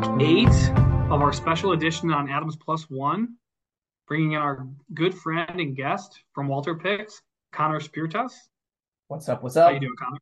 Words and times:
week 0.00 0.22
eight 0.22 0.70
of 1.10 1.20
our 1.20 1.32
special 1.32 1.72
edition 1.72 2.10
on 2.10 2.30
Adams 2.30 2.56
Plus 2.56 2.88
One, 2.88 3.34
bringing 4.08 4.32
in 4.32 4.38
our 4.38 4.66
good 4.94 5.14
friend 5.14 5.60
and 5.60 5.76
guest 5.76 6.22
from 6.34 6.48
Walter 6.48 6.74
Picks, 6.74 7.20
Connor 7.52 7.80
Spirtas. 7.80 8.32
What's 9.08 9.28
up? 9.28 9.42
What's 9.42 9.56
up? 9.56 9.68
How 9.68 9.74
you 9.74 9.80
doing, 9.80 9.96
Connor? 9.98 10.18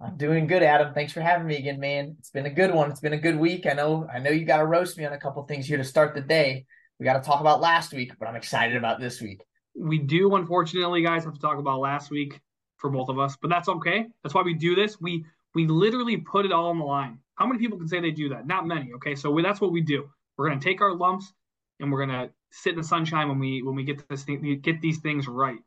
I'm 0.00 0.16
doing 0.16 0.46
good, 0.46 0.62
Adam. 0.62 0.92
Thanks 0.92 1.12
for 1.12 1.20
having 1.20 1.46
me 1.46 1.56
again, 1.56 1.80
man. 1.80 2.16
It's 2.18 2.30
been 2.30 2.46
a 2.46 2.50
good 2.50 2.74
one. 2.74 2.90
It's 2.90 3.00
been 3.00 3.12
a 3.12 3.18
good 3.18 3.38
week. 3.38 3.66
I 3.66 3.72
know. 3.72 4.06
I 4.12 4.18
know 4.18 4.30
you 4.30 4.44
got 4.44 4.58
to 4.58 4.66
roast 4.66 4.98
me 4.98 5.06
on 5.06 5.12
a 5.12 5.18
couple 5.18 5.42
things 5.44 5.66
here 5.66 5.78
to 5.78 5.84
start 5.84 6.14
the 6.14 6.20
day. 6.20 6.66
We 6.98 7.04
got 7.04 7.14
to 7.14 7.26
talk 7.26 7.40
about 7.40 7.60
last 7.60 7.94
week, 7.94 8.12
but 8.18 8.28
I'm 8.28 8.36
excited 8.36 8.76
about 8.76 9.00
this 9.00 9.22
week. 9.22 9.42
We 9.74 9.98
do, 9.98 10.34
unfortunately, 10.34 11.02
guys, 11.02 11.24
have 11.24 11.34
to 11.34 11.40
talk 11.40 11.58
about 11.58 11.80
last 11.80 12.10
week 12.10 12.38
for 12.76 12.90
both 12.90 13.08
of 13.08 13.18
us, 13.18 13.36
but 13.40 13.48
that's 13.48 13.68
okay. 13.68 14.06
That's 14.22 14.34
why 14.34 14.42
we 14.42 14.54
do 14.54 14.74
this. 14.74 15.00
We 15.00 15.24
we 15.54 15.66
literally 15.66 16.16
put 16.16 16.46
it 16.46 16.52
all 16.52 16.70
on 16.70 16.78
the 16.78 16.84
line. 16.84 17.18
How 17.34 17.46
many 17.46 17.58
people 17.58 17.78
can 17.78 17.88
say 17.88 18.00
they 18.00 18.10
do 18.10 18.30
that? 18.30 18.46
Not 18.46 18.66
many. 18.66 18.92
Okay, 18.94 19.14
so 19.14 19.30
we, 19.30 19.42
that's 19.42 19.60
what 19.60 19.72
we 19.72 19.80
do. 19.80 20.08
We're 20.36 20.48
gonna 20.48 20.60
take 20.60 20.80
our 20.80 20.94
lumps 20.94 21.32
and 21.80 21.90
we're 21.90 22.04
gonna 22.06 22.30
sit 22.52 22.72
in 22.72 22.78
the 22.78 22.84
sunshine 22.84 23.28
when 23.28 23.38
we 23.38 23.62
when 23.62 23.74
we 23.74 23.84
get 23.84 24.08
this 24.08 24.24
thing, 24.24 24.60
get 24.62 24.80
these 24.80 24.98
things 24.98 25.26
right. 25.26 25.58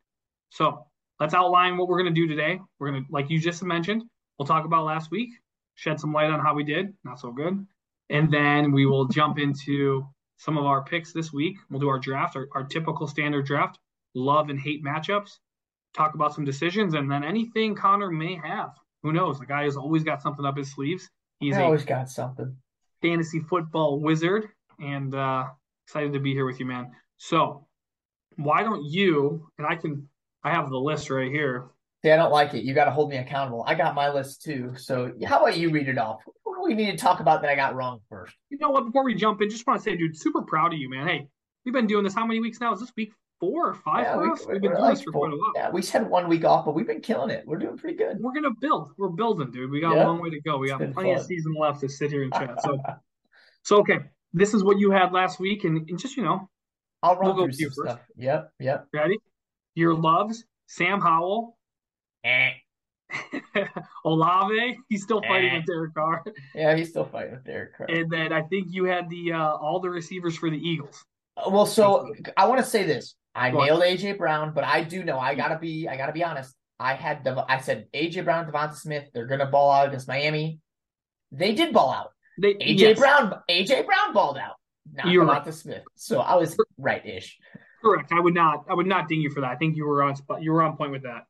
So 0.49 0.85
let's 1.19 1.33
outline 1.33 1.77
what 1.77 1.87
we're 1.87 1.97
gonna 1.97 2.11
do 2.11 2.27
today. 2.27 2.59
We're 2.79 2.91
gonna, 2.91 3.05
like 3.09 3.29
you 3.29 3.39
just 3.39 3.63
mentioned, 3.63 4.03
we'll 4.37 4.47
talk 4.47 4.65
about 4.65 4.85
last 4.85 5.11
week, 5.11 5.29
shed 5.75 5.99
some 5.99 6.13
light 6.13 6.29
on 6.29 6.39
how 6.39 6.53
we 6.53 6.63
did, 6.63 6.93
not 7.03 7.19
so 7.19 7.31
good, 7.31 7.65
and 8.09 8.31
then 8.31 8.71
we 8.71 8.85
will 8.85 9.07
jump 9.07 9.39
into 9.39 10.07
some 10.37 10.57
of 10.57 10.65
our 10.65 10.83
picks 10.83 11.13
this 11.13 11.31
week. 11.31 11.57
We'll 11.69 11.79
do 11.79 11.89
our 11.89 11.99
draft, 11.99 12.35
our, 12.35 12.47
our 12.53 12.63
typical 12.63 13.07
standard 13.07 13.45
draft, 13.45 13.79
love 14.13 14.49
and 14.49 14.59
hate 14.59 14.83
matchups, 14.83 15.39
talk 15.95 16.15
about 16.15 16.33
some 16.33 16.45
decisions, 16.45 16.93
and 16.93 17.09
then 17.09 17.23
anything 17.23 17.75
Connor 17.75 18.11
may 18.11 18.35
have. 18.35 18.71
Who 19.03 19.11
knows? 19.11 19.39
The 19.39 19.45
guy 19.45 19.63
has 19.63 19.75
always 19.75 20.03
got 20.03 20.21
something 20.21 20.45
up 20.45 20.57
his 20.57 20.71
sleeves. 20.71 21.09
He's 21.39 21.57
I 21.57 21.63
always 21.63 21.83
got 21.83 22.09
something. 22.09 22.55
Fantasy 23.01 23.41
football 23.41 23.99
wizard, 23.99 24.47
and 24.79 25.13
uh, 25.13 25.45
excited 25.85 26.13
to 26.13 26.19
be 26.19 26.33
here 26.33 26.45
with 26.45 26.59
you, 26.59 26.65
man. 26.65 26.91
So, 27.17 27.67
why 28.37 28.63
don't 28.63 28.83
you? 28.85 29.49
And 29.57 29.67
I 29.67 29.75
can. 29.75 30.07
I 30.43 30.51
have 30.51 30.69
the 30.69 30.77
list 30.77 31.09
right 31.09 31.31
here. 31.31 31.67
See, 32.03 32.11
I 32.11 32.17
don't 32.17 32.31
like 32.31 32.53
it. 32.53 32.63
You 32.63 32.73
got 32.73 32.85
to 32.85 32.91
hold 32.91 33.09
me 33.09 33.17
accountable. 33.17 33.63
I 33.65 33.75
got 33.75 33.95
my 33.95 34.09
list 34.09 34.41
too. 34.41 34.73
So, 34.77 35.11
how 35.25 35.41
about 35.41 35.57
you 35.57 35.69
read 35.69 35.89
it 35.89 35.97
off? 35.97 36.21
What 36.43 36.55
do 36.55 36.63
we 36.63 36.73
need 36.73 36.91
to 36.91 36.97
talk 36.97 37.19
about 37.19 37.41
that 37.41 37.49
I 37.49 37.55
got 37.55 37.75
wrong 37.75 37.99
first? 38.09 38.33
You 38.49 38.57
know 38.57 38.69
what? 38.69 38.85
Before 38.85 39.03
we 39.03 39.15
jump 39.15 39.41
in, 39.41 39.49
just 39.49 39.67
want 39.67 39.79
to 39.79 39.83
say, 39.83 39.97
dude, 39.97 40.17
super 40.17 40.41
proud 40.41 40.73
of 40.73 40.79
you, 40.79 40.89
man. 40.89 41.07
Hey, 41.07 41.27
we've 41.65 41.73
been 41.73 41.87
doing 41.87 42.05
this 42.05 42.13
how 42.13 42.25
many 42.25 42.39
weeks 42.39 42.61
now? 42.61 42.73
Is 42.73 42.79
this 42.79 42.93
week 42.95 43.11
four 43.43 43.69
or 43.69 43.73
five 43.73 44.03
yeah, 44.03 44.13
for 44.13 44.23
we, 44.23 44.31
us? 44.31 44.39
We've 44.47 44.61
been 44.61 44.71
doing 44.71 44.81
like 44.81 44.95
this 44.95 45.03
for 45.03 45.11
four, 45.11 45.27
quite 45.27 45.33
a 45.33 45.37
while. 45.37 45.51
Yeah, 45.55 45.69
we 45.71 45.81
had 45.83 46.09
one 46.09 46.27
week 46.29 46.45
off, 46.45 46.65
but 46.65 46.73
we've 46.75 46.87
been 46.87 47.01
killing 47.01 47.29
it. 47.29 47.43
We're 47.45 47.57
doing 47.57 47.77
pretty 47.77 47.97
good. 47.97 48.19
We're 48.19 48.33
gonna 48.33 48.53
build. 48.59 48.91
We're 48.97 49.09
building, 49.09 49.51
dude. 49.51 49.69
We 49.71 49.81
got 49.81 49.95
Yeah. 49.95 50.05
a 50.05 50.07
long 50.07 50.19
way 50.21 50.29
to 50.29 50.39
go. 50.41 50.57
We 50.57 50.67
It's 50.67 50.71
got 50.73 50.79
been 50.79 50.93
plenty 50.93 51.11
of 51.13 51.23
season 51.25 51.53
left 51.59 51.81
to 51.81 51.89
sit 51.89 52.11
here 52.11 52.23
and 52.23 52.33
chat. 52.33 52.61
So, 52.63 52.77
so 53.63 53.77
okay, 53.79 53.99
this 54.33 54.53
is 54.53 54.63
what 54.63 54.79
you 54.79 54.91
had 54.91 55.11
last 55.11 55.39
week, 55.39 55.63
and, 55.65 55.89
and 55.89 55.99
just 55.99 56.15
you 56.17 56.23
know, 56.23 56.49
I'll 57.01 57.15
run 57.15 57.25
We'll 57.25 57.33
go 57.33 57.37
through 57.41 57.47
with 57.47 57.59
you 57.59 57.67
first. 57.67 57.79
stuff. 57.81 57.99
Yep, 58.17 58.51
yep. 58.59 58.87
ready? 58.93 59.17
Your 59.75 59.93
loves, 59.95 60.43
Sam 60.67 61.01
Howell, 61.01 61.57
Eh. 62.23 62.51
Olave. 64.05 64.77
He's 64.89 65.03
still 65.03 65.21
fighting 65.21 65.51
Eh. 65.51 65.57
with 65.57 65.65
Derek 65.65 65.93
Carr, 65.93 66.23
Yeah, 66.55 66.75
he's 66.75 66.89
still 66.89 67.05
fighting 67.05 67.33
with 67.33 67.43
Derek 67.43 67.75
Carr. 67.77 67.87
and 67.89 68.09
then 68.11 68.31
I 68.33 68.41
think 68.43 68.67
you 68.71 68.85
had 68.85 69.09
the 69.09 69.33
uh, 69.33 69.55
all 69.55 69.79
the 69.79 69.89
receivers 69.89 70.35
for 70.37 70.49
the 70.49 70.57
Eagles. 70.57 71.03
Uh, 71.37 71.49
Well, 71.49 71.65
so 71.65 72.13
I 72.37 72.47
want 72.47 72.59
to 72.63 72.65
say 72.65 72.83
this. 72.83 73.15
I 73.35 73.49
Go 73.51 73.59
on. 73.61 73.65
nailed 73.67 73.81
AJ 73.83 74.17
Brown, 74.17 74.53
but 74.53 74.63
I 74.63 74.83
do 74.83 75.03
know 75.03 75.19
I 75.19 75.35
gotta 75.35 75.57
be 75.57 75.87
I 75.87 75.97
gotta 75.97 76.11
be 76.13 76.23
honest. 76.23 76.55
I 76.79 76.93
had 76.93 77.23
Dev- 77.23 77.45
I 77.47 77.59
said 77.59 77.87
AJ 77.93 78.23
Brown, 78.25 78.45
Devonta 78.51 78.75
Smith, 78.75 79.09
they're 79.13 79.25
gonna 79.25 79.45
ball 79.47 79.71
out 79.71 79.87
against 79.87 80.07
Miami. 80.07 80.59
They 81.31 81.53
did 81.53 81.73
ball 81.73 81.91
out. 81.91 82.09
They 82.37 82.53
AJ 82.55 82.79
yes, 82.79 82.99
Brown, 82.99 83.39
AJ 83.49 83.85
Brown 83.85 84.13
balled 84.13 84.37
out, 84.37 84.55
not 84.91 85.07
You're 85.07 85.25
Devonta 85.25 85.45
right. 85.45 85.53
Smith. 85.53 85.83
So 85.95 86.19
I 86.19 86.35
was 86.35 86.55
right 86.77 87.05
ish. 87.05 87.37
correct. 87.81 88.11
I 88.11 88.19
would 88.19 88.33
not. 88.33 88.65
I 88.69 88.73
would 88.73 88.87
not 88.87 89.07
ding 89.07 89.21
you 89.21 89.29
for 89.29 89.41
that. 89.41 89.49
I 89.51 89.55
think 89.55 89.75
you 89.75 89.85
were 89.85 90.03
on 90.03 90.15
spot. 90.15 90.41
You 90.41 90.51
were 90.51 90.61
on 90.61 90.77
point 90.77 90.91
with 90.91 91.03
that. 91.03 91.23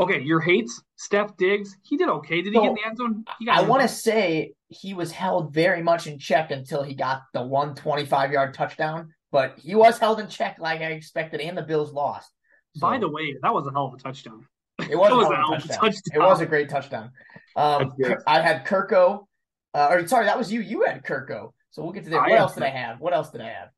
Okay, 0.00 0.20
your 0.20 0.38
hates, 0.40 0.80
Steph 0.96 1.36
Diggs. 1.36 1.76
He 1.82 1.96
did 1.96 2.08
okay. 2.08 2.40
Did 2.40 2.52
he 2.54 2.60
get 2.60 2.68
in 2.68 2.74
the 2.74 2.86
end 2.86 2.96
zone? 2.96 3.24
He 3.40 3.46
got 3.46 3.58
I 3.58 3.62
want 3.62 3.82
to 3.82 3.88
say 3.88 4.52
he 4.68 4.94
was 4.94 5.10
held 5.10 5.52
very 5.52 5.82
much 5.82 6.06
in 6.06 6.20
check 6.20 6.52
until 6.52 6.84
he 6.84 6.94
got 6.94 7.22
the 7.34 7.42
125 7.42 8.30
yard 8.32 8.54
touchdown, 8.54 9.12
but 9.30 9.58
he 9.58 9.74
was 9.74 9.98
held 9.98 10.20
in 10.20 10.28
check 10.28 10.58
like 10.58 10.80
I 10.80 10.92
expected, 10.92 11.40
and 11.40 11.56
the 11.56 11.62
Bills 11.62 11.92
lost. 11.92 12.30
By 12.80 12.98
the 12.98 13.08
way, 13.10 13.34
that 13.42 13.52
was 13.52 13.66
a 13.66 13.70
hell 13.70 13.86
of 13.86 13.94
a 13.94 13.98
touchdown. 13.98 14.46
It 14.88 14.96
was, 14.96 15.10
was 15.16 15.28
a 15.28 15.30
a 15.30 15.36
hell 15.36 15.36
hell 15.36 15.54
of 15.54 15.62
of 15.64 15.64
a 15.64 15.64
a 15.64 15.68
touchdown. 15.68 15.78
touchdown. 15.78 16.02
It 16.14 16.20
was 16.20 16.40
a 16.40 16.46
great 16.46 16.68
touchdown. 16.68 17.10
Um, 17.56 17.78
That's 17.82 17.94
good. 17.94 18.16
Kir- 18.18 18.22
I 18.26 18.40
had 18.40 18.64
Kirko, 18.66 19.26
uh, 19.74 19.88
or 19.90 20.06
sorry, 20.08 20.26
that 20.26 20.38
was 20.38 20.52
you. 20.52 20.60
You 20.60 20.84
had 20.86 21.02
Kirko. 21.04 21.52
So 21.70 21.82
we'll 21.82 21.92
get 21.92 22.04
to 22.04 22.10
that. 22.10 22.28
What 22.28 22.30
had 22.30 22.38
else 22.38 22.54
did 22.54 22.62
I 22.62 22.70
have? 22.70 23.00
What 23.00 23.12
else 23.14 23.30
did 23.30 23.40
I 23.40 23.48
have? 23.48 23.68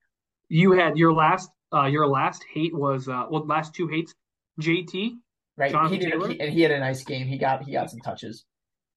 You 0.49 0.73
had 0.73 0.97
your 0.99 1.13
last. 1.13 1.51
Uh, 1.73 1.87
your 1.87 2.09
last 2.09 2.45
hate 2.53 2.75
was 2.75 3.09
uh, 3.09 3.27
well, 3.31 3.47
last 3.47 3.75
two 3.75 3.87
hates, 3.87 4.13
JT 4.61 5.13
Right, 5.57 5.71
Jonathan 5.71 5.93
he 5.93 5.99
did, 6.05 6.11
Taylor? 6.11 6.29
he, 6.29 6.41
and 6.41 6.53
he 6.53 6.63
had 6.63 6.73
a 6.73 6.81
nice 6.81 7.05
game. 7.05 7.27
He 7.29 7.39
got 7.39 7.63
he 7.65 7.73
got 7.73 7.91
some 7.91 8.01
touches. 8.01 8.45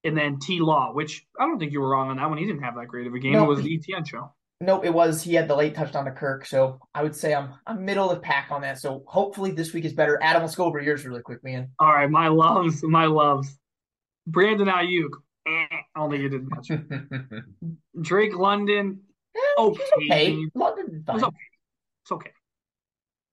and 0.04 0.18
then 0.18 0.40
T 0.40 0.60
Law, 0.60 0.92
which 0.94 1.24
I 1.40 1.46
don't 1.46 1.60
think 1.60 1.72
you 1.72 1.82
were 1.82 1.90
wrong 1.90 2.10
on 2.10 2.18
that 2.18 2.30
one. 2.30 2.38
He 2.40 2.46
didn't 2.46 2.64
have 2.64 2.76
that 2.76 2.88
great 2.88 3.06
of 3.08 3.14
a 3.14 3.20
game. 3.20 3.34
No, 3.34 3.44
it 3.44 3.48
was 3.48 3.62
the 3.62 3.78
ETN 3.78 4.08
show. 4.08 4.34
Nope, 4.62 4.86
it 4.86 4.94
was 4.94 5.22
he 5.22 5.34
had 5.34 5.48
the 5.50 5.56
late 5.56 5.76
touchdown 5.76 6.06
to 6.06 6.12
Kirk. 6.12 6.46
So 6.46 6.80
I 6.94 7.04
would 7.04 7.16
say 7.16 7.34
I'm 7.34 7.54
I'm 7.68 7.84
middle 7.84 8.10
of 8.10 8.16
the 8.16 8.22
pack 8.22 8.48
on 8.50 8.62
that. 8.62 8.80
So 8.80 9.04
hopefully 9.08 9.52
this 9.52 9.74
week 9.74 9.84
is 9.86 9.94
better. 9.94 10.18
Adam, 10.22 10.42
let's 10.42 10.56
go 10.56 10.66
over 10.66 10.80
yours 10.80 11.06
really 11.06 11.22
quick, 11.22 11.44
man. 11.44 11.70
All 11.80 11.92
right, 11.92 12.10
my 12.10 12.30
loves, 12.30 12.82
my 12.84 13.06
loves. 13.06 13.58
Brandon 14.26 14.68
Aiyuk. 14.68 15.10
eh, 15.48 15.66
I 15.72 16.00
don't 16.00 16.10
think 16.12 16.24
he 16.24 16.30
did 16.30 16.50
much. 16.50 16.72
Drake 18.02 18.36
London. 18.36 19.02
Okay. 19.58 19.82
okay, 19.98 20.38
London 20.56 21.04
It 21.08 21.12
was 21.12 21.22
fine. 21.22 21.24
okay. 21.24 21.38
It's 22.04 22.12
okay. 22.12 22.32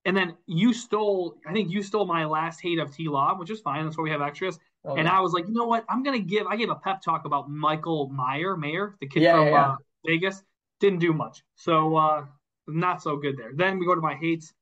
And 0.06 0.16
then 0.16 0.34
you 0.46 0.72
stole, 0.72 1.36
I 1.46 1.52
think 1.52 1.70
you 1.70 1.82
stole 1.82 2.06
my 2.06 2.24
last 2.24 2.60
hate 2.60 2.78
of 2.78 2.90
T 2.94 3.06
Law, 3.08 3.36
which 3.38 3.50
is 3.50 3.60
fine. 3.60 3.84
That's 3.84 3.98
why 3.98 4.04
we 4.04 4.10
have 4.10 4.22
extras. 4.22 4.58
Oh, 4.84 4.96
and 4.96 5.04
yeah. 5.06 5.16
I 5.16 5.20
was 5.20 5.32
like, 5.32 5.46
you 5.46 5.52
know 5.52 5.66
what? 5.66 5.84
I'm 5.90 6.02
gonna 6.02 6.18
give. 6.18 6.46
I 6.46 6.56
gave 6.56 6.70
a 6.70 6.74
pep 6.74 7.02
talk 7.02 7.26
about 7.26 7.50
Michael 7.50 8.08
Meyer, 8.08 8.56
Mayer, 8.56 8.96
the 9.00 9.06
kid 9.06 9.22
Yeah, 9.22 9.34
from. 9.36 9.54
Uh, 9.54 9.76
Vegas. 10.06 10.42
Didn't 10.80 10.98
do 10.98 11.12
much, 11.12 11.42
so 11.54 11.96
uh, 11.96 12.24
not 12.66 13.02
so 13.02 13.16
good 13.16 13.36
there. 13.36 13.52
Then 13.54 13.78
we 13.78 13.86
go 13.86 13.94
to 13.94 14.00
my 14.00 14.14
hates. 14.14 14.52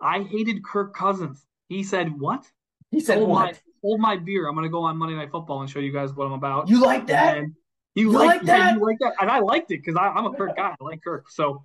I 0.00 0.22
hated 0.22 0.64
Kirk 0.64 0.94
Cousins. 0.94 1.44
He 1.68 1.82
said, 1.82 2.18
"What? 2.18 2.44
he 2.90 3.00
said 3.00 3.18
hold 3.18 3.30
my 3.30 3.44
what? 3.46 3.60
hold 3.82 4.00
my 4.00 4.16
beer. 4.16 4.48
I'm 4.48 4.54
gonna 4.54 4.68
go 4.68 4.82
on 4.82 4.96
Monday 4.96 5.14
Night 5.14 5.30
Football 5.30 5.60
and 5.60 5.70
show 5.70 5.80
you 5.80 5.92
guys 5.92 6.12
what 6.14 6.26
I'm 6.26 6.32
about." 6.32 6.68
You 6.68 6.80
like 6.80 7.06
that? 7.08 7.38
And 7.38 7.52
you, 7.94 8.10
You 8.10 8.18
like, 8.18 8.26
like 8.26 8.42
that? 8.42 8.74
You 8.74 8.84
like 8.84 8.98
that? 9.00 9.14
And 9.20 9.30
I 9.30 9.40
liked 9.40 9.70
it 9.70 9.82
because 9.84 9.96
I'm 10.00 10.26
a 10.26 10.32
Kirk 10.32 10.56
guy. 10.56 10.74
I 10.80 10.84
like 10.84 11.02
Kirk. 11.02 11.30
So 11.30 11.62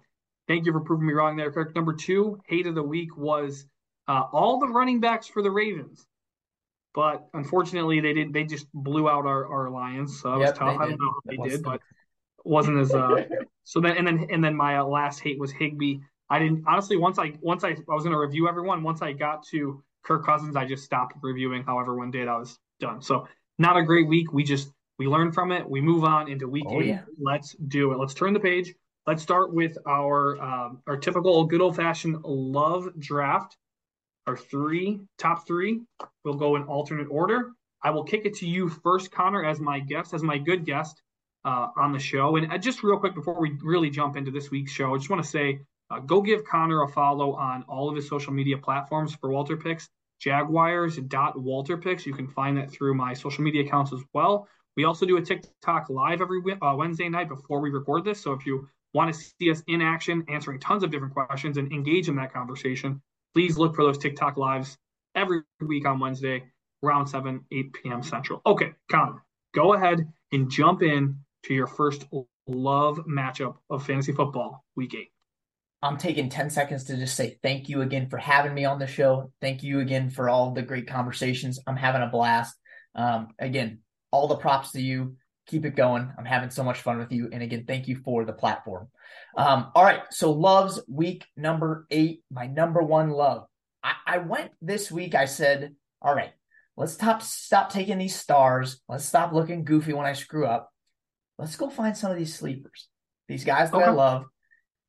thank 0.47 0.65
you 0.65 0.71
for 0.71 0.79
proving 0.79 1.07
me 1.07 1.13
wrong 1.13 1.35
there, 1.35 1.51
Kirk. 1.51 1.75
Number 1.75 1.93
two, 1.93 2.39
hate 2.47 2.67
of 2.67 2.75
the 2.75 2.83
week 2.83 3.17
was 3.17 3.65
uh, 4.07 4.23
all 4.31 4.59
the 4.59 4.67
running 4.67 4.99
backs 4.99 5.27
for 5.27 5.41
the 5.41 5.51
Ravens. 5.51 6.05
But 6.93 7.27
unfortunately, 7.33 8.01
they 8.01 8.13
didn't. 8.13 8.33
They 8.33 8.43
just 8.43 8.67
blew 8.73 9.09
out 9.09 9.25
our, 9.25 9.45
our 9.45 9.69
Lions. 9.69 10.19
So 10.21 10.31
that 10.31 10.39
was 10.39 10.51
tough. 10.51 10.77
I 10.79 10.87
don't 10.87 10.99
know 10.99 11.13
how 11.13 11.21
they 11.25 11.49
did, 11.49 11.63
but 11.63 11.79
wasn't 12.43 12.77
as 12.77 12.93
uh. 12.93 13.23
so 13.63 13.79
then 13.79 13.97
and 13.97 14.07
then 14.07 14.27
and 14.31 14.43
then 14.43 14.55
my 14.55 14.77
uh, 14.77 14.83
last 14.83 15.19
hate 15.19 15.39
was 15.39 15.51
Higbee. 15.51 15.97
I 16.29 16.39
didn't 16.39 16.63
honestly 16.67 16.97
once 16.97 17.19
I 17.19 17.33
once 17.41 17.63
I 17.63 17.69
I 17.69 17.93
was 17.93 18.03
gonna 18.03 18.19
review 18.19 18.47
everyone. 18.47 18.83
Once 18.83 19.01
I 19.01 19.13
got 19.13 19.45
to 19.47 19.83
Kirk 20.03 20.25
Cousins, 20.25 20.55
I 20.55 20.65
just 20.65 20.83
stopped 20.83 21.15
reviewing 21.21 21.63
how 21.63 21.79
everyone 21.79 22.11
did. 22.11 22.27
I 22.27 22.37
was 22.37 22.57
done. 22.79 23.01
So 23.01 23.27
not 23.59 23.77
a 23.77 23.83
great 23.83 24.07
week. 24.07 24.31
We 24.33 24.43
just 24.43 24.71
we 24.97 25.07
learn 25.07 25.31
from 25.31 25.51
it. 25.51 25.69
We 25.69 25.81
move 25.81 26.03
on 26.03 26.27
into 26.29 26.47
week 26.47 26.65
Oh, 26.67 26.81
eight. 26.81 26.87
yeah. 26.87 27.01
Let's 27.19 27.53
do 27.55 27.91
it. 27.91 27.97
Let's 27.97 28.13
turn 28.13 28.33
the 28.33 28.39
page. 28.39 28.73
Let's 29.07 29.23
start 29.23 29.53
with 29.53 29.77
our 29.87 30.39
um, 30.41 30.81
our 30.87 30.97
typical 30.97 31.43
good 31.45 31.61
old 31.61 31.75
fashioned 31.75 32.23
love 32.23 32.89
draft. 32.99 33.57
Our 34.27 34.37
three 34.37 35.01
top 35.17 35.47
three. 35.47 35.81
We'll 36.23 36.35
go 36.35 36.55
in 36.55 36.63
alternate 36.63 37.07
order. 37.09 37.51
I 37.83 37.89
will 37.89 38.03
kick 38.03 38.25
it 38.25 38.35
to 38.35 38.47
you 38.47 38.69
first, 38.69 39.11
Connor, 39.11 39.43
as 39.43 39.59
my 39.59 39.79
guest, 39.79 40.13
as 40.13 40.21
my 40.21 40.37
good 40.37 40.65
guest 40.65 41.01
uh, 41.45 41.67
on 41.75 41.91
the 41.91 41.99
show. 41.99 42.35
And 42.35 42.51
uh, 42.51 42.57
just 42.57 42.83
real 42.83 42.97
quick 42.97 43.15
before 43.15 43.39
we 43.39 43.51
really 43.61 43.89
jump 43.89 44.15
into 44.15 44.31
this 44.31 44.51
week's 44.51 44.71
show, 44.71 44.93
I 44.93 44.97
just 44.97 45.09
want 45.09 45.23
to 45.23 45.29
say 45.29 45.59
uh, 45.89 45.99
go 45.99 46.21
give 46.21 46.43
Connor 46.45 46.83
a 46.83 46.87
follow 46.87 47.33
on 47.35 47.63
all 47.67 47.89
of 47.89 47.95
his 47.95 48.07
social 48.07 48.33
media 48.33 48.57
platforms 48.57 49.15
for 49.15 49.29
Walter 49.31 49.57
Picks, 49.57 49.89
jaguars.walterpicks. 50.19 52.05
You 52.05 52.13
can 52.13 52.27
find 52.27 52.57
that 52.57 52.71
through 52.71 52.93
my 52.93 53.13
social 53.13 53.43
media 53.43 53.63
accounts 53.63 53.91
as 53.91 54.01
well. 54.13 54.47
We 54.77 54.85
also 54.85 55.05
do 55.05 55.17
a 55.17 55.21
TikTok 55.21 55.89
live 55.89 56.21
every 56.21 56.41
uh, 56.61 56.75
Wednesday 56.75 57.09
night 57.09 57.27
before 57.27 57.59
we 57.59 57.69
record 57.69 58.05
this. 58.05 58.21
So 58.21 58.31
if 58.31 58.45
you 58.45 58.69
want 58.93 59.13
to 59.13 59.19
see 59.19 59.51
us 59.51 59.61
in 59.67 59.81
action, 59.81 60.23
answering 60.29 60.59
tons 60.59 60.83
of 60.83 60.91
different 60.91 61.13
questions 61.13 61.57
and 61.57 61.71
engage 61.71 62.07
in 62.07 62.15
that 62.15 62.33
conversation, 62.33 63.01
please 63.33 63.57
look 63.57 63.75
for 63.75 63.83
those 63.83 63.97
TikTok 63.97 64.37
lives 64.37 64.77
every 65.15 65.41
week 65.59 65.85
on 65.85 65.99
Wednesday 65.99 66.43
around 66.83 67.07
7, 67.07 67.45
8 67.51 67.73
p.m. 67.73 68.03
Central. 68.03 68.41
Okay, 68.45 68.71
Connor, 68.89 69.23
go 69.53 69.73
ahead 69.73 70.07
and 70.31 70.49
jump 70.49 70.81
in 70.81 71.17
to 71.43 71.53
your 71.53 71.67
first 71.67 72.05
love 72.47 72.99
matchup 73.07 73.55
of 73.69 73.85
fantasy 73.85 74.11
football 74.11 74.63
week 74.75 74.93
eight. 74.95 75.11
I'm 75.83 75.97
taking 75.97 76.29
10 76.29 76.51
seconds 76.51 76.83
to 76.85 76.97
just 76.97 77.15
say 77.15 77.39
thank 77.41 77.67
you 77.67 77.81
again 77.81 78.07
for 78.09 78.17
having 78.17 78.53
me 78.53 78.65
on 78.65 78.77
the 78.77 78.85
show. 78.85 79.31
Thank 79.41 79.63
you 79.63 79.79
again 79.79 80.09
for 80.11 80.29
all 80.29 80.51
the 80.51 80.61
great 80.61 80.87
conversations. 80.87 81.59
I'm 81.65 81.75
having 81.75 82.03
a 82.03 82.07
blast. 82.07 82.55
Um, 82.93 83.29
again, 83.39 83.79
all 84.11 84.27
the 84.27 84.35
props 84.35 84.73
to 84.73 84.81
you. 84.81 85.15
Keep 85.47 85.65
it 85.65 85.75
going. 85.75 86.11
I'm 86.17 86.25
having 86.25 86.51
so 86.51 86.63
much 86.63 86.81
fun 86.81 86.99
with 86.99 87.11
you. 87.11 87.29
And 87.33 87.41
again, 87.41 87.65
thank 87.67 87.87
you 87.87 87.97
for 88.05 88.25
the 88.25 88.33
platform. 88.33 88.89
Um, 89.35 89.71
all 89.73 89.83
right. 89.83 90.01
So 90.11 90.31
loves 90.31 90.79
week 90.87 91.25
number 91.35 91.87
eight, 91.89 92.23
my 92.29 92.45
number 92.45 92.83
one 92.83 93.09
love. 93.09 93.45
I, 93.83 93.93
I 94.05 94.17
went 94.19 94.51
this 94.61 94.91
week, 94.91 95.15
I 95.15 95.25
said, 95.25 95.73
all 96.01 96.13
right, 96.13 96.31
let's 96.77 96.93
stop 96.93 97.23
stop 97.23 97.71
taking 97.71 97.97
these 97.97 98.15
stars. 98.15 98.81
Let's 98.87 99.05
stop 99.05 99.33
looking 99.33 99.63
goofy 99.63 99.93
when 99.93 100.05
I 100.05 100.13
screw 100.13 100.45
up. 100.45 100.71
Let's 101.41 101.55
go 101.55 101.71
find 101.71 101.97
some 101.97 102.11
of 102.11 102.17
these 102.19 102.35
sleepers, 102.35 102.87
these 103.27 103.43
guys 103.43 103.71
that 103.71 103.77
okay. 103.77 103.85
I 103.85 103.89
love, 103.89 104.25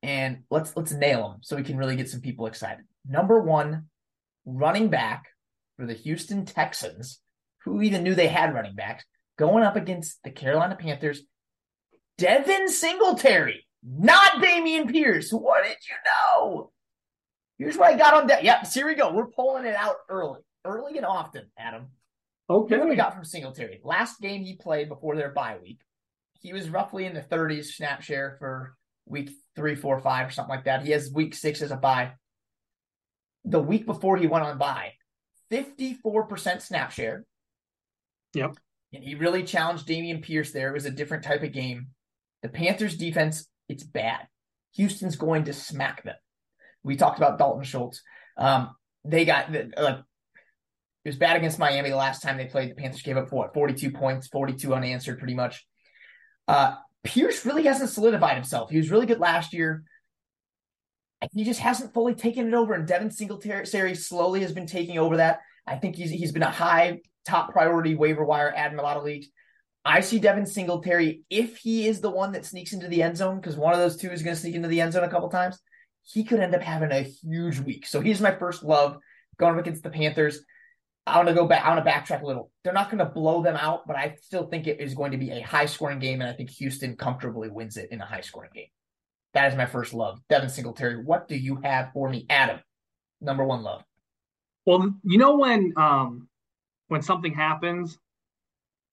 and 0.03 0.43
let's 0.51 0.77
let's 0.77 0.91
nail 0.91 1.29
them 1.29 1.39
so 1.41 1.55
we 1.55 1.63
can 1.63 1.77
really 1.77 1.95
get 1.95 2.09
some 2.09 2.21
people 2.21 2.45
excited. 2.45 2.85
Number 3.09 3.41
one, 3.41 3.87
running 4.45 4.89
back 4.89 5.25
for 5.75 5.87
the 5.87 5.95
Houston 5.95 6.45
Texans, 6.45 7.19
who 7.65 7.81
even 7.81 8.03
knew 8.03 8.13
they 8.13 8.27
had 8.27 8.53
running 8.53 8.75
backs, 8.75 9.03
going 9.35 9.63
up 9.63 9.75
against 9.75 10.21
the 10.23 10.29
Carolina 10.29 10.75
Panthers. 10.75 11.23
Devin 12.19 12.69
Singletary, 12.69 13.65
not 13.83 14.33
Dameon 14.33 14.91
Pierce. 14.91 15.31
What 15.31 15.63
did 15.63 15.77
you 15.89 15.95
know? 16.05 16.71
Here's 17.57 17.77
what 17.77 17.91
I 17.91 17.97
got 17.97 18.13
on 18.13 18.27
deck. 18.27 18.43
Yep, 18.43 18.67
so 18.67 18.79
here 18.79 18.87
we 18.87 18.93
go. 18.93 19.11
We're 19.11 19.25
pulling 19.25 19.65
it 19.65 19.75
out 19.75 19.95
early, 20.07 20.41
early 20.65 20.97
and 20.97 21.05
often, 21.05 21.45
Adam. 21.57 21.87
Okay. 22.47 22.77
what 22.77 22.89
we 22.89 22.95
got 22.95 23.15
from 23.15 23.25
Singletary. 23.25 23.79
Last 23.83 24.21
game 24.21 24.43
he 24.43 24.55
played 24.55 24.89
before 24.89 25.15
their 25.15 25.31
bye 25.31 25.57
week, 25.63 25.79
he 26.43 26.53
was 26.53 26.69
roughly 26.69 27.05
in 27.05 27.13
the 27.13 27.21
30s 27.21 27.65
snap 27.67 28.01
share 28.01 28.35
for 28.37 28.75
week 29.05 29.31
three, 29.55 29.75
four, 29.75 29.99
five, 29.99 30.27
or 30.27 30.31
something 30.31 30.53
like 30.53 30.65
that. 30.65 30.83
He 30.83 30.91
has 30.91 31.11
week 31.11 31.33
six 31.33 31.61
as 31.61 31.71
a 31.71 31.77
bye. 31.77 32.11
The 33.45 33.59
week 33.59 33.85
before 33.85 34.17
he 34.17 34.27
went 34.27 34.45
on 34.45 34.57
bye, 34.57 34.93
54% 35.51 36.61
snap 36.61 36.91
share. 36.91 37.25
Yep. 38.33 38.55
And 38.93 39.03
he 39.03 39.15
really 39.15 39.43
challenged 39.43 39.87
Dameon 39.87 40.21
Pierce 40.21 40.51
there. 40.51 40.69
It 40.69 40.73
was 40.73 40.85
a 40.85 40.91
different 40.91 41.23
type 41.23 41.43
of 41.43 41.53
game. 41.53 41.87
The 42.41 42.49
Panthers 42.49 42.97
defense, 42.97 43.47
it's 43.69 43.83
bad. 43.83 44.27
Houston's 44.75 45.15
going 45.15 45.45
to 45.45 45.53
smack 45.53 46.03
them. 46.03 46.15
We 46.83 46.97
talked 46.97 47.17
about 47.17 47.39
Dalton 47.39 47.63
Schultz. 47.63 48.01
Um, 48.37 48.75
they 49.05 49.23
got 49.23 49.51
like 49.51 49.99
it 51.05 51.09
was 51.09 51.15
bad 51.15 51.37
against 51.37 51.59
Miami 51.59 51.89
the 51.89 51.95
last 51.95 52.21
time 52.21 52.37
they 52.37 52.45
played. 52.45 52.71
The 52.71 52.75
Panthers 52.75 53.01
gave 53.01 53.17
up 53.17 53.31
what 53.31 53.53
42 53.53 53.91
points, 53.91 54.27
42 54.27 54.73
unanswered, 54.73 55.19
pretty 55.19 55.35
much. 55.35 55.65
Uh, 56.47 56.75
Pierce 57.03 57.45
really 57.45 57.63
hasn't 57.63 57.89
solidified 57.89 58.35
himself. 58.35 58.69
He 58.69 58.77
was 58.77 58.91
really 58.91 59.05
good 59.05 59.19
last 59.19 59.53
year. 59.53 59.83
He 61.33 61.43
just 61.43 61.59
hasn't 61.59 61.93
fully 61.93 62.15
taken 62.15 62.47
it 62.47 62.53
over, 62.53 62.73
and 62.73 62.87
Devin 62.87 63.11
Singletary 63.11 63.95
slowly 63.95 64.41
has 64.41 64.51
been 64.51 64.67
taking 64.67 64.97
over 64.97 65.17
that. 65.17 65.39
I 65.65 65.77
think 65.77 65.95
he's 65.95 66.11
he's 66.11 66.33
been 66.33 66.43
a 66.43 66.51
high 66.51 66.99
top 67.25 67.51
priority 67.51 67.95
waiver 67.95 68.25
wire 68.25 68.53
ad 68.53 68.73
in 68.73 68.79
a 68.79 68.81
lot 68.81 68.97
of 68.97 69.03
leagues. 69.03 69.27
I 69.85 69.99
see 69.99 70.19
Devin 70.19 70.45
Singletary 70.45 71.23
if 71.29 71.57
he 71.57 71.87
is 71.87 71.99
the 71.99 72.09
one 72.09 72.31
that 72.33 72.45
sneaks 72.45 72.73
into 72.73 72.87
the 72.87 73.03
end 73.03 73.17
zone 73.17 73.37
because 73.39 73.57
one 73.57 73.73
of 73.73 73.79
those 73.79 73.97
two 73.97 74.09
is 74.09 74.23
going 74.23 74.35
to 74.35 74.41
sneak 74.41 74.55
into 74.55 74.67
the 74.67 74.81
end 74.81 74.93
zone 74.93 75.03
a 75.03 75.09
couple 75.09 75.29
times. 75.29 75.59
He 76.03 76.23
could 76.23 76.39
end 76.39 76.55
up 76.55 76.61
having 76.61 76.91
a 76.91 77.01
huge 77.01 77.59
week. 77.59 77.85
So 77.85 77.99
he's 78.01 78.21
my 78.21 78.35
first 78.35 78.63
love 78.63 78.97
going 79.37 79.59
against 79.59 79.83
the 79.83 79.89
Panthers. 79.89 80.39
I 81.05 81.17
want 81.17 81.27
to 81.27 81.33
go 81.33 81.45
back. 81.45 81.65
I 81.65 81.73
want 81.73 81.83
to 81.83 81.91
backtrack 81.91 82.21
a 82.21 82.25
little. 82.25 82.49
They're 82.63 82.73
not 82.73 82.89
going 82.89 82.99
to 82.99 83.05
blow 83.05 83.43
them 83.43 83.57
out, 83.57 83.85
but 83.85 83.97
I 83.97 84.15
still 84.21 84.47
think 84.47 84.67
it 84.67 84.79
is 84.79 84.93
going 84.93 85.11
to 85.11 85.17
be 85.17 85.31
a 85.31 85.41
high 85.41 85.65
scoring 85.65 85.99
game, 85.99 86.21
and 86.21 86.29
I 86.29 86.33
think 86.33 86.49
Houston 86.51 86.95
comfortably 86.95 87.49
wins 87.49 87.75
it 87.75 87.91
in 87.91 87.99
a 87.99 88.05
high 88.05 88.21
scoring 88.21 88.51
game. 88.53 88.67
That 89.33 89.51
is 89.51 89.57
my 89.57 89.65
first 89.65 89.93
love. 89.93 90.19
Devin 90.29 90.49
Singletary, 90.49 91.03
what 91.03 91.27
do 91.27 91.35
you 91.35 91.59
have 91.63 91.91
for 91.91 92.07
me, 92.09 92.25
Adam? 92.29 92.59
Number 93.19 93.43
one 93.43 93.63
love. 93.63 93.83
Well, 94.65 94.93
you 95.03 95.17
know 95.17 95.37
when 95.37 95.73
um 95.75 96.29
when 96.87 97.01
something 97.01 97.33
happens, 97.33 97.97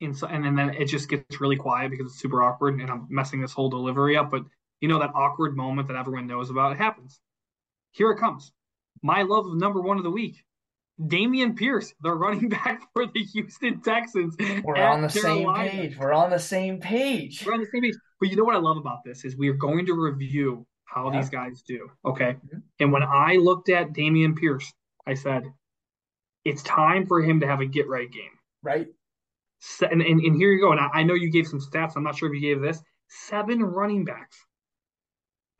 and 0.00 0.16
so, 0.16 0.26
and 0.26 0.44
then 0.58 0.70
it 0.70 0.86
just 0.86 1.08
gets 1.08 1.40
really 1.40 1.56
quiet 1.56 1.90
because 1.90 2.06
it's 2.06 2.20
super 2.20 2.42
awkward, 2.42 2.80
and 2.80 2.90
I'm 2.90 3.06
messing 3.08 3.40
this 3.40 3.52
whole 3.52 3.68
delivery 3.68 4.16
up. 4.16 4.30
But 4.30 4.44
you 4.80 4.88
know 4.88 4.98
that 4.98 5.12
awkward 5.14 5.56
moment 5.56 5.88
that 5.88 5.96
everyone 5.96 6.26
knows 6.26 6.50
about. 6.50 6.72
It 6.72 6.78
happens. 6.78 7.20
Here 7.92 8.10
it 8.10 8.18
comes. 8.18 8.52
My 9.02 9.22
love 9.22 9.46
of 9.46 9.56
number 9.56 9.80
one 9.80 9.98
of 9.98 10.04
the 10.04 10.10
week. 10.10 10.42
Dameon 11.00 11.56
Pierce, 11.56 11.94
the 12.02 12.12
running 12.12 12.48
back 12.50 12.82
for 12.92 13.06
the 13.06 13.20
Houston 13.32 13.80
Texans. 13.80 14.36
We're 14.62 14.76
on 14.76 15.02
the 15.02 15.08
Carolina. 15.08 15.70
same 15.70 15.70
page. 15.70 15.98
We're 15.98 16.12
on 16.12 16.30
the 16.30 16.38
same 16.38 16.80
page. 16.80 17.44
We're 17.44 17.54
on 17.54 17.60
the 17.60 17.68
same 17.72 17.82
page. 17.82 17.94
But 18.20 18.30
you 18.30 18.36
know 18.36 18.44
what 18.44 18.54
I 18.54 18.58
love 18.58 18.76
about 18.76 18.98
this 19.04 19.24
is 19.24 19.36
we 19.36 19.48
are 19.48 19.54
going 19.54 19.86
to 19.86 19.94
review 19.94 20.66
how 20.84 21.10
yeah. 21.10 21.20
these 21.20 21.30
guys 21.30 21.62
do. 21.66 21.88
Okay. 22.04 22.32
Mm-hmm. 22.32 22.58
And 22.80 22.92
when 22.92 23.02
I 23.02 23.36
looked 23.36 23.68
at 23.68 23.92
Dameon 23.92 24.36
Pierce, 24.36 24.70
I 25.06 25.14
said, 25.14 25.44
it's 26.44 26.62
time 26.62 27.06
for 27.06 27.22
him 27.22 27.40
to 27.40 27.46
have 27.46 27.60
a 27.60 27.66
get 27.66 27.88
right 27.88 28.10
game. 28.10 28.30
Right. 28.62 28.88
And, 29.82 30.02
and, 30.02 30.20
and 30.20 30.36
here 30.36 30.52
you 30.52 30.60
go. 30.60 30.72
And 30.72 30.80
I, 30.80 30.88
I 31.00 31.02
know 31.02 31.14
you 31.14 31.30
gave 31.30 31.46
some 31.46 31.60
stats. 31.60 31.92
I'm 31.96 32.02
not 32.02 32.16
sure 32.16 32.28
if 32.28 32.40
you 32.40 32.54
gave 32.54 32.62
this. 32.62 32.82
Seven 33.08 33.62
running 33.62 34.04
backs 34.04 34.36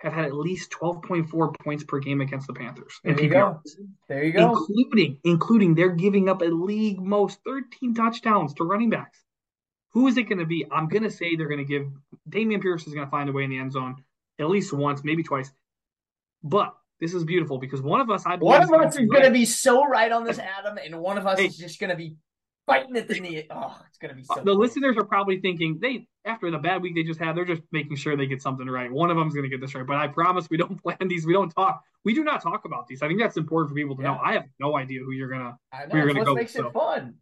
have 0.00 0.12
had 0.12 0.24
at 0.24 0.34
least 0.34 0.70
12.4 0.70 1.54
points 1.62 1.84
per 1.84 1.98
game 1.98 2.20
against 2.20 2.46
the 2.46 2.54
Panthers. 2.54 2.98
There 3.04 3.20
you 3.20 3.28
go. 3.28 3.60
There 4.08 4.24
you 4.24 4.32
go. 4.32 4.50
Including, 4.50 5.18
including 5.24 5.74
they're 5.74 5.90
giving 5.90 6.28
up 6.28 6.40
a 6.40 6.46
league 6.46 7.00
most 7.00 7.38
13 7.44 7.94
touchdowns 7.94 8.54
to 8.54 8.64
running 8.64 8.90
backs. 8.90 9.22
Who 9.92 10.06
is 10.06 10.16
it 10.16 10.24
going 10.24 10.38
to 10.38 10.46
be? 10.46 10.64
I'm 10.70 10.88
going 10.88 11.02
to 11.02 11.10
say 11.10 11.36
they're 11.36 11.48
going 11.48 11.58
to 11.58 11.64
give 11.64 11.86
Dameon 12.28 12.62
Pierce 12.62 12.86
is 12.86 12.94
going 12.94 13.06
to 13.06 13.10
find 13.10 13.28
a 13.28 13.32
way 13.32 13.44
in 13.44 13.50
the 13.50 13.58
end 13.58 13.72
zone 13.72 13.96
at 14.38 14.48
least 14.48 14.72
once, 14.72 15.04
maybe 15.04 15.22
twice. 15.22 15.52
But 16.42 16.74
this 17.00 17.12
is 17.12 17.24
beautiful 17.24 17.58
because 17.58 17.82
one 17.82 18.00
of 18.00 18.10
us, 18.10 18.24
I 18.24 18.36
one 18.36 18.62
of 18.62 18.72
us 18.72 18.96
is 18.96 19.06
going 19.08 19.24
to 19.24 19.30
be 19.30 19.44
so 19.44 19.86
right 19.86 20.10
on 20.10 20.24
this, 20.24 20.38
Adam, 20.38 20.78
and 20.82 20.98
one 21.00 21.18
of 21.18 21.26
us 21.26 21.38
hey, 21.38 21.46
is 21.46 21.56
just 21.56 21.78
going 21.78 21.90
to 21.90 21.96
be 21.96 22.16
fighting 22.70 22.96
at 22.96 23.08
the 23.08 23.20
knee. 23.20 23.46
Oh, 23.50 23.76
it's 23.88 23.98
going 23.98 24.10
to 24.10 24.14
be 24.14 24.24
so. 24.24 24.42
The 24.44 24.52
listeners 24.52 24.96
are 24.96 25.04
probably 25.04 25.40
thinking 25.40 25.78
they 25.80 26.06
after 26.24 26.50
the 26.50 26.58
bad 26.58 26.82
week 26.82 26.94
they 26.94 27.02
just 27.02 27.20
had, 27.20 27.36
they're 27.36 27.44
just 27.44 27.62
making 27.72 27.96
sure 27.96 28.16
they 28.16 28.26
get 28.26 28.42
something 28.42 28.66
right. 28.66 28.90
One 28.90 29.10
of 29.10 29.16
them's 29.16 29.34
going 29.34 29.44
to 29.44 29.48
get 29.48 29.60
this 29.60 29.74
right, 29.74 29.86
but 29.86 29.96
I 29.96 30.08
promise 30.08 30.48
we 30.50 30.56
don't 30.56 30.80
plan 30.82 30.96
these. 31.08 31.26
We 31.26 31.32
don't 31.32 31.50
talk. 31.50 31.82
We 32.04 32.14
do 32.14 32.24
not 32.24 32.42
talk 32.42 32.64
about 32.64 32.86
these. 32.86 33.02
I 33.02 33.08
think 33.08 33.20
that's 33.20 33.36
important 33.36 33.70
for 33.70 33.74
people 33.74 33.96
to 33.96 34.02
yeah. 34.02 34.12
know. 34.12 34.20
I 34.22 34.32
have 34.34 34.44
no 34.58 34.76
idea 34.76 35.00
who 35.00 35.12
you're 35.12 35.28
gonna. 35.28 35.56
I 35.72 35.86
know. 35.86 35.90
Who 35.92 35.98
you're 35.98 36.06
gonna 36.08 36.24
go. 36.24 36.34
Makes 36.34 36.54
with, 36.54 36.66
it 36.66 36.72
so. 36.72 36.78
fun. 36.78 37.14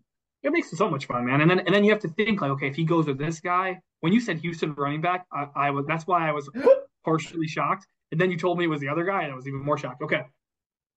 It 0.42 0.52
makes 0.52 0.72
it 0.72 0.76
so 0.76 0.88
much 0.88 1.06
fun, 1.06 1.26
man. 1.26 1.40
And 1.40 1.50
then 1.50 1.60
and 1.60 1.74
then 1.74 1.84
you 1.84 1.90
have 1.90 2.00
to 2.02 2.08
think 2.08 2.40
like, 2.40 2.50
okay, 2.52 2.68
if 2.68 2.76
he 2.76 2.84
goes 2.84 3.06
with 3.06 3.18
this 3.18 3.40
guy, 3.40 3.80
when 4.00 4.12
you 4.12 4.20
said 4.20 4.38
Houston 4.38 4.74
running 4.74 5.00
back, 5.00 5.26
I, 5.32 5.46
I 5.56 5.70
was 5.70 5.86
that's 5.86 6.06
why 6.06 6.28
I 6.28 6.32
was 6.32 6.48
partially 7.04 7.48
shocked. 7.48 7.86
And 8.10 8.20
then 8.20 8.30
you 8.30 8.38
told 8.38 8.56
me 8.58 8.64
it 8.64 8.68
was 8.68 8.80
the 8.80 8.88
other 8.88 9.04
guy, 9.04 9.22
and 9.22 9.32
I 9.32 9.34
was 9.34 9.46
even 9.46 9.60
more 9.60 9.76
shocked. 9.76 10.02
Okay, 10.02 10.22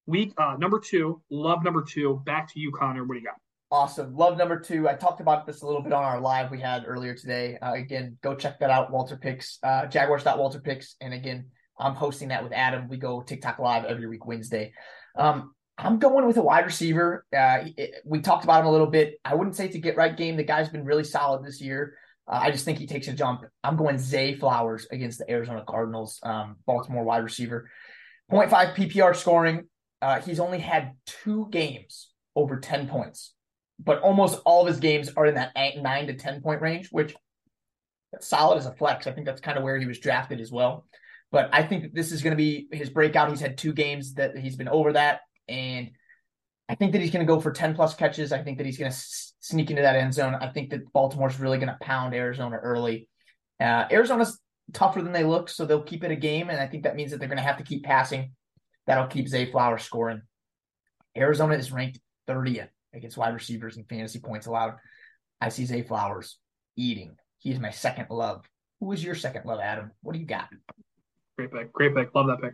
week 0.05 0.33
uh, 0.37 0.55
number 0.59 0.79
two, 0.79 1.21
love 1.29 1.63
number 1.63 1.81
two. 1.81 2.21
Back 2.25 2.53
to 2.53 2.59
you, 2.59 2.71
Connor. 2.71 3.03
What 3.03 3.15
do 3.15 3.19
you 3.19 3.25
got? 3.25 3.35
Awesome. 3.71 4.17
Love 4.17 4.37
number 4.37 4.59
two. 4.59 4.89
I 4.89 4.95
talked 4.95 5.21
about 5.21 5.45
this 5.45 5.61
a 5.61 5.65
little 5.65 5.81
bit 5.81 5.93
on 5.93 6.03
our 6.03 6.19
live 6.19 6.51
we 6.51 6.59
had 6.59 6.83
earlier 6.85 7.15
today. 7.15 7.57
Uh, 7.61 7.71
again, 7.71 8.17
go 8.21 8.35
check 8.35 8.59
that 8.59 8.69
out. 8.69 8.91
Walter 8.91 9.15
Picks, 9.15 9.59
uh, 9.63 9.85
Jaguars.Walter 9.85 10.59
Picks. 10.59 10.97
And 10.99 11.13
again, 11.13 11.45
I'm 11.79 11.95
hosting 11.95 12.27
that 12.29 12.43
with 12.43 12.51
Adam. 12.51 12.89
We 12.89 12.97
go 12.97 13.21
TikTok 13.21 13.59
live 13.59 13.85
every 13.85 14.07
week, 14.07 14.25
Wednesday. 14.25 14.73
Um, 15.15 15.55
I'm 15.77 15.99
going 15.99 16.27
with 16.27 16.35
a 16.35 16.41
wide 16.41 16.65
receiver. 16.65 17.25
Uh, 17.33 17.59
it, 17.77 17.95
we 18.03 18.19
talked 18.19 18.43
about 18.43 18.59
him 18.59 18.65
a 18.67 18.71
little 18.71 18.87
bit. 18.87 19.21
I 19.23 19.35
wouldn't 19.35 19.55
say 19.55 19.69
a 19.69 19.77
get 19.77 19.95
right 19.95 20.17
game. 20.17 20.35
The 20.35 20.43
guy's 20.43 20.67
been 20.67 20.83
really 20.83 21.05
solid 21.05 21.45
this 21.45 21.61
year. 21.61 21.93
Uh, 22.27 22.41
I 22.43 22.51
just 22.51 22.65
think 22.65 22.77
he 22.77 22.87
takes 22.87 23.07
a 23.07 23.13
jump. 23.13 23.45
I'm 23.63 23.77
going 23.77 23.99
Zay 23.99 24.35
Flowers 24.35 24.85
against 24.91 25.19
the 25.19 25.31
Arizona 25.31 25.63
Cardinals, 25.65 26.19
um, 26.23 26.57
Baltimore 26.65 27.05
wide 27.05 27.23
receiver. 27.23 27.69
0.5 28.29 28.75
PPR 28.75 29.15
scoring. 29.15 29.69
Uh, 30.01 30.19
he's 30.19 30.41
only 30.41 30.59
had 30.59 30.91
two 31.05 31.47
games 31.51 32.09
over 32.35 32.59
10 32.59 32.89
points 32.89 33.33
but 33.83 33.99
almost 34.01 34.39
all 34.45 34.61
of 34.61 34.67
his 34.67 34.79
games 34.79 35.09
are 35.15 35.25
in 35.25 35.35
that 35.35 35.53
nine 35.77 36.07
to 36.07 36.13
10 36.13 36.41
point 36.41 36.61
range, 36.61 36.89
which 36.91 37.15
solid 38.19 38.57
as 38.57 38.65
a 38.65 38.73
flex. 38.73 39.07
I 39.07 39.11
think 39.11 39.25
that's 39.25 39.41
kind 39.41 39.57
of 39.57 39.63
where 39.63 39.79
he 39.79 39.85
was 39.85 39.99
drafted 39.99 40.41
as 40.41 40.51
well. 40.51 40.85
But 41.31 41.49
I 41.53 41.63
think 41.63 41.93
this 41.93 42.11
is 42.11 42.21
going 42.21 42.31
to 42.31 42.37
be 42.37 42.67
his 42.71 42.89
breakout. 42.89 43.29
He's 43.29 43.39
had 43.39 43.57
two 43.57 43.73
games 43.73 44.15
that 44.15 44.37
he's 44.37 44.57
been 44.57 44.67
over 44.67 44.93
that. 44.93 45.21
And 45.47 45.91
I 46.67 46.75
think 46.75 46.91
that 46.91 47.01
he's 47.01 47.11
going 47.11 47.25
to 47.25 47.33
go 47.33 47.39
for 47.39 47.51
10 47.51 47.73
plus 47.73 47.95
catches. 47.95 48.31
I 48.31 48.43
think 48.43 48.57
that 48.57 48.65
he's 48.65 48.77
going 48.77 48.91
to 48.91 48.97
sneak 48.97 49.69
into 49.69 49.81
that 49.81 49.95
end 49.95 50.13
zone. 50.13 50.35
I 50.35 50.49
think 50.51 50.71
that 50.71 50.91
Baltimore's 50.91 51.39
really 51.39 51.57
going 51.57 51.69
to 51.69 51.77
pound 51.81 52.13
Arizona 52.13 52.57
early. 52.57 53.07
Uh, 53.59 53.85
Arizona's 53.89 54.39
tougher 54.73 55.01
than 55.01 55.13
they 55.13 55.23
look, 55.23 55.47
so 55.47 55.65
they'll 55.65 55.83
keep 55.83 56.03
it 56.03 56.11
a 56.11 56.15
game. 56.15 56.49
And 56.49 56.59
I 56.59 56.67
think 56.67 56.83
that 56.83 56.95
means 56.95 57.11
that 57.11 57.19
they're 57.19 57.29
going 57.29 57.37
to 57.37 57.43
have 57.43 57.57
to 57.57 57.63
keep 57.63 57.83
passing. 57.83 58.33
That'll 58.85 59.07
keep 59.07 59.27
Zay 59.27 59.49
Flowers 59.49 59.83
scoring. 59.83 60.21
Arizona 61.15 61.55
is 61.55 61.71
ranked 61.71 61.99
30th 62.27 62.69
against 62.93 63.17
wide 63.17 63.33
receivers 63.33 63.77
and 63.77 63.87
fantasy 63.87 64.19
points 64.19 64.47
allowed. 64.47 64.75
I 65.39 65.49
see 65.49 65.65
Zay 65.65 65.81
Flowers 65.81 66.37
eating. 66.75 67.15
He's 67.39 67.59
my 67.59 67.71
second 67.71 68.07
love. 68.09 68.45
Who 68.79 68.91
is 68.91 69.03
your 69.03 69.15
second 69.15 69.45
love, 69.45 69.59
Adam? 69.59 69.91
What 70.01 70.13
do 70.13 70.19
you 70.19 70.25
got? 70.25 70.49
Great 71.37 71.51
pick. 71.51 71.73
Great 71.73 71.95
pick. 71.95 72.13
Love 72.13 72.27
that 72.27 72.41
pick. 72.41 72.53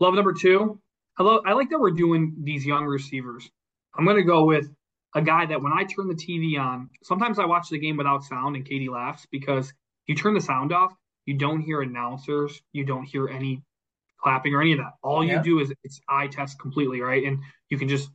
Love 0.00 0.14
number 0.14 0.32
two. 0.32 0.80
I 1.18 1.22
love 1.22 1.42
I 1.46 1.52
like 1.52 1.70
that 1.70 1.80
we're 1.80 1.90
doing 1.90 2.34
these 2.42 2.64
young 2.64 2.84
receivers. 2.84 3.48
I'm 3.96 4.06
gonna 4.06 4.22
go 4.22 4.44
with 4.44 4.68
a 5.14 5.22
guy 5.22 5.46
that 5.46 5.62
when 5.62 5.72
I 5.72 5.84
turn 5.84 6.08
the 6.08 6.14
TV 6.14 6.58
on, 6.58 6.88
sometimes 7.02 7.38
I 7.38 7.44
watch 7.44 7.68
the 7.68 7.78
game 7.78 7.96
without 7.96 8.24
sound 8.24 8.56
and 8.56 8.64
Katie 8.64 8.88
laughs 8.88 9.26
because 9.30 9.72
you 10.06 10.14
turn 10.14 10.34
the 10.34 10.40
sound 10.40 10.72
off, 10.72 10.92
you 11.26 11.34
don't 11.34 11.60
hear 11.60 11.82
announcers, 11.82 12.60
you 12.72 12.84
don't 12.84 13.04
hear 13.04 13.28
any 13.28 13.62
clapping 14.22 14.54
or 14.54 14.62
any 14.62 14.72
of 14.72 14.78
that. 14.78 14.92
All 15.02 15.24
yeah. 15.24 15.36
you 15.36 15.42
do 15.42 15.60
is 15.60 15.72
it's 15.84 16.00
eye 16.08 16.28
test 16.28 16.58
completely, 16.58 17.00
right? 17.00 17.24
And 17.24 17.40
you 17.68 17.78
can 17.78 17.88
just 17.88 18.08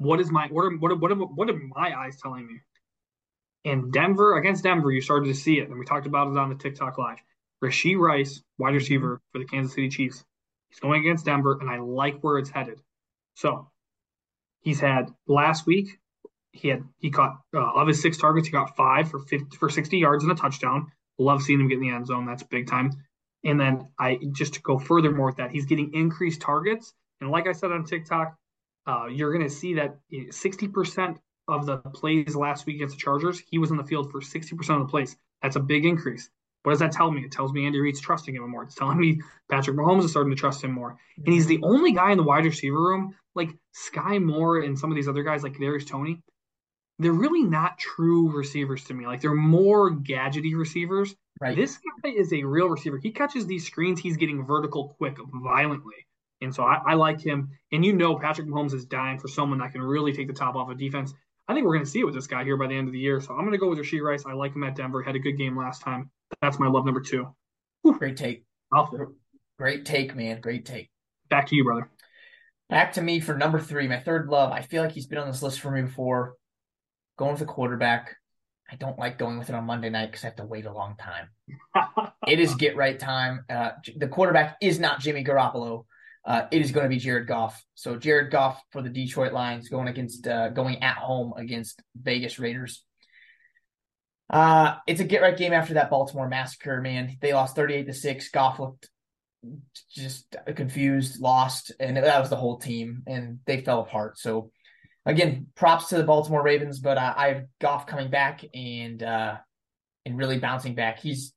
what 0.00 0.18
is 0.18 0.30
my 0.30 0.48
what 0.50 0.62
are 0.62 0.76
what 0.78 0.90
are, 0.90 0.96
what 0.96 1.12
are, 1.12 1.14
what 1.14 1.50
are 1.50 1.60
my 1.76 1.94
eyes 1.96 2.18
telling 2.20 2.46
me? 2.46 2.60
And 3.66 3.92
Denver 3.92 4.38
against 4.38 4.62
Denver, 4.64 4.90
you 4.90 5.02
started 5.02 5.26
to 5.26 5.34
see 5.34 5.58
it, 5.58 5.68
and 5.68 5.78
we 5.78 5.84
talked 5.84 6.06
about 6.06 6.28
it 6.28 6.38
on 6.38 6.48
the 6.48 6.54
TikTok 6.54 6.96
live. 6.96 7.18
Rashee 7.62 7.98
Rice, 7.98 8.42
wide 8.56 8.72
receiver 8.72 9.20
for 9.30 9.38
the 9.38 9.44
Kansas 9.44 9.74
City 9.74 9.90
Chiefs, 9.90 10.24
he's 10.70 10.80
going 10.80 11.02
against 11.02 11.26
Denver, 11.26 11.58
and 11.60 11.68
I 11.68 11.80
like 11.80 12.22
where 12.22 12.38
it's 12.38 12.48
headed. 12.48 12.80
So 13.34 13.68
he's 14.60 14.80
had 14.80 15.10
last 15.28 15.66
week. 15.66 15.98
He 16.52 16.68
had 16.68 16.82
he 16.98 17.10
caught 17.10 17.38
uh, 17.54 17.60
of 17.60 17.86
his 17.86 18.00
six 18.00 18.16
targets, 18.16 18.48
he 18.48 18.52
got 18.52 18.76
five 18.76 19.10
for 19.10 19.18
50, 19.18 19.58
for 19.58 19.68
sixty 19.68 19.98
yards 19.98 20.24
and 20.24 20.32
a 20.32 20.34
touchdown. 20.34 20.90
Love 21.18 21.42
seeing 21.42 21.60
him 21.60 21.68
get 21.68 21.74
in 21.74 21.82
the 21.82 21.90
end 21.90 22.06
zone. 22.06 22.24
That's 22.24 22.42
big 22.42 22.68
time. 22.68 22.90
And 23.44 23.60
then 23.60 23.88
I 23.98 24.18
just 24.32 24.54
to 24.54 24.62
go 24.62 24.78
furthermore 24.78 25.26
with 25.26 25.36
that, 25.36 25.50
he's 25.50 25.66
getting 25.66 25.92
increased 25.92 26.40
targets. 26.40 26.94
And 27.20 27.30
like 27.30 27.46
I 27.46 27.52
said 27.52 27.70
on 27.70 27.84
TikTok, 27.84 28.34
uh, 28.86 29.06
you're 29.06 29.32
going 29.32 29.44
to 29.44 29.54
see 29.54 29.74
that 29.74 29.98
60% 30.12 31.18
of 31.48 31.66
the 31.66 31.78
plays 31.78 32.34
last 32.34 32.66
week 32.66 32.76
against 32.76 32.96
the 32.96 33.00
Chargers, 33.00 33.42
he 33.50 33.58
was 33.58 33.70
in 33.70 33.76
the 33.76 33.84
field 33.84 34.10
for 34.10 34.20
60% 34.20 34.52
of 34.52 34.80
the 34.80 34.90
plays. 34.90 35.16
That's 35.42 35.56
a 35.56 35.60
big 35.60 35.84
increase. 35.84 36.30
What 36.62 36.72
does 36.72 36.80
that 36.80 36.92
tell 36.92 37.10
me? 37.10 37.22
It 37.22 37.32
tells 37.32 37.52
me 37.52 37.64
Andy 37.64 37.80
Reid's 37.80 38.00
trusting 38.00 38.34
him 38.34 38.48
more. 38.48 38.64
It's 38.64 38.74
telling 38.74 38.98
me 38.98 39.20
Patrick 39.50 39.76
Mahomes 39.76 40.04
is 40.04 40.10
starting 40.10 40.30
to 40.30 40.36
trust 40.36 40.62
him 40.62 40.72
more. 40.72 40.96
And 41.16 41.32
he's 41.32 41.46
the 41.46 41.60
only 41.62 41.92
guy 41.92 42.10
in 42.12 42.18
the 42.18 42.22
wide 42.22 42.44
receiver 42.44 42.76
room, 42.76 43.14
like 43.34 43.50
Sky 43.72 44.18
Moore 44.18 44.60
and 44.60 44.78
some 44.78 44.90
of 44.90 44.96
these 44.96 45.08
other 45.08 45.22
guys, 45.22 45.42
like 45.42 45.58
Darius 45.58 45.86
Toney. 45.86 46.20
They're 46.98 47.12
really 47.12 47.44
not 47.44 47.78
true 47.78 48.30
receivers 48.30 48.84
to 48.84 48.94
me. 48.94 49.06
Like 49.06 49.22
they're 49.22 49.34
more 49.34 49.90
gadgety 49.90 50.54
receivers. 50.54 51.14
Right. 51.40 51.56
This 51.56 51.78
guy 52.02 52.10
is 52.10 52.30
a 52.34 52.44
real 52.44 52.68
receiver. 52.68 52.98
He 52.98 53.10
catches 53.10 53.46
these 53.46 53.66
screens. 53.66 53.98
He's 53.98 54.18
getting 54.18 54.44
vertical 54.44 54.94
quick, 54.98 55.16
violently. 55.42 55.94
And 56.40 56.54
so 56.54 56.62
I, 56.64 56.80
I 56.86 56.94
like 56.94 57.20
him. 57.20 57.50
And 57.72 57.84
you 57.84 57.92
know, 57.92 58.16
Patrick 58.18 58.48
Mahomes 58.48 58.72
is 58.72 58.86
dying 58.86 59.18
for 59.18 59.28
someone 59.28 59.58
that 59.58 59.72
can 59.72 59.82
really 59.82 60.12
take 60.12 60.26
the 60.26 60.32
top 60.32 60.56
off 60.56 60.70
of 60.70 60.78
defense. 60.78 61.12
I 61.48 61.54
think 61.54 61.66
we're 61.66 61.74
going 61.74 61.84
to 61.84 61.90
see 61.90 62.00
it 62.00 62.04
with 62.04 62.14
this 62.14 62.26
guy 62.26 62.44
here 62.44 62.56
by 62.56 62.68
the 62.68 62.76
end 62.76 62.86
of 62.86 62.92
the 62.92 62.98
year. 62.98 63.20
So 63.20 63.34
I'm 63.34 63.40
going 63.40 63.52
to 63.52 63.58
go 63.58 63.68
with 63.68 63.78
Rashee 63.78 64.00
Rice. 64.00 64.24
I 64.24 64.32
like 64.32 64.54
him 64.54 64.62
at 64.62 64.76
Denver. 64.76 65.02
Had 65.02 65.16
a 65.16 65.18
good 65.18 65.36
game 65.36 65.56
last 65.56 65.82
time. 65.82 66.10
That's 66.40 66.58
my 66.58 66.68
love 66.68 66.84
number 66.84 67.00
two. 67.00 67.34
Whew. 67.82 67.98
Great 67.98 68.16
take. 68.16 68.44
Great 69.58 69.84
take, 69.84 70.14
man. 70.14 70.40
Great 70.40 70.64
take. 70.64 70.90
Back 71.28 71.48
to 71.48 71.56
you, 71.56 71.64
brother. 71.64 71.90
Back 72.68 72.92
to 72.94 73.02
me 73.02 73.18
for 73.18 73.36
number 73.36 73.58
three, 73.58 73.88
my 73.88 73.98
third 73.98 74.28
love. 74.28 74.52
I 74.52 74.62
feel 74.62 74.82
like 74.82 74.92
he's 74.92 75.06
been 75.06 75.18
on 75.18 75.26
this 75.26 75.42
list 75.42 75.60
for 75.60 75.72
me 75.72 75.82
before. 75.82 76.36
Going 77.18 77.32
with 77.32 77.40
the 77.40 77.46
quarterback. 77.46 78.16
I 78.70 78.76
don't 78.76 78.98
like 78.98 79.18
going 79.18 79.38
with 79.38 79.48
it 79.48 79.54
on 79.56 79.64
Monday 79.64 79.90
night 79.90 80.06
because 80.06 80.22
I 80.22 80.28
have 80.28 80.36
to 80.36 80.44
wait 80.44 80.66
a 80.66 80.72
long 80.72 80.96
time. 80.96 81.30
it 82.28 82.38
is 82.38 82.54
get 82.54 82.76
right 82.76 82.98
time. 82.98 83.44
Uh, 83.50 83.72
the 83.96 84.06
quarterback 84.06 84.56
is 84.62 84.78
not 84.78 85.00
Jimmy 85.00 85.24
Garoppolo 85.24 85.86
uh, 86.30 86.46
it 86.52 86.62
is 86.62 86.70
going 86.70 86.84
to 86.84 86.88
be 86.88 87.00
Jared 87.00 87.26
Goff. 87.26 87.60
So 87.74 87.96
Jared 87.96 88.30
Goff 88.30 88.62
for 88.70 88.82
the 88.82 88.88
Detroit 88.88 89.32
Lions 89.32 89.68
going 89.68 89.88
against 89.88 90.28
uh, 90.28 90.50
going 90.50 90.80
at 90.80 90.96
home 90.96 91.32
against 91.36 91.82
Vegas 92.00 92.38
Raiders. 92.38 92.84
Uh, 94.32 94.76
it's 94.86 95.00
a 95.00 95.04
get 95.04 95.22
right 95.22 95.36
game 95.36 95.52
after 95.52 95.74
that 95.74 95.90
Baltimore 95.90 96.28
massacre. 96.28 96.80
Man, 96.80 97.16
they 97.20 97.34
lost 97.34 97.56
thirty 97.56 97.74
eight 97.74 97.88
to 97.88 97.92
six. 97.92 98.30
Goff 98.30 98.60
looked 98.60 98.88
just 99.92 100.36
confused, 100.54 101.20
lost, 101.20 101.72
and 101.80 101.96
that 101.96 102.20
was 102.20 102.30
the 102.30 102.36
whole 102.36 102.58
team, 102.58 103.02
and 103.08 103.40
they 103.46 103.62
fell 103.62 103.80
apart. 103.80 104.16
So 104.16 104.52
again, 105.04 105.48
props 105.56 105.88
to 105.88 105.96
the 105.96 106.04
Baltimore 106.04 106.44
Ravens, 106.44 106.78
but 106.78 106.96
uh, 106.96 107.12
I 107.16 107.28
have 107.30 107.44
Goff 107.60 107.88
coming 107.88 108.08
back 108.08 108.44
and 108.54 109.02
uh, 109.02 109.36
and 110.06 110.16
really 110.16 110.38
bouncing 110.38 110.76
back. 110.76 111.00
He's 111.00 111.32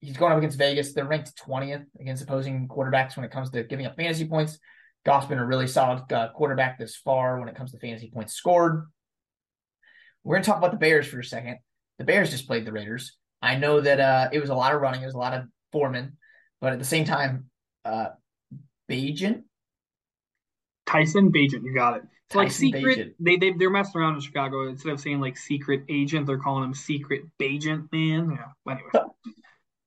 he's 0.00 0.16
going 0.16 0.32
up 0.32 0.38
against 0.38 0.58
Vegas. 0.58 0.92
They're 0.92 1.04
ranked 1.04 1.32
20th 1.46 1.84
against 2.00 2.22
opposing 2.22 2.68
quarterbacks 2.68 3.16
when 3.16 3.24
it 3.24 3.30
comes 3.30 3.50
to 3.50 3.62
giving 3.64 3.86
up 3.86 3.96
fantasy 3.96 4.26
points. 4.26 4.58
Goff's 5.04 5.26
been 5.26 5.38
a 5.38 5.46
really 5.46 5.66
solid 5.66 6.10
uh, 6.12 6.28
quarterback 6.34 6.78
this 6.78 6.96
far 6.96 7.38
when 7.38 7.48
it 7.48 7.54
comes 7.54 7.72
to 7.72 7.78
fantasy 7.78 8.10
points 8.10 8.34
scored. 8.34 8.86
We're 10.24 10.36
going 10.36 10.42
to 10.42 10.46
talk 10.46 10.58
about 10.58 10.72
the 10.72 10.76
Bears 10.76 11.06
for 11.06 11.18
a 11.18 11.24
second. 11.24 11.58
The 11.98 12.04
Bears 12.04 12.30
just 12.30 12.46
played 12.46 12.66
the 12.66 12.72
Raiders. 12.72 13.16
I 13.40 13.56
know 13.56 13.80
that 13.80 14.00
uh, 14.00 14.28
it 14.32 14.40
was 14.40 14.50
a 14.50 14.54
lot 14.54 14.74
of 14.74 14.80
running, 14.80 15.02
it 15.02 15.06
was 15.06 15.14
a 15.14 15.18
lot 15.18 15.32
of 15.32 15.44
Foreman, 15.72 16.18
but 16.60 16.72
at 16.74 16.78
the 16.78 16.84
same 16.84 17.04
time, 17.04 17.46
uh, 17.84 18.08
Bagent. 18.90 19.44
Tyson 20.86 21.32
Bagent, 21.32 21.62
you 21.62 21.74
got 21.74 21.96
it. 21.96 22.02
It's 22.26 22.36
like 22.36 22.52
secret. 22.52 23.14
They 23.18 23.36
they 23.36 23.52
they're 23.52 23.70
messing 23.70 24.00
around 24.00 24.14
in 24.14 24.20
Chicago. 24.20 24.68
Instead 24.68 24.92
of 24.92 25.00
saying 25.00 25.20
like 25.20 25.36
secret 25.36 25.82
agent, 25.88 26.26
they're 26.26 26.38
calling 26.38 26.62
him 26.62 26.74
secret 26.74 27.22
Bagent, 27.40 27.90
man. 27.92 28.38
Yeah. 28.38 28.72
Anyway. 28.72 28.90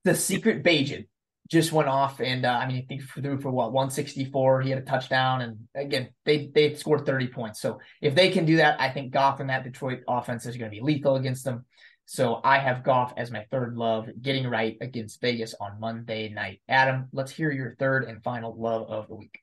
the 0.04 0.16
secret 0.16 0.64
Bagent 0.64 1.08
just 1.50 1.72
went 1.72 1.90
off, 1.90 2.20
and 2.20 2.46
uh, 2.46 2.50
I 2.50 2.68
mean, 2.68 2.78
I 2.78 2.86
think 2.88 3.04
threw 3.04 3.40
for 3.40 3.52
what 3.52 3.74
164. 3.74 4.62
He 4.62 4.70
had 4.70 4.80
a 4.80 4.86
touchdown, 4.86 5.42
and 5.42 5.68
again, 5.76 6.10
they 6.26 6.50
they 6.54 6.74
scored 6.76 7.06
30 7.06 7.28
points. 7.28 7.62
So 7.62 7.80
if 8.02 8.16
they 8.16 8.30
can 8.30 8.46
do 8.46 8.58
that, 8.58 8.80
I 8.80 8.90
think 8.90 9.12
Goff 9.12 9.40
and 9.40 9.50
that 9.50 9.64
Detroit 9.64 10.02
offense 10.08 10.46
is 10.46 10.58
going 10.58 10.72
to 10.72 10.76
be 10.76 10.82
lethal 10.82 11.16
against 11.16 11.44
them. 11.46 11.66
So 12.06 12.42
I 12.44 12.60
have 12.60 12.84
Goff 12.84 13.14
as 13.18 13.32
my 13.32 13.46
third 13.50 13.76
love, 13.76 14.10
getting 14.22 14.48
right 14.48 14.78
against 14.82 15.22
Vegas 15.22 15.56
on 15.60 15.80
Monday 15.80 16.30
night. 16.30 16.62
Adam, 16.68 17.08
let's 17.14 17.32
hear 17.32 17.52
your 17.52 17.76
third 17.80 18.04
and 18.06 18.22
final 18.24 18.60
love 18.60 18.90
of 18.90 19.08
the 19.08 19.16
week. 19.16 19.40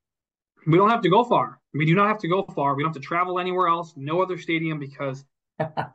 We 0.67 0.77
don't 0.77 0.91
have 0.91 1.03
to 1.03 1.09
go 1.09 1.25
far. 1.25 1.59
We 1.73 1.87
do 1.87 1.95
not 1.95 2.09
have 2.09 2.19
to 2.19 2.29
go 2.29 2.43
far. 2.55 2.75
We 2.75 2.83
don't 2.83 2.93
have 2.93 3.03
to 3.03 3.07
travel 3.07 3.39
anywhere 3.39 3.69
else. 3.69 3.95
No 3.97 4.21
other 4.21 4.37
stadium 4.37 4.79
because 4.79 5.25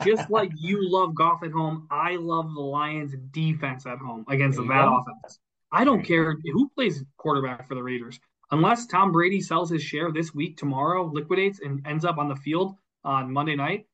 just 0.03 0.29
like 0.29 0.51
you 0.57 0.89
love 0.89 1.15
Goff 1.15 1.43
at 1.43 1.51
home, 1.51 1.88
I 1.89 2.15
love 2.15 2.53
the 2.53 2.62
Lions 2.62 3.13
defense 3.31 3.86
at 3.86 3.98
home 3.98 4.25
against 4.27 4.57
the 4.57 4.63
bad 4.63 4.88
offense. 4.88 5.39
I 5.72 5.84
don't 5.84 6.03
care 6.03 6.38
who 6.53 6.69
plays 6.69 7.03
quarterback 7.17 7.67
for 7.67 7.75
the 7.75 7.84
Raiders. 7.84 8.19
Unless 8.51 8.88
Tom 8.88 9.12
Brady 9.12 9.41
sells 9.41 9.69
his 9.69 9.81
share 9.81 10.12
this 10.12 10.34
week, 10.34 10.57
tomorrow, 10.57 11.05
liquidates 11.05 11.60
and 11.63 11.86
ends 11.86 12.05
up 12.05 12.17
on 12.17 12.29
the 12.29 12.36
field 12.36 12.75
on 13.03 13.31
Monday 13.31 13.55
night, 13.55 13.88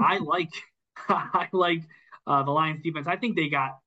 I 0.00 0.18
like 0.22 0.52
I 1.08 1.48
like 1.52 1.82
uh, 2.26 2.42
the 2.42 2.50
Lions 2.50 2.82
defense. 2.82 3.06
I 3.06 3.16
think 3.16 3.36
they 3.36 3.48
got 3.48 3.78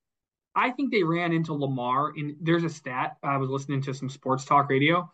I 0.53 0.71
think 0.71 0.91
they 0.91 1.03
ran 1.03 1.31
into 1.31 1.53
Lamar 1.53 2.09
and 2.15 2.35
there's 2.41 2.63
a 2.63 2.69
stat 2.69 3.17
I 3.23 3.37
was 3.37 3.49
listening 3.49 3.81
to 3.83 3.93
some 3.93 4.09
sports 4.09 4.45
talk 4.45 4.69
radio. 4.69 5.09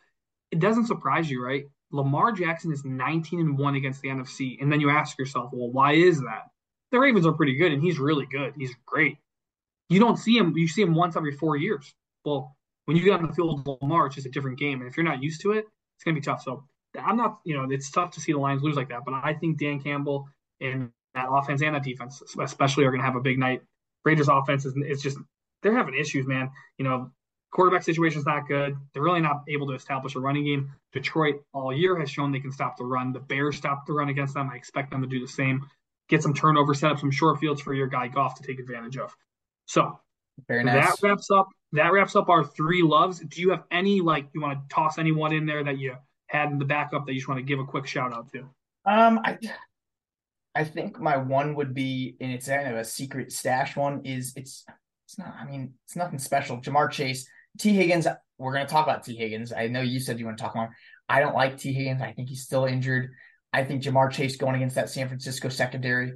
It 0.51 0.59
doesn't 0.59 0.87
surprise 0.87 1.29
you, 1.29 1.43
right? 1.43 1.65
Lamar 1.91 2.31
Jackson 2.31 2.71
is 2.71 2.83
19 2.83 3.39
and 3.39 3.57
1 3.57 3.75
against 3.75 4.01
the 4.01 4.09
NFC. 4.09 4.61
And 4.61 4.71
then 4.71 4.81
you 4.81 4.89
ask 4.89 5.17
yourself, 5.17 5.51
well, 5.53 5.71
why 5.71 5.93
is 5.93 6.19
that? 6.21 6.49
The 6.91 6.99
Ravens 6.99 7.25
are 7.25 7.33
pretty 7.33 7.55
good 7.55 7.71
and 7.71 7.81
he's 7.81 7.99
really 7.99 8.25
good. 8.25 8.53
He's 8.57 8.73
great. 8.85 9.17
You 9.89 9.99
don't 9.99 10.17
see 10.17 10.37
him, 10.37 10.53
you 10.57 10.67
see 10.67 10.81
him 10.81 10.95
once 10.95 11.15
every 11.15 11.31
four 11.31 11.55
years. 11.55 11.93
Well, 12.25 12.55
when 12.85 12.97
you 12.97 13.03
get 13.03 13.19
on 13.19 13.27
the 13.27 13.33
field 13.33 13.65
with 13.67 13.77
Lamar, 13.81 14.07
it's 14.07 14.15
just 14.15 14.27
a 14.27 14.31
different 14.31 14.59
game. 14.59 14.79
And 14.81 14.89
if 14.89 14.97
you're 14.97 15.05
not 15.05 15.23
used 15.23 15.41
to 15.41 15.51
it, 15.51 15.65
it's 15.95 16.03
going 16.03 16.15
to 16.15 16.21
be 16.21 16.25
tough. 16.25 16.41
So 16.43 16.63
I'm 17.01 17.17
not, 17.17 17.39
you 17.43 17.55
know, 17.55 17.67
it's 17.69 17.91
tough 17.91 18.11
to 18.11 18.21
see 18.21 18.31
the 18.31 18.39
Lions 18.39 18.63
lose 18.63 18.75
like 18.75 18.89
that. 18.89 19.01
But 19.05 19.13
I 19.13 19.33
think 19.33 19.59
Dan 19.59 19.81
Campbell 19.81 20.27
and 20.61 20.91
that 21.13 21.27
offense 21.29 21.61
and 21.61 21.75
that 21.75 21.83
defense, 21.83 22.21
especially, 22.39 22.85
are 22.85 22.91
going 22.91 23.01
to 23.01 23.05
have 23.05 23.15
a 23.15 23.21
big 23.21 23.39
night. 23.39 23.61
Raiders 24.05 24.29
offense 24.29 24.65
is 24.65 24.73
it's 24.77 25.01
just 25.01 25.17
they're 25.63 25.75
having 25.75 25.95
issues, 25.95 26.27
man. 26.27 26.49
You 26.77 26.85
know, 26.85 27.11
quarterback 27.51 27.83
situation 27.83 28.19
is 28.19 28.25
not 28.25 28.47
good. 28.47 28.75
They're 28.93 29.03
really 29.03 29.21
not 29.21 29.43
able 29.47 29.67
to 29.67 29.73
establish 29.73 30.15
a 30.15 30.19
running 30.19 30.45
game. 30.45 30.71
Detroit 30.93 31.35
all 31.53 31.73
year 31.73 31.97
has 31.99 32.09
shown 32.09 32.31
they 32.31 32.39
can 32.39 32.51
stop 32.51 32.77
the 32.77 32.85
run. 32.85 33.13
The 33.13 33.19
Bears 33.19 33.57
stopped 33.57 33.87
the 33.87 33.93
run 33.93 34.09
against 34.09 34.33
them. 34.33 34.49
I 34.51 34.55
expect 34.55 34.91
them 34.91 35.01
to 35.01 35.07
do 35.07 35.19
the 35.19 35.27
same. 35.27 35.65
Get 36.09 36.23
some 36.23 36.33
turnover, 36.33 36.73
set 36.73 36.91
up 36.91 36.99
some 36.99 37.11
short 37.11 37.39
fields 37.39 37.61
for 37.61 37.73
your 37.73 37.87
guy 37.87 38.07
Goff 38.07 38.35
to 38.35 38.43
take 38.43 38.59
advantage 38.59 38.97
of. 38.97 39.13
So 39.65 39.99
Very 40.47 40.63
nice. 40.63 40.85
that 40.85 41.07
wraps 41.07 41.29
up 41.31 41.47
that 41.73 41.91
wraps 41.91 42.15
up 42.15 42.29
our 42.29 42.45
three 42.45 42.81
loves. 42.81 43.19
Do 43.19 43.41
you 43.41 43.49
have 43.51 43.63
any 43.71 43.99
like 43.99 44.27
you 44.33 44.41
want 44.41 44.57
to 44.57 44.73
toss 44.73 44.97
anyone 44.97 45.33
in 45.33 45.45
there 45.45 45.63
that 45.63 45.77
you 45.77 45.95
had 46.27 46.49
in 46.49 46.59
the 46.59 46.65
backup 46.65 47.05
that 47.05 47.13
you 47.13 47.19
just 47.19 47.27
want 47.27 47.39
to 47.39 47.43
give 47.45 47.59
a 47.59 47.65
quick 47.65 47.87
shout 47.87 48.13
out 48.13 48.31
to? 48.31 48.39
Um, 48.85 49.19
I 49.23 49.37
I 50.55 50.63
think 50.63 50.99
my 50.99 51.17
one 51.17 51.55
would 51.55 51.73
be, 51.73 52.15
and 52.21 52.31
it's 52.31 52.47
kind 52.47 52.67
of 52.69 52.77
a 52.77 52.85
secret 52.85 53.31
stash 53.31 53.75
one. 53.75 54.01
Is 54.05 54.33
it's 54.35 54.65
it's 55.05 55.19
not. 55.19 55.35
I 55.39 55.45
mean, 55.45 55.73
it's 55.85 55.95
nothing 55.95 56.19
special. 56.19 56.57
Ja'Marr 56.57 56.89
Chase 56.89 57.27
Tee 57.57 57.73
Higgins, 57.73 58.07
we're 58.37 58.53
going 58.53 58.65
to 58.65 58.71
talk 58.71 58.85
about 58.85 59.03
T. 59.03 59.15
Higgins. 59.15 59.51
I 59.51 59.67
know 59.67 59.81
you 59.81 59.99
said 59.99 60.19
you 60.19 60.25
want 60.25 60.37
to 60.37 60.43
talk 60.43 60.55
more. 60.55 60.75
I 61.09 61.19
don't 61.19 61.35
like 61.35 61.57
T. 61.57 61.73
Higgins. 61.73 62.01
I 62.01 62.13
think 62.13 62.29
he's 62.29 62.43
still 62.43 62.65
injured. 62.65 63.11
I 63.53 63.63
think 63.63 63.83
Ja'Marr 63.83 64.11
Chase 64.11 64.37
going 64.37 64.55
against 64.55 64.75
that 64.75 64.89
San 64.89 65.07
Francisco 65.07 65.49
secondary. 65.49 66.13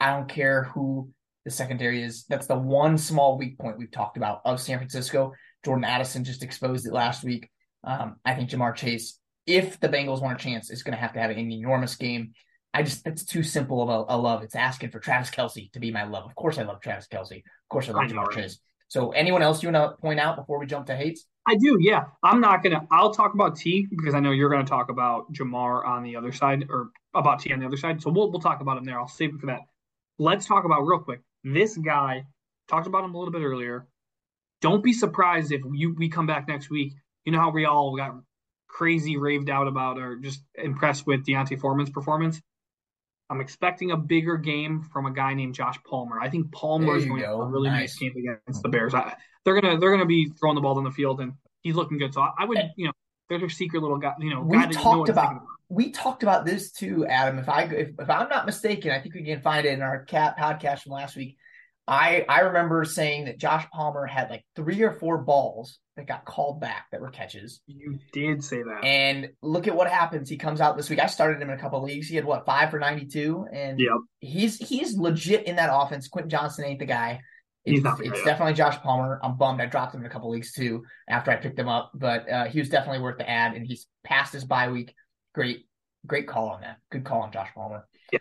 I 0.00 0.10
don't 0.10 0.28
care 0.28 0.64
who 0.64 1.10
the 1.44 1.50
secondary 1.50 2.02
is. 2.02 2.24
That's 2.28 2.46
the 2.46 2.58
one 2.58 2.98
small 2.98 3.38
weak 3.38 3.58
point 3.58 3.78
we've 3.78 3.90
talked 3.90 4.16
about 4.16 4.40
of 4.44 4.60
San 4.60 4.78
Francisco. 4.78 5.32
Jordan 5.64 5.84
Addison 5.84 6.24
just 6.24 6.42
exposed 6.42 6.86
it 6.86 6.92
last 6.92 7.24
week. 7.24 7.48
Um, 7.84 8.16
I 8.24 8.34
think 8.34 8.50
Ja'Marr 8.50 8.74
Chase, 8.74 9.18
if 9.46 9.80
the 9.80 9.88
Bengals 9.88 10.20
want 10.20 10.40
a 10.40 10.42
chance, 10.42 10.70
is 10.70 10.82
going 10.82 10.94
to 10.94 11.00
have 11.00 11.12
to 11.14 11.20
have 11.20 11.30
an 11.30 11.38
enormous 11.38 11.96
game. 11.96 12.32
I 12.74 12.82
just 12.82 13.06
it's 13.06 13.24
too 13.24 13.42
simple 13.42 13.82
of 13.82 13.88
a, 13.88 14.14
a, 14.14 14.16
love. 14.16 14.42
It's 14.42 14.54
asking 14.54 14.90
for 14.90 14.98
Travis 14.98 15.30
Kelce 15.30 15.70
to 15.72 15.80
be 15.80 15.90
my 15.90 16.04
love. 16.04 16.24
Of 16.24 16.34
course, 16.34 16.58
I 16.58 16.62
love 16.62 16.80
Travis 16.80 17.06
Kelce. 17.06 17.36
Of 17.36 17.68
course, 17.68 17.88
I 17.88 17.92
love 17.92 18.04
I 18.04 18.08
Ja'Marr 18.08 18.32
Chase. 18.32 18.58
So, 18.92 19.10
anyone 19.12 19.40
else 19.40 19.62
you 19.62 19.72
want 19.72 19.90
to 19.90 19.98
point 20.02 20.20
out 20.20 20.36
before 20.36 20.58
we 20.58 20.66
jump 20.66 20.84
to 20.88 20.94
hates? 20.94 21.24
I 21.48 21.54
do, 21.54 21.78
yeah. 21.80 22.04
I'm 22.22 22.42
not 22.42 22.62
gonna. 22.62 22.86
I'll 22.90 23.14
talk 23.14 23.32
about 23.32 23.56
T 23.56 23.86
because 23.88 24.12
I 24.14 24.20
know 24.20 24.32
you're 24.32 24.50
gonna 24.50 24.66
talk 24.66 24.90
about 24.90 25.32
Ja'Marr 25.32 25.86
on 25.86 26.02
the 26.02 26.14
other 26.14 26.30
side, 26.30 26.66
or 26.68 26.90
about 27.14 27.40
T 27.40 27.54
on 27.54 27.58
the 27.58 27.64
other 27.64 27.78
side. 27.78 28.02
So 28.02 28.10
we'll 28.10 28.30
we'll 28.30 28.42
talk 28.42 28.60
about 28.60 28.76
him 28.76 28.84
there. 28.84 29.00
I'll 29.00 29.08
save 29.08 29.34
it 29.34 29.40
for 29.40 29.46
that. 29.46 29.60
Let's 30.18 30.44
talk 30.44 30.66
about 30.66 30.82
real 30.82 30.98
quick. 30.98 31.22
This 31.42 31.74
guy 31.78 32.26
talked 32.68 32.86
about 32.86 33.02
him 33.02 33.14
a 33.14 33.18
little 33.18 33.32
bit 33.32 33.40
earlier. 33.40 33.86
Don't 34.60 34.84
be 34.84 34.92
surprised 34.92 35.52
if 35.52 35.62
you 35.72 35.94
we 35.96 36.10
come 36.10 36.26
back 36.26 36.46
next 36.46 36.68
week. 36.68 36.92
You 37.24 37.32
know 37.32 37.40
how 37.40 37.50
we 37.50 37.64
all 37.64 37.96
got 37.96 38.14
crazy 38.68 39.16
raved 39.16 39.48
out 39.48 39.68
about 39.68 39.96
or 39.96 40.16
just 40.18 40.42
impressed 40.54 41.06
with 41.06 41.24
D'Onta 41.24 41.58
Foreman's 41.58 41.88
performance. 41.88 42.42
I'm 43.32 43.40
expecting 43.40 43.90
a 43.90 43.96
bigger 43.96 44.36
game 44.36 44.82
from 44.92 45.06
a 45.06 45.10
guy 45.10 45.32
named 45.34 45.54
Josh 45.54 45.78
Palmer. 45.88 46.20
I 46.20 46.28
think 46.28 46.52
Palmer 46.52 46.96
is 46.96 47.06
going 47.06 47.22
go. 47.22 47.26
to 47.26 47.32
have 47.32 47.40
a 47.40 47.46
really 47.46 47.70
nice. 47.70 47.80
nice 47.80 47.98
game 47.98 48.12
against 48.16 48.62
the 48.62 48.68
Bears. 48.68 48.94
I, 48.94 49.14
they're 49.44 49.58
gonna 49.58 49.78
they're 49.78 49.90
gonna 49.90 50.06
be 50.06 50.30
throwing 50.38 50.54
the 50.54 50.60
ball 50.60 50.76
on 50.76 50.84
the 50.84 50.90
field, 50.90 51.20
and 51.20 51.32
he's 51.62 51.74
looking 51.74 51.98
good. 51.98 52.12
So 52.12 52.20
I, 52.20 52.30
I 52.40 52.44
would, 52.44 52.58
you 52.76 52.86
know, 52.86 52.92
there's 53.28 53.42
a 53.42 53.48
secret 53.48 53.82
little 53.82 53.96
guy. 53.96 54.12
You 54.20 54.34
know, 54.34 54.42
we 54.42 54.58
talked 54.68 55.08
about, 55.08 55.32
about, 55.32 55.42
we 55.68 55.90
talked 55.90 56.22
about 56.22 56.44
this 56.44 56.72
too, 56.72 57.06
Adam. 57.06 57.38
If 57.38 57.48
I 57.48 57.62
if, 57.62 57.90
if 57.98 58.10
I'm 58.10 58.28
not 58.28 58.44
mistaken, 58.44 58.92
I 58.92 59.00
think 59.00 59.14
we 59.14 59.24
can 59.24 59.40
find 59.40 59.66
it 59.66 59.72
in 59.72 59.82
our 59.82 60.04
cat 60.04 60.36
podcast 60.38 60.80
from 60.80 60.92
last 60.92 61.16
week. 61.16 61.38
I 61.88 62.24
I 62.28 62.40
remember 62.40 62.84
saying 62.84 63.24
that 63.24 63.38
Josh 63.38 63.66
Palmer 63.72 64.06
had 64.06 64.30
like 64.30 64.44
three 64.54 64.82
or 64.82 64.92
four 64.92 65.18
balls 65.18 65.78
that 65.96 66.06
got 66.06 66.24
called 66.24 66.60
back 66.60 66.86
that 66.92 67.00
were 67.00 67.10
catches. 67.10 67.60
You 67.66 67.98
did 68.12 68.44
say 68.44 68.62
that. 68.62 68.84
And 68.84 69.30
look 69.42 69.66
at 69.66 69.74
what 69.74 69.88
happens. 69.90 70.28
He 70.28 70.36
comes 70.36 70.60
out 70.60 70.76
this 70.76 70.88
week. 70.88 71.00
I 71.00 71.06
started 71.06 71.42
him 71.42 71.50
in 71.50 71.58
a 71.58 71.60
couple 71.60 71.82
leagues. 71.82 72.06
He 72.06 72.16
had 72.16 72.24
what 72.24 72.46
five 72.46 72.70
for 72.70 72.78
ninety 72.78 73.06
two, 73.06 73.46
and 73.52 73.80
yep. 73.80 73.96
he's 74.20 74.56
he's 74.58 74.96
legit 74.96 75.46
in 75.46 75.56
that 75.56 75.70
offense. 75.72 76.08
Quentin 76.08 76.30
Johnston 76.30 76.66
ain't 76.66 76.78
the 76.78 76.86
guy. 76.86 77.20
It's, 77.64 77.74
he's 77.74 77.82
not 77.82 78.04
it's 78.04 78.22
definitely 78.24 78.54
Josh 78.54 78.78
Palmer. 78.78 79.20
I'm 79.22 79.36
bummed. 79.36 79.60
I 79.60 79.66
dropped 79.66 79.94
him 79.94 80.00
in 80.00 80.06
a 80.06 80.10
couple 80.10 80.30
leagues 80.30 80.52
too 80.52 80.84
after 81.08 81.32
I 81.32 81.36
picked 81.36 81.58
him 81.58 81.68
up, 81.68 81.90
but 81.94 82.30
uh, 82.30 82.44
he 82.44 82.60
was 82.60 82.68
definitely 82.68 83.02
worth 83.02 83.18
the 83.18 83.28
ad, 83.28 83.54
and 83.54 83.66
he's 83.66 83.86
passed 84.04 84.32
his 84.32 84.44
bye 84.44 84.70
week. 84.70 84.94
Great, 85.34 85.66
great 86.06 86.28
call 86.28 86.50
on 86.50 86.60
that. 86.60 86.78
Good 86.90 87.04
call 87.04 87.22
on 87.22 87.32
Josh 87.32 87.50
Palmer. 87.54 87.88
Yeah. 88.12 88.20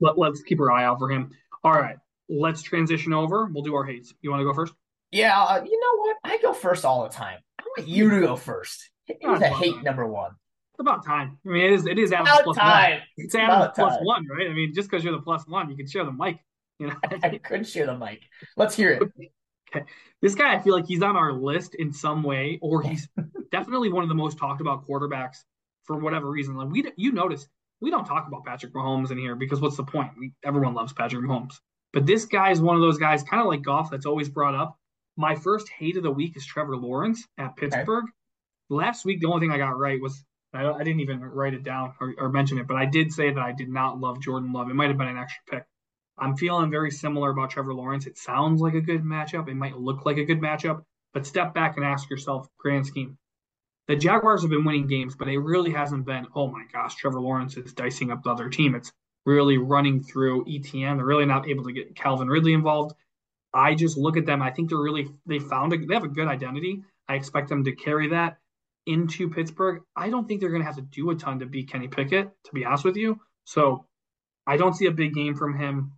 Let, 0.00 0.18
let's 0.18 0.42
keep 0.42 0.60
our 0.60 0.70
eye 0.70 0.84
out 0.84 0.98
for 0.98 1.10
him. 1.10 1.30
All 1.64 1.72
right 1.72 1.96
let's 2.30 2.62
transition 2.62 3.12
over. 3.12 3.46
We'll 3.46 3.64
do 3.64 3.74
our 3.74 3.84
hates. 3.84 4.14
You 4.22 4.30
want 4.30 4.40
to 4.40 4.44
go 4.44 4.54
first? 4.54 4.72
Yeah, 5.10 5.38
uh, 5.42 5.64
you 5.64 5.80
know 5.80 6.02
what? 6.02 6.16
I 6.24 6.38
go 6.38 6.52
first 6.52 6.84
all 6.84 7.02
the 7.02 7.08
time. 7.08 7.38
I 7.58 7.64
want 7.76 7.88
you 7.88 8.10
to 8.10 8.20
go 8.20 8.36
first. 8.36 8.90
It 9.08 9.18
was 9.26 9.42
a 9.42 9.48
hate 9.48 9.82
number 9.82 10.06
one. 10.06 10.30
It's 10.72 10.80
about 10.80 11.04
time. 11.04 11.38
I 11.44 11.48
mean, 11.48 11.64
it 11.64 11.72
is. 11.72 11.86
It 11.86 11.98
is 11.98 12.12
Adam's 12.12 12.30
about 12.30 12.44
plus 12.44 12.56
time. 12.56 12.92
one. 12.92 13.00
It's, 13.16 13.34
Adam's 13.34 13.72
plus 13.74 13.96
time. 13.96 14.04
one, 14.04 14.26
right? 14.28 14.48
I 14.48 14.52
mean, 14.52 14.72
just 14.72 14.88
because 14.88 15.02
you're 15.02 15.12
the 15.12 15.20
plus 15.20 15.46
one, 15.48 15.68
you 15.68 15.76
can 15.76 15.88
share 15.88 16.04
the 16.04 16.12
mic. 16.12 16.38
You 16.78 16.86
know, 16.88 16.96
I, 17.04 17.18
I 17.24 17.38
could 17.38 17.66
share 17.66 17.86
the 17.86 17.98
mic. 17.98 18.22
Let's 18.56 18.76
hear 18.76 18.90
it. 18.92 19.02
Okay. 19.74 19.84
This 20.22 20.34
guy, 20.34 20.54
I 20.54 20.60
feel 20.60 20.74
like 20.74 20.86
he's 20.86 21.02
on 21.02 21.16
our 21.16 21.32
list 21.32 21.74
in 21.74 21.92
some 21.92 22.22
way, 22.22 22.58
or 22.62 22.82
he's 22.82 23.08
definitely 23.52 23.90
one 23.90 24.04
of 24.04 24.08
the 24.08 24.14
most 24.14 24.38
talked 24.38 24.60
about 24.60 24.86
quarterbacks 24.86 25.38
for 25.84 25.96
whatever 25.96 26.30
reason. 26.30 26.56
Like 26.56 26.70
we, 26.70 26.90
you 26.96 27.12
notice, 27.12 27.48
we 27.80 27.90
don't 27.90 28.04
talk 28.04 28.28
about 28.28 28.44
Patrick 28.44 28.72
Mahomes 28.72 29.10
in 29.10 29.18
here 29.18 29.34
because 29.34 29.60
what's 29.60 29.76
the 29.76 29.84
point? 29.84 30.12
We, 30.18 30.32
everyone 30.44 30.74
loves 30.74 30.92
Patrick 30.92 31.24
Mahomes. 31.24 31.54
But 31.92 32.06
this 32.06 32.24
guy 32.24 32.50
is 32.50 32.60
one 32.60 32.76
of 32.76 32.82
those 32.82 32.98
guys, 32.98 33.22
kind 33.22 33.40
of 33.40 33.48
like 33.48 33.62
Goff, 33.62 33.90
that's 33.90 34.06
always 34.06 34.28
brought 34.28 34.54
up. 34.54 34.78
My 35.16 35.34
first 35.34 35.68
hate 35.68 35.96
of 35.96 36.02
the 36.02 36.10
week 36.10 36.36
is 36.36 36.46
Trevor 36.46 36.76
Lawrence 36.76 37.26
at 37.36 37.56
Pittsburgh. 37.56 38.04
Okay. 38.04 38.12
Last 38.70 39.04
week, 39.04 39.20
the 39.20 39.26
only 39.26 39.40
thing 39.40 39.50
I 39.50 39.58
got 39.58 39.78
right 39.78 40.00
was 40.00 40.24
I, 40.52 40.66
I 40.66 40.78
didn't 40.78 41.00
even 41.00 41.20
write 41.20 41.54
it 41.54 41.62
down 41.64 41.94
or, 42.00 42.14
or, 42.18 42.28
mention 42.28 42.58
it, 42.58 42.66
but 42.66 42.76
I 42.76 42.86
did 42.86 43.12
say 43.12 43.32
that 43.32 43.42
I 43.42 43.52
did 43.52 43.68
not 43.68 44.00
love 44.00 44.20
Jordan 44.20 44.52
Love. 44.52 44.70
It 44.70 44.74
might 44.74 44.88
have 44.88 44.98
been 44.98 45.08
an 45.08 45.18
extra 45.18 45.42
pick. 45.50 45.64
I'm 46.18 46.36
feeling 46.36 46.70
very 46.70 46.90
similar 46.90 47.30
about 47.30 47.50
Trevor 47.50 47.74
Lawrence. 47.74 48.06
It 48.06 48.18
sounds 48.18 48.60
like 48.60 48.74
a 48.74 48.80
good 48.80 49.02
matchup. 49.02 49.48
It 49.48 49.54
might 49.54 49.78
look 49.78 50.04
like 50.04 50.18
a 50.18 50.24
good 50.24 50.40
matchup, 50.40 50.82
but 51.14 51.26
step 51.26 51.54
back 51.54 51.76
and 51.76 51.84
ask 51.84 52.10
yourself, 52.10 52.46
grand 52.58 52.86
scheme. 52.86 53.16
The 53.88 53.96
Jaguars 53.96 54.42
have 54.42 54.50
been 54.50 54.64
winning 54.64 54.86
games, 54.86 55.16
but 55.16 55.28
it 55.28 55.38
really 55.38 55.72
hasn't 55.72 56.04
been, 56.04 56.26
oh 56.34 56.48
my 56.48 56.64
gosh, 56.72 56.94
Trevor 56.96 57.20
Lawrence 57.20 57.56
is 57.56 57.72
dicing 57.72 58.10
up 58.10 58.22
the 58.22 58.30
other 58.30 58.48
team. 58.48 58.74
It's 58.74 58.92
really 59.26 59.58
running 59.58 60.02
through 60.02 60.44
ETN. 60.44 60.96
They're 60.96 61.04
really 61.04 61.26
not 61.26 61.48
able 61.48 61.64
to 61.64 61.72
get 61.72 61.94
Calvin 61.94 62.28
Ridley 62.28 62.52
involved. 62.52 62.94
I 63.52 63.74
just 63.74 63.96
look 63.96 64.16
at 64.16 64.26
them. 64.26 64.42
I 64.42 64.50
think 64.50 64.68
they're 64.68 64.78
really 64.78 65.08
they 65.26 65.38
found 65.38 65.72
a, 65.72 65.78
they 65.78 65.94
have 65.94 66.04
a 66.04 66.08
good 66.08 66.28
identity. 66.28 66.82
I 67.08 67.14
expect 67.14 67.48
them 67.48 67.64
to 67.64 67.72
carry 67.72 68.08
that 68.08 68.38
into 68.86 69.28
Pittsburgh. 69.28 69.82
I 69.96 70.10
don't 70.10 70.26
think 70.26 70.40
they're 70.40 70.50
going 70.50 70.62
to 70.62 70.66
have 70.66 70.76
to 70.76 70.82
do 70.82 71.10
a 71.10 71.16
ton 71.16 71.40
to 71.40 71.46
beat 71.46 71.70
Kenny 71.70 71.88
Pickett, 71.88 72.30
to 72.44 72.52
be 72.52 72.64
honest 72.64 72.84
with 72.84 72.96
you. 72.96 73.20
So 73.44 73.86
I 74.46 74.56
don't 74.56 74.74
see 74.74 74.86
a 74.86 74.92
big 74.92 75.14
game 75.14 75.34
from 75.34 75.58
him. 75.58 75.92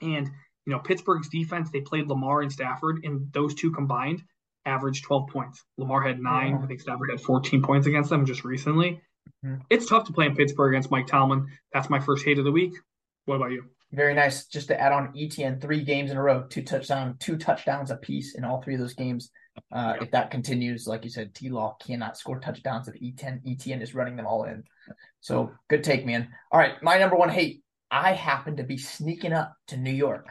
And 0.00 0.30
you 0.66 0.72
know, 0.72 0.78
Pittsburgh's 0.80 1.28
defense, 1.28 1.70
they 1.70 1.80
played 1.80 2.08
Lamar 2.08 2.42
and 2.42 2.52
Stafford, 2.52 3.04
and 3.04 3.32
those 3.32 3.54
two 3.54 3.70
combined 3.70 4.22
averaged 4.64 5.04
12 5.04 5.28
points. 5.28 5.64
Lamar 5.78 6.02
had 6.02 6.20
nine. 6.20 6.60
I 6.62 6.66
think 6.66 6.80
Stafford 6.80 7.10
had 7.10 7.20
14 7.20 7.62
points 7.62 7.86
against 7.86 8.10
them 8.10 8.26
just 8.26 8.44
recently. 8.44 9.00
Mm-hmm. 9.44 9.62
It's 9.70 9.88
tough 9.88 10.04
to 10.06 10.12
play 10.12 10.26
in 10.26 10.36
Pittsburgh 10.36 10.74
against 10.74 10.90
Mike 10.90 11.06
Tomlin. 11.06 11.46
That's 11.72 11.90
my 11.90 12.00
first 12.00 12.24
hate 12.24 12.38
of 12.38 12.44
the 12.44 12.52
week. 12.52 12.72
What 13.24 13.36
about 13.36 13.50
you? 13.50 13.64
Very 13.92 14.14
nice. 14.14 14.46
Just 14.46 14.68
to 14.68 14.80
add 14.80 14.92
on 14.92 15.12
ETN, 15.14 15.60
three 15.60 15.82
games 15.82 16.10
in 16.10 16.16
a 16.16 16.22
row, 16.22 16.44
two 16.48 16.62
touchdown, 16.62 17.16
two 17.18 17.36
touchdowns 17.36 17.90
apiece 17.90 18.34
in 18.36 18.44
all 18.44 18.62
three 18.62 18.74
of 18.74 18.80
those 18.80 18.94
games. 18.94 19.30
Uh, 19.72 19.94
yeah. 19.96 20.04
If 20.04 20.10
that 20.12 20.30
continues, 20.30 20.86
like 20.86 21.04
you 21.04 21.10
said, 21.10 21.34
T 21.34 21.48
Law 21.48 21.76
cannot 21.84 22.16
score 22.16 22.38
touchdowns 22.38 22.88
if 22.88 22.94
ETN 22.94 23.44
ETN 23.44 23.82
is 23.82 23.94
running 23.94 24.16
them 24.16 24.26
all 24.26 24.44
in. 24.44 24.62
So 25.20 25.52
good 25.68 25.82
take, 25.84 26.06
man. 26.06 26.28
All 26.52 26.60
right, 26.60 26.80
my 26.82 26.98
number 26.98 27.16
one 27.16 27.30
hate. 27.30 27.62
I 27.90 28.12
happen 28.12 28.56
to 28.56 28.62
be 28.62 28.78
sneaking 28.78 29.32
up 29.32 29.52
to 29.68 29.76
New 29.76 29.90
York, 29.90 30.28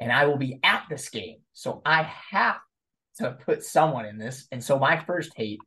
and 0.00 0.12
I 0.12 0.26
will 0.26 0.36
be 0.36 0.60
at 0.62 0.84
this 0.90 1.08
game, 1.08 1.38
so 1.54 1.80
I 1.84 2.02
have 2.30 2.58
to 3.16 3.32
put 3.44 3.64
someone 3.64 4.04
in 4.04 4.18
this. 4.18 4.46
And 4.52 4.62
so 4.62 4.78
my 4.78 5.02
first 5.04 5.32
hate, 5.34 5.60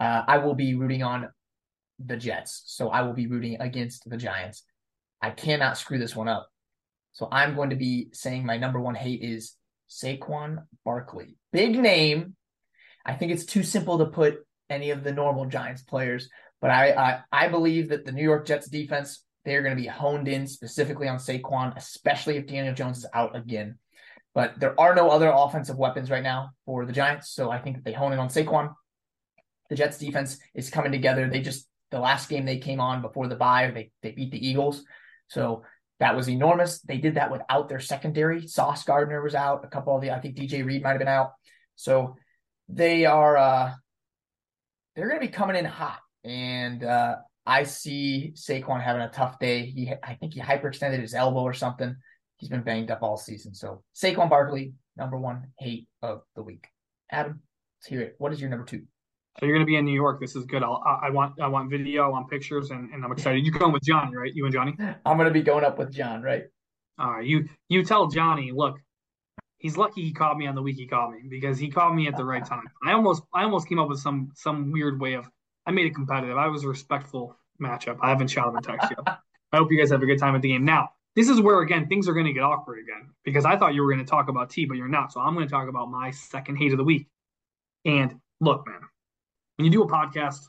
uh, 0.00 0.22
I 0.26 0.38
will 0.38 0.54
be 0.54 0.74
rooting 0.74 1.02
on 1.02 1.28
the 2.04 2.16
Jets. 2.16 2.62
So 2.66 2.88
I 2.88 3.02
will 3.02 3.12
be 3.12 3.26
rooting 3.26 3.60
against 3.60 4.08
the 4.08 4.16
Giants. 4.16 4.64
I 5.22 5.30
cannot 5.30 5.78
screw 5.78 5.98
this 5.98 6.16
one 6.16 6.28
up. 6.28 6.48
So 7.12 7.28
I'm 7.30 7.54
going 7.54 7.70
to 7.70 7.76
be 7.76 8.08
saying 8.12 8.46
my 8.46 8.56
number 8.56 8.80
one 8.80 8.94
hate 8.94 9.22
is 9.22 9.54
Saquon 9.90 10.64
Barkley. 10.84 11.36
Big 11.52 11.76
name. 11.78 12.36
I 13.04 13.14
think 13.14 13.32
it's 13.32 13.44
too 13.44 13.62
simple 13.62 13.98
to 13.98 14.06
put 14.06 14.38
any 14.68 14.90
of 14.90 15.02
the 15.02 15.12
normal 15.12 15.46
Giants 15.46 15.82
players, 15.82 16.28
but 16.60 16.70
I 16.70 16.92
I, 16.92 17.20
I 17.32 17.48
believe 17.48 17.88
that 17.88 18.04
the 18.04 18.12
New 18.12 18.22
York 18.22 18.46
Jets 18.46 18.68
defense 18.68 19.24
they're 19.44 19.62
going 19.62 19.74
to 19.74 19.82
be 19.82 19.88
honed 19.88 20.28
in 20.28 20.46
specifically 20.46 21.08
on 21.08 21.16
Saquon, 21.16 21.74
especially 21.76 22.36
if 22.36 22.46
Daniel 22.46 22.74
Jones 22.74 22.98
is 22.98 23.06
out 23.14 23.34
again. 23.34 23.78
But 24.34 24.60
there 24.60 24.78
are 24.78 24.94
no 24.94 25.08
other 25.10 25.32
offensive 25.34 25.78
weapons 25.78 26.10
right 26.10 26.22
now 26.22 26.50
for 26.66 26.84
the 26.84 26.92
Giants, 26.92 27.30
so 27.30 27.50
I 27.50 27.58
think 27.58 27.76
that 27.76 27.84
they 27.84 27.92
hone 27.92 28.12
in 28.12 28.18
on 28.18 28.28
Saquon. 28.28 28.74
The 29.70 29.76
Jets 29.76 29.98
defense 29.98 30.38
is 30.54 30.70
coming 30.70 30.92
together. 30.92 31.28
They 31.28 31.40
just 31.40 31.66
the 31.90 32.00
last 32.00 32.28
game 32.28 32.44
they 32.44 32.58
came 32.58 32.80
on 32.80 33.02
before 33.02 33.28
the 33.28 33.36
bye, 33.36 33.70
they, 33.72 33.90
they 34.02 34.12
beat 34.12 34.30
the 34.30 34.46
Eagles. 34.46 34.84
So 35.28 35.64
that 35.98 36.16
was 36.16 36.28
enormous. 36.28 36.80
They 36.80 36.98
did 36.98 37.16
that 37.16 37.30
without 37.30 37.68
their 37.68 37.80
secondary. 37.80 38.46
Sauce 38.46 38.84
Gardner 38.84 39.22
was 39.22 39.34
out. 39.34 39.64
A 39.64 39.68
couple 39.68 39.94
of 39.94 40.02
the, 40.02 40.10
I 40.10 40.20
think 40.20 40.36
DJ 40.36 40.64
Reed 40.64 40.82
might 40.82 40.90
have 40.90 40.98
been 40.98 41.08
out. 41.08 41.32
So 41.76 42.16
they 42.68 43.06
are, 43.06 43.36
uh, 43.36 43.72
they're 44.94 45.08
going 45.08 45.20
to 45.20 45.26
be 45.26 45.32
coming 45.32 45.56
in 45.56 45.64
hot. 45.64 45.98
And, 46.24 46.82
uh, 46.82 47.16
I 47.46 47.64
see 47.64 48.32
Saquon 48.36 48.82
having 48.82 49.02
a 49.02 49.08
tough 49.08 49.38
day. 49.38 49.66
He, 49.66 49.92
I 50.02 50.14
think 50.14 50.34
he 50.34 50.40
hyperextended 50.40 51.00
his 51.00 51.14
elbow 51.14 51.40
or 51.40 51.54
something. 51.54 51.96
He's 52.36 52.48
been 52.48 52.62
banged 52.62 52.90
up 52.90 53.02
all 53.02 53.16
season. 53.16 53.54
So 53.54 53.82
Saquon 53.94 54.30
Barkley, 54.30 54.74
number 54.96 55.18
one 55.18 55.48
hate 55.58 55.88
of 56.00 56.22
the 56.36 56.42
week. 56.42 56.66
Adam, 57.10 57.40
let's 57.78 57.88
hear 57.88 58.02
it. 58.02 58.14
What 58.18 58.32
is 58.32 58.40
your 58.40 58.50
number 58.50 58.66
two? 58.66 58.82
So 59.38 59.46
you're 59.46 59.54
going 59.54 59.64
to 59.64 59.70
be 59.70 59.76
in 59.76 59.84
New 59.84 59.94
York. 59.94 60.20
This 60.20 60.34
is 60.34 60.44
good. 60.44 60.62
I'll, 60.62 60.82
I 60.84 61.08
want 61.10 61.40
I 61.40 61.46
want 61.46 61.70
video. 61.70 62.04
I 62.04 62.08
want 62.08 62.28
pictures, 62.28 62.70
and, 62.70 62.90
and 62.92 63.04
I'm 63.04 63.12
excited. 63.12 63.44
You're 63.44 63.56
going 63.56 63.72
with 63.72 63.82
Johnny, 63.82 64.16
right? 64.16 64.34
You 64.34 64.44
and 64.44 64.52
Johnny. 64.52 64.74
I'm 65.06 65.16
going 65.16 65.28
to 65.28 65.32
be 65.32 65.42
going 65.42 65.64
up 65.64 65.78
with 65.78 65.92
John, 65.92 66.22
right? 66.22 66.44
All 66.98 67.12
right. 67.12 67.26
You 67.26 67.48
you 67.68 67.84
tell 67.84 68.08
Johnny, 68.08 68.50
look, 68.52 68.78
he's 69.58 69.76
lucky 69.76 70.02
he 70.02 70.12
caught 70.12 70.36
me 70.36 70.46
on 70.46 70.54
the 70.54 70.62
week 70.62 70.76
he 70.76 70.86
caught 70.86 71.12
me 71.12 71.20
because 71.28 71.58
he 71.58 71.70
caught 71.70 71.94
me 71.94 72.08
at 72.08 72.16
the 72.16 72.24
right 72.24 72.44
time. 72.44 72.64
I 72.84 72.92
almost 72.92 73.22
I 73.32 73.44
almost 73.44 73.68
came 73.68 73.78
up 73.78 73.88
with 73.88 74.00
some 74.00 74.32
some 74.34 74.72
weird 74.72 75.00
way 75.00 75.14
of 75.14 75.28
I 75.66 75.70
made 75.70 75.86
it 75.86 75.94
competitive. 75.94 76.36
I 76.36 76.48
was 76.48 76.64
a 76.64 76.68
respectful 76.68 77.36
matchup. 77.62 77.98
I 78.02 78.08
haven't 78.08 78.28
shot 78.28 78.48
him 78.48 78.56
a 78.56 78.62
text 78.62 78.90
yet. 78.90 79.18
I 79.52 79.56
hope 79.56 79.70
you 79.70 79.78
guys 79.78 79.90
have 79.90 80.02
a 80.02 80.06
good 80.06 80.18
time 80.18 80.34
at 80.34 80.42
the 80.42 80.48
game. 80.48 80.64
Now, 80.64 80.90
this 81.14 81.28
is 81.28 81.40
where 81.40 81.60
again 81.60 81.86
things 81.86 82.08
are 82.08 82.14
going 82.14 82.26
to 82.26 82.32
get 82.32 82.42
awkward 82.42 82.80
again 82.80 83.10
because 83.24 83.44
I 83.44 83.56
thought 83.56 83.74
you 83.74 83.82
were 83.82 83.92
going 83.92 84.04
to 84.04 84.10
talk 84.10 84.28
about 84.28 84.50
tea, 84.50 84.64
but 84.64 84.76
you're 84.76 84.88
not. 84.88 85.12
So 85.12 85.20
I'm 85.20 85.34
going 85.34 85.46
to 85.46 85.50
talk 85.50 85.68
about 85.68 85.90
my 85.90 86.10
second 86.10 86.56
hate 86.56 86.72
of 86.72 86.78
the 86.78 86.84
week. 86.84 87.06
And 87.84 88.16
look, 88.40 88.66
man, 88.66 88.80
when 89.60 89.66
you 89.66 89.70
do 89.70 89.82
a 89.82 89.86
podcast, 89.86 90.48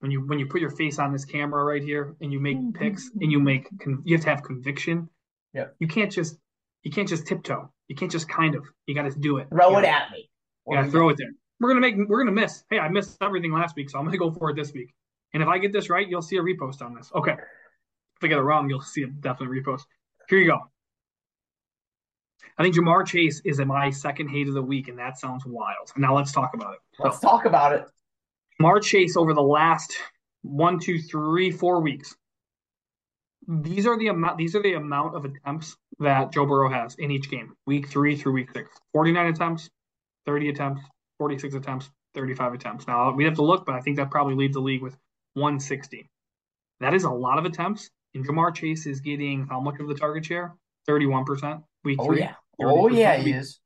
when 0.00 0.10
you 0.10 0.20
when 0.26 0.38
you 0.38 0.44
put 0.44 0.60
your 0.60 0.68
face 0.68 0.98
on 0.98 1.14
this 1.14 1.24
camera 1.24 1.64
right 1.64 1.82
here 1.82 2.14
and 2.20 2.30
you 2.30 2.38
make 2.38 2.58
mm-hmm. 2.58 2.78
picks 2.78 3.10
and 3.18 3.32
you 3.32 3.40
make 3.40 3.66
you 4.04 4.14
have 4.14 4.24
to 4.24 4.28
have 4.28 4.42
conviction. 4.42 5.08
Yeah. 5.54 5.68
You 5.78 5.88
can't 5.88 6.12
just 6.12 6.36
you 6.82 6.90
can't 6.90 7.08
just 7.08 7.26
tiptoe. 7.26 7.72
You 7.88 7.96
can't 7.96 8.12
just 8.12 8.28
kind 8.28 8.54
of. 8.54 8.66
You 8.86 8.94
got 8.94 9.10
to 9.10 9.18
do 9.18 9.38
it. 9.38 9.48
Throw 9.48 9.78
it 9.78 9.86
at 9.86 10.10
me. 10.10 10.28
Yeah, 10.70 10.86
throw 10.90 11.08
it 11.08 11.16
there. 11.16 11.30
We're 11.58 11.70
gonna 11.70 11.80
make. 11.80 11.94
We're 12.06 12.22
gonna 12.22 12.38
miss. 12.38 12.64
Hey, 12.68 12.78
I 12.78 12.90
missed 12.90 13.16
everything 13.22 13.50
last 13.50 13.76
week, 13.76 13.88
so 13.88 13.98
I'm 13.98 14.04
gonna 14.04 14.18
go 14.18 14.30
for 14.30 14.50
it 14.50 14.56
this 14.56 14.74
week. 14.74 14.92
And 15.32 15.42
if 15.42 15.48
I 15.48 15.56
get 15.56 15.72
this 15.72 15.88
right, 15.88 16.06
you'll 16.06 16.20
see 16.20 16.36
a 16.36 16.42
repost 16.42 16.82
on 16.82 16.94
this. 16.94 17.10
Okay. 17.14 17.32
If 17.32 18.24
I 18.24 18.26
get 18.26 18.36
it 18.36 18.42
wrong, 18.42 18.68
you'll 18.68 18.82
see 18.82 19.04
a 19.04 19.06
definite 19.06 19.50
repost. 19.50 19.84
Here 20.28 20.38
you 20.38 20.50
go. 20.50 20.58
I 22.58 22.62
think 22.62 22.74
Ja'Marr 22.74 23.06
Chase 23.06 23.40
is 23.46 23.58
my 23.60 23.88
second 23.88 24.28
hate 24.28 24.48
of 24.48 24.54
the 24.54 24.62
week, 24.62 24.88
and 24.88 24.98
that 24.98 25.18
sounds 25.18 25.46
wild. 25.46 25.92
Now 25.96 26.14
let's 26.14 26.30
talk 26.30 26.52
about 26.52 26.74
it. 26.74 26.80
Let's 26.98 27.20
so, 27.20 27.26
talk 27.26 27.46
about 27.46 27.72
it. 27.72 27.86
Ja'Marr 28.60 28.82
Chase 28.82 29.16
over 29.16 29.32
the 29.34 29.42
last 29.42 29.96
one, 30.42 30.78
two, 30.78 30.98
three, 31.00 31.50
four 31.50 31.80
weeks. 31.80 32.14
These 33.48 33.86
are 33.86 33.98
the 33.98 34.08
amount. 34.08 34.38
These 34.38 34.54
are 34.54 34.62
the 34.62 34.74
amount 34.74 35.16
of 35.16 35.24
attempts 35.24 35.76
that 35.98 36.32
Joe 36.32 36.46
Burrow 36.46 36.70
has 36.70 36.94
in 36.96 37.10
each 37.10 37.30
game, 37.30 37.54
week 37.66 37.88
three 37.88 38.16
through 38.16 38.32
week 38.32 38.50
six. 38.52 38.70
Forty-nine 38.92 39.26
attempts, 39.28 39.70
thirty 40.26 40.50
attempts, 40.50 40.82
forty-six 41.18 41.54
attempts, 41.54 41.90
thirty-five 42.14 42.52
attempts. 42.52 42.86
Now 42.86 43.12
we 43.12 43.24
have 43.24 43.34
to 43.34 43.42
look, 43.42 43.64
but 43.66 43.74
I 43.74 43.80
think 43.80 43.96
that 43.96 44.10
probably 44.10 44.34
leads 44.34 44.54
the 44.54 44.60
league 44.60 44.82
with 44.82 44.96
one 45.34 45.58
sixty. 45.58 46.08
That 46.80 46.94
is 46.94 47.04
a 47.04 47.10
lot 47.10 47.38
of 47.38 47.44
attempts, 47.44 47.90
And 48.14 48.26
Ja'Marr 48.26 48.54
Chase 48.54 48.86
is 48.86 49.00
getting 49.00 49.46
how 49.46 49.60
much 49.60 49.80
of 49.80 49.88
the 49.88 49.94
target 49.94 50.24
share? 50.24 50.54
31% 50.88 51.62
week 51.84 51.98
Oh 52.00 52.06
three. 52.06 52.20
yeah. 52.20 52.34
Oh 52.62 52.88
yeah, 52.88 53.16
he 53.16 53.24
week, 53.26 53.34
is. 53.36 53.60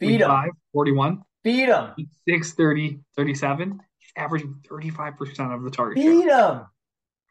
week 0.00 0.10
Feed 0.10 0.20
him. 0.22 0.28
five, 0.28 0.50
41. 0.72 1.22
Feed 1.46 1.68
him. 1.68 1.90
Week 1.96 2.08
six, 2.28 2.54
30, 2.54 2.98
37. 3.16 3.80
He's 3.98 4.10
averaging 4.16 4.56
35% 4.68 5.54
of 5.54 5.62
the 5.62 5.70
target. 5.70 6.02
Feed 6.02 6.24
him. 6.24 6.62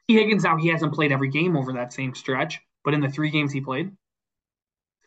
T. 0.08 0.15
Higgins 0.15 0.43
now 0.43 0.56
he 0.56 0.69
hasn't 0.69 0.93
played 0.93 1.12
every 1.12 1.28
game 1.28 1.58
over 1.58 1.73
that 1.73 1.91
same 1.91 2.15
stretch, 2.15 2.62
but 2.86 2.93
in 2.93 3.01
the 3.01 3.10
three 3.10 3.30
games 3.30 3.51
he 3.51 3.60
played, 3.60 3.91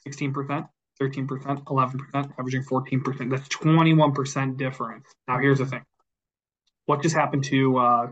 16%, 0.06 0.68
13%, 1.00 1.64
11%, 1.64 2.32
averaging 2.38 2.64
14%. 2.64 3.30
That's 3.30 3.48
21% 3.48 4.58
difference. 4.58 5.06
Now 5.26 5.38
here's 5.38 5.58
the 5.58 5.66
thing. 5.66 5.84
What 6.84 7.00
just 7.00 7.14
happened 7.14 7.44
to 7.44 7.78
uh 7.78 8.06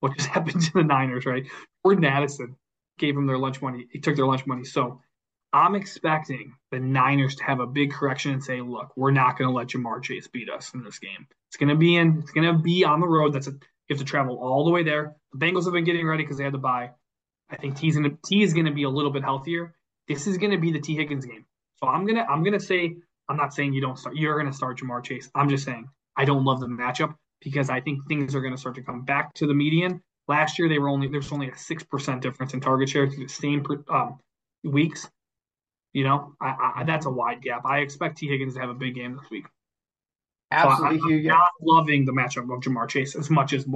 what 0.00 0.16
just 0.16 0.28
happened 0.34 0.62
to 0.62 0.72
the 0.72 0.82
Niners, 0.82 1.26
right? 1.26 1.44
Jordan 1.84 2.06
Addison 2.06 2.56
gave 2.98 3.14
them 3.14 3.26
their 3.26 3.36
lunch 3.36 3.60
money. 3.60 3.86
He 3.92 4.00
took 4.00 4.16
their 4.16 4.26
lunch 4.26 4.46
money. 4.46 4.64
So 4.64 5.02
I'm 5.52 5.74
expecting 5.74 6.54
the 6.70 6.78
Niners 6.78 7.36
to 7.36 7.44
have 7.44 7.60
a 7.60 7.66
big 7.66 7.92
correction 7.92 8.32
and 8.32 8.44
say, 8.44 8.60
look, 8.60 8.92
we're 8.96 9.10
not 9.10 9.38
going 9.38 9.48
to 9.48 9.54
let 9.54 9.68
Ja'Marr 9.68 10.02
Chase 10.02 10.28
beat 10.28 10.50
us 10.50 10.72
in 10.74 10.82
this 10.82 10.98
game. 10.98 11.26
It's 11.48 11.56
going 11.56 11.70
to 11.70 11.74
be 11.74 11.96
in, 11.96 12.18
it's 12.18 12.32
going 12.32 12.46
to 12.46 12.62
be 12.62 12.84
on 12.84 13.00
the 13.00 13.08
road. 13.08 13.32
That's 13.32 13.46
a, 13.46 13.52
you 13.52 13.58
have 13.90 13.98
to 13.98 14.04
travel 14.04 14.38
all 14.38 14.64
the 14.64 14.70
way 14.70 14.82
there. 14.82 15.16
The 15.32 15.38
Bengals 15.38 15.64
have 15.64 15.72
been 15.72 15.84
getting 15.84 16.06
ready 16.06 16.22
because 16.22 16.36
they 16.36 16.44
had 16.44 16.52
to 16.52 16.58
buy. 16.58 16.90
I 17.50 17.56
think 17.56 17.76
T's 17.76 17.96
to, 17.96 18.18
T 18.26 18.42
is 18.42 18.52
going 18.52 18.66
to 18.66 18.72
be 18.72 18.82
a 18.82 18.90
little 18.90 19.10
bit 19.10 19.22
healthier. 19.22 19.74
This 20.06 20.26
is 20.26 20.36
going 20.36 20.50
to 20.50 20.58
be 20.58 20.70
the 20.70 20.80
T 20.80 20.94
Higgins 20.94 21.24
game. 21.24 21.46
So 21.76 21.88
I'm 21.88 22.06
gonna, 22.06 22.26
I'm 22.28 22.42
gonna 22.42 22.60
say, 22.60 22.96
I'm 23.28 23.36
not 23.36 23.54
saying 23.54 23.72
you 23.72 23.80
don't 23.80 23.98
start. 23.98 24.16
You're 24.16 24.38
going 24.38 24.50
to 24.50 24.56
start 24.56 24.78
Ja'Marr 24.78 25.04
Chase. 25.04 25.30
I'm 25.34 25.48
just 25.48 25.64
saying 25.64 25.88
I 26.16 26.24
don't 26.24 26.44
love 26.44 26.60
the 26.60 26.66
matchup 26.66 27.14
because 27.40 27.70
I 27.70 27.80
think 27.80 28.06
things 28.08 28.34
are 28.34 28.40
going 28.40 28.54
to 28.54 28.60
start 28.60 28.74
to 28.74 28.82
come 28.82 29.04
back 29.04 29.32
to 29.34 29.46
the 29.46 29.54
median. 29.54 30.02
Last 30.26 30.58
year 30.58 30.68
they 30.68 30.78
were 30.78 30.88
only 30.88 31.08
there 31.08 31.20
was 31.20 31.32
only 31.32 31.48
a 31.50 31.56
six 31.56 31.82
percent 31.82 32.20
difference 32.20 32.52
in 32.52 32.60
target 32.60 32.88
share 32.88 33.08
through 33.08 33.26
the 33.26 33.32
same 33.32 33.64
um, 33.88 34.18
weeks. 34.64 35.08
You 35.92 36.04
know, 36.04 36.34
I, 36.40 36.72
I, 36.76 36.84
that's 36.84 37.06
a 37.06 37.10
wide 37.10 37.42
gap. 37.42 37.62
I 37.64 37.78
expect 37.78 38.18
T 38.18 38.28
Higgins 38.28 38.54
to 38.54 38.60
have 38.60 38.70
a 38.70 38.74
big 38.74 38.94
game 38.94 39.16
this 39.16 39.30
week. 39.30 39.46
Absolutely, 40.50 40.98
so 40.98 41.08
I, 41.08 41.12
am 41.12 41.24
not 41.24 41.50
loving 41.60 42.04
the 42.04 42.12
matchup 42.12 42.54
of 42.54 42.62
Ja'Marr 42.62 42.88
Chase 42.88 43.16
as 43.16 43.30
much 43.30 43.52
as 43.52 43.66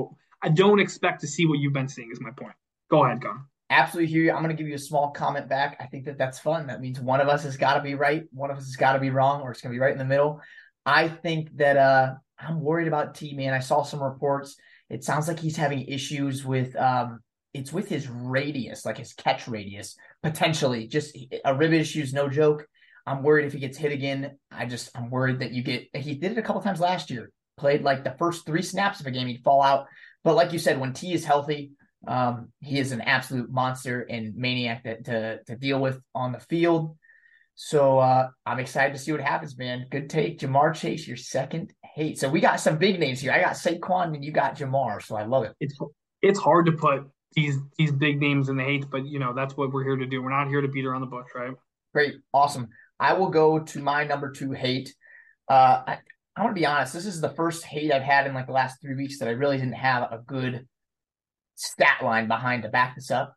I 0.42 0.48
don't 0.48 0.81
expect 0.81 1.20
to 1.20 1.27
see 1.27 1.46
what 1.46 1.59
you've 1.59 1.72
been 1.72 1.88
seeing. 1.88 2.11
Is 2.11 2.20
my 2.20 2.31
point. 2.31 2.55
Go 2.90 3.05
ahead, 3.05 3.20
Gun. 3.20 3.44
Absolutely 3.70 4.12
you. 4.12 4.31
I'm 4.31 4.42
going 4.42 4.55
to 4.55 4.61
give 4.62 4.68
you 4.68 4.75
a 4.75 4.79
small 4.79 5.11
comment 5.11 5.48
back. 5.48 5.79
I 5.81 5.87
think 5.87 6.05
that 6.05 6.18
that's 6.18 6.38
fun. 6.38 6.66
That 6.66 6.83
means 6.83 7.01
one 7.01 7.22
of 7.22 7.29
us 7.29 7.42
has 7.44 7.57
got 7.57 7.75
to 7.75 7.81
be 7.81 7.94
right, 7.94 8.25
one 8.33 8.51
of 8.51 8.59
us 8.59 8.66
has 8.66 8.77
got 8.77 8.92
to 8.92 8.98
be 8.98 9.11
wrong, 9.11 9.40
or 9.40 9.51
it's 9.51 9.62
going 9.62 9.72
to 9.72 9.77
be 9.77 9.81
right 9.81 9.92
in 9.92 9.98
the 9.98 10.05
middle. 10.05 10.40
I 10.85 11.09
think 11.09 11.57
that 11.57 11.77
uh, 11.77 12.14
I'm 12.38 12.61
worried 12.61 12.88
about 12.88 13.14
T 13.14 13.35
man. 13.35 13.55
I 13.55 13.61
saw 13.61 13.83
some 13.83 14.03
reports. 14.03 14.57
It 14.90 15.05
sounds 15.05 15.27
like 15.27 15.38
he's 15.38 15.57
having 15.57 15.87
issues 15.87 16.44
with 16.44 16.77
um, 16.77 17.20
it's 17.54 17.72
with 17.72 17.88
his 17.88 18.08
radius, 18.08 18.84
like 18.84 18.98
his 18.98 19.12
catch 19.12 19.46
radius, 19.46 19.96
potentially. 20.22 20.86
Just 20.86 21.16
a 21.44 21.54
rib 21.54 21.72
issues, 21.72 22.12
no 22.12 22.28
joke. 22.28 22.66
I'm 23.06 23.22
worried 23.22 23.46
if 23.46 23.52
he 23.52 23.58
gets 23.58 23.76
hit 23.76 23.92
again. 23.92 24.38
I 24.50 24.66
just 24.66 24.90
I'm 24.96 25.10
worried 25.10 25.40
that 25.40 25.52
you 25.52 25.62
get. 25.62 25.88
He 25.94 26.14
did 26.14 26.32
it 26.32 26.38
a 26.38 26.42
couple 26.42 26.62
times 26.62 26.80
last 26.80 27.10
year. 27.10 27.30
Played 27.56 27.82
like 27.82 28.04
the 28.04 28.14
first 28.18 28.46
three 28.46 28.62
snaps 28.62 29.00
of 29.00 29.06
a 29.06 29.10
game, 29.10 29.26
he'd 29.26 29.44
fall 29.44 29.62
out. 29.62 29.86
But 30.24 30.36
like 30.36 30.52
you 30.52 30.58
said, 30.58 30.80
when 30.80 30.92
T 30.92 31.12
is 31.12 31.24
healthy, 31.24 31.72
um, 32.06 32.52
he 32.60 32.78
is 32.78 32.92
an 32.92 33.00
absolute 33.00 33.50
monster 33.50 34.02
and 34.02 34.34
maniac 34.34 34.84
that 34.84 35.04
to 35.06 35.42
to 35.44 35.56
deal 35.56 35.80
with 35.80 36.00
on 36.14 36.32
the 36.32 36.40
field. 36.40 36.96
So 37.54 37.98
uh, 37.98 38.28
I'm 38.46 38.58
excited 38.58 38.94
to 38.94 38.98
see 38.98 39.12
what 39.12 39.20
happens, 39.20 39.58
man. 39.58 39.86
Good 39.90 40.08
take, 40.08 40.38
Ja'Marr 40.38 40.74
Chase, 40.74 41.06
your 41.06 41.18
second 41.18 41.72
hate. 41.84 42.18
So 42.18 42.30
we 42.30 42.40
got 42.40 42.60
some 42.60 42.78
big 42.78 42.98
names 42.98 43.20
here. 43.20 43.32
I 43.32 43.40
got 43.40 43.52
Saquon 43.52 44.14
and 44.14 44.24
you 44.24 44.32
got 44.32 44.56
Ja'Marr, 44.56 45.02
so 45.02 45.16
I 45.16 45.24
love 45.24 45.44
it. 45.44 45.52
It's 45.60 45.78
it's 46.22 46.38
hard 46.38 46.66
to 46.66 46.72
put 46.72 47.04
these 47.34 47.58
these 47.78 47.92
big 47.92 48.20
names 48.20 48.48
in 48.48 48.56
the 48.56 48.64
hate, 48.64 48.86
but 48.90 49.06
you 49.06 49.18
know 49.18 49.32
that's 49.32 49.56
what 49.56 49.72
we're 49.72 49.84
here 49.84 49.96
to 49.96 50.06
do. 50.06 50.22
We're 50.22 50.30
not 50.30 50.48
here 50.48 50.60
to 50.60 50.68
beat 50.68 50.84
around 50.84 51.00
the 51.00 51.06
bush, 51.06 51.28
right? 51.34 51.52
Great, 51.92 52.14
awesome. 52.32 52.68
I 52.98 53.14
will 53.14 53.30
go 53.30 53.58
to 53.58 53.80
my 53.80 54.04
number 54.04 54.30
two 54.30 54.52
hate. 54.52 54.94
Uh, 55.48 55.82
I, 55.86 55.98
I 56.36 56.42
want 56.42 56.54
to 56.54 56.60
be 56.60 56.66
honest. 56.66 56.92
This 56.92 57.06
is 57.06 57.20
the 57.20 57.30
first 57.30 57.64
hate 57.64 57.92
I've 57.92 58.02
had 58.02 58.26
in 58.26 58.34
like 58.34 58.46
the 58.46 58.52
last 58.52 58.80
three 58.80 58.94
weeks 58.94 59.18
that 59.18 59.28
I 59.28 59.32
really 59.32 59.58
didn't 59.58 59.74
have 59.74 60.04
a 60.04 60.22
good 60.24 60.66
stat 61.54 62.02
line 62.02 62.28
behind 62.28 62.62
to 62.62 62.68
back 62.68 62.94
this 62.94 63.10
up. 63.10 63.34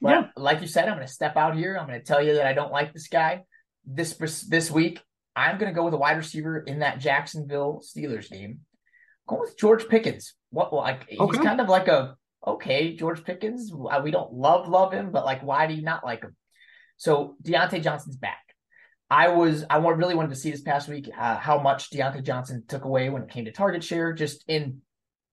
But 0.00 0.10
yeah. 0.10 0.26
like 0.36 0.60
you 0.60 0.66
said, 0.66 0.88
I'm 0.88 0.96
going 0.96 1.06
to 1.06 1.12
step 1.12 1.36
out 1.36 1.56
here. 1.56 1.76
I'm 1.76 1.86
going 1.86 2.00
to 2.00 2.04
tell 2.04 2.22
you 2.22 2.34
that 2.34 2.46
I 2.46 2.54
don't 2.54 2.72
like 2.72 2.92
this 2.92 3.08
guy. 3.08 3.42
This 3.84 4.14
this 4.48 4.70
week, 4.70 5.00
I'm 5.36 5.58
going 5.58 5.70
to 5.70 5.76
go 5.76 5.84
with 5.84 5.94
a 5.94 5.98
wide 5.98 6.16
receiver 6.16 6.58
in 6.58 6.80
that 6.80 6.98
Jacksonville 6.98 7.82
Steelers 7.84 8.30
game. 8.30 8.60
Going 9.28 9.40
with 9.42 9.58
George 9.58 9.88
Pickens. 9.88 10.34
What 10.50 10.72
like 10.72 11.02
okay. 11.02 11.16
he's 11.16 11.44
kind 11.44 11.60
of 11.60 11.68
like 11.68 11.88
a 11.88 12.16
okay 12.46 12.96
George 12.96 13.24
Pickens. 13.24 13.72
We 13.72 14.10
don't 14.10 14.32
love 14.32 14.68
love 14.68 14.92
him, 14.92 15.10
but 15.10 15.24
like 15.24 15.42
why 15.42 15.66
do 15.66 15.74
you 15.74 15.82
not 15.82 16.04
like 16.04 16.22
him? 16.22 16.36
So 16.96 17.36
Diontae 17.42 17.82
Johnson's 17.82 18.16
back. 18.16 18.38
I 19.10 19.28
was 19.28 19.64
I 19.68 19.76
really 19.76 20.14
wanted 20.14 20.30
to 20.30 20.36
see 20.36 20.50
this 20.50 20.62
past 20.62 20.88
week 20.88 21.10
uh, 21.18 21.36
how 21.36 21.60
much 21.60 21.90
Diontae 21.90 22.24
Johnson 22.24 22.64
took 22.66 22.84
away 22.84 23.10
when 23.10 23.22
it 23.22 23.28
came 23.28 23.44
to 23.44 23.52
target 23.52 23.84
share. 23.84 24.12
Just 24.12 24.44
in 24.48 24.80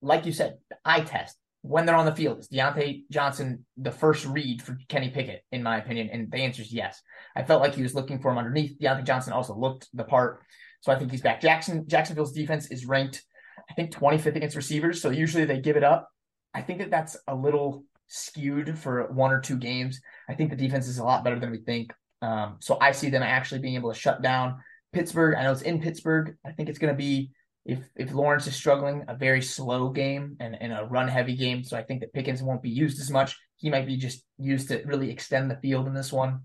like 0.02 0.26
you 0.26 0.32
said, 0.32 0.58
eye 0.86 1.02
test 1.02 1.38
when 1.62 1.86
they're 1.86 1.96
on 1.96 2.06
the 2.06 2.16
field. 2.16 2.40
Is 2.40 2.50
Diontae 2.50 3.04
Johnson 3.12 3.66
the 3.78 3.92
first 3.92 4.26
read 4.26 4.62
for 4.62 4.78
Kenny 4.88 5.10
Pickett, 5.10 5.44
in 5.52 5.64
my 5.64 5.78
opinion? 5.78 6.10
And 6.12 6.32
the 6.32 6.38
answer 6.38 6.62
is 6.62 6.74
yes. 6.74 7.02
I 7.36 7.44
felt 7.44 7.62
like 7.62 7.76
he 7.76 7.84
was 7.84 7.96
looking 7.96 8.20
for 8.20 8.32
him 8.32 8.38
underneath. 8.38 8.78
Diontae 8.80 9.06
Johnson 9.06 9.34
also 9.34 9.56
looked 9.56 9.88
the 9.94 10.04
part. 10.04 10.42
So 10.82 10.92
I 10.92 11.00
think 11.00 11.12
he's 11.12 11.22
back. 11.22 11.42
Jackson 11.42 11.88
Jacksonville's 11.88 12.32
defense 12.32 12.72
is 12.72 12.86
ranked, 12.86 13.24
I 13.70 13.74
think, 13.74 13.92
25th 13.92 14.36
against 14.36 14.56
receivers. 14.56 15.02
So 15.02 15.10
usually 15.10 15.46
they 15.46 15.60
give 15.60 15.78
it 15.78 15.84
up. 15.84 16.10
I 16.54 16.62
think 16.62 16.80
that 16.80 16.92
that's 16.92 17.18
a 17.28 17.36
little 17.36 17.84
skewed 18.08 18.78
for 18.78 19.12
one 19.12 19.32
or 19.32 19.40
two 19.40 19.58
games. 19.58 20.02
I 20.28 20.34
think 20.34 20.50
the 20.50 20.56
defense 20.56 20.88
is 20.88 20.98
a 20.98 21.04
lot 21.04 21.24
better 21.24 21.40
than 21.40 21.52
we 21.52 21.60
think. 21.60 21.94
Um, 22.22 22.58
so 22.60 22.78
I 22.82 22.92
see 22.92 23.10
them 23.10 23.24
actually 23.24 23.62
being 23.62 23.76
able 23.76 23.94
to 23.94 24.00
shut 24.00 24.22
down 24.22 24.58
Pittsburgh. 24.92 25.36
I 25.36 25.44
know 25.44 25.52
it's 25.52 25.62
in 25.62 25.82
Pittsburgh. 25.82 26.36
I 26.46 26.52
think 26.52 26.70
it's 26.70 26.80
going 26.80 26.94
to 26.94 26.98
be 26.98 27.32
if 27.66 27.80
if 27.96 28.14
Lawrence 28.14 28.48
is 28.48 28.56
struggling, 28.56 29.06
a 29.08 29.16
very 29.16 29.42
slow 29.42 29.90
game 29.90 30.36
and, 30.40 30.58
and 30.60 30.74
a 30.74 30.86
run 30.86 31.08
heavy 31.08 31.36
game. 31.36 31.64
So 31.64 31.78
I 31.78 31.84
think 31.84 32.02
that 32.02 32.14
Pickens 32.14 32.42
won't 32.42 32.64
be 32.64 32.70
used 32.70 33.00
as 33.00 33.12
much. 33.12 33.38
He 33.58 33.70
might 33.70 33.86
be 33.86 33.98
just 33.98 34.24
used 34.38 34.70
to 34.70 34.82
really 34.86 35.12
extend 35.12 35.52
the 35.52 35.58
field 35.58 35.88
in 35.88 35.94
this 35.94 36.12
one. 36.12 36.42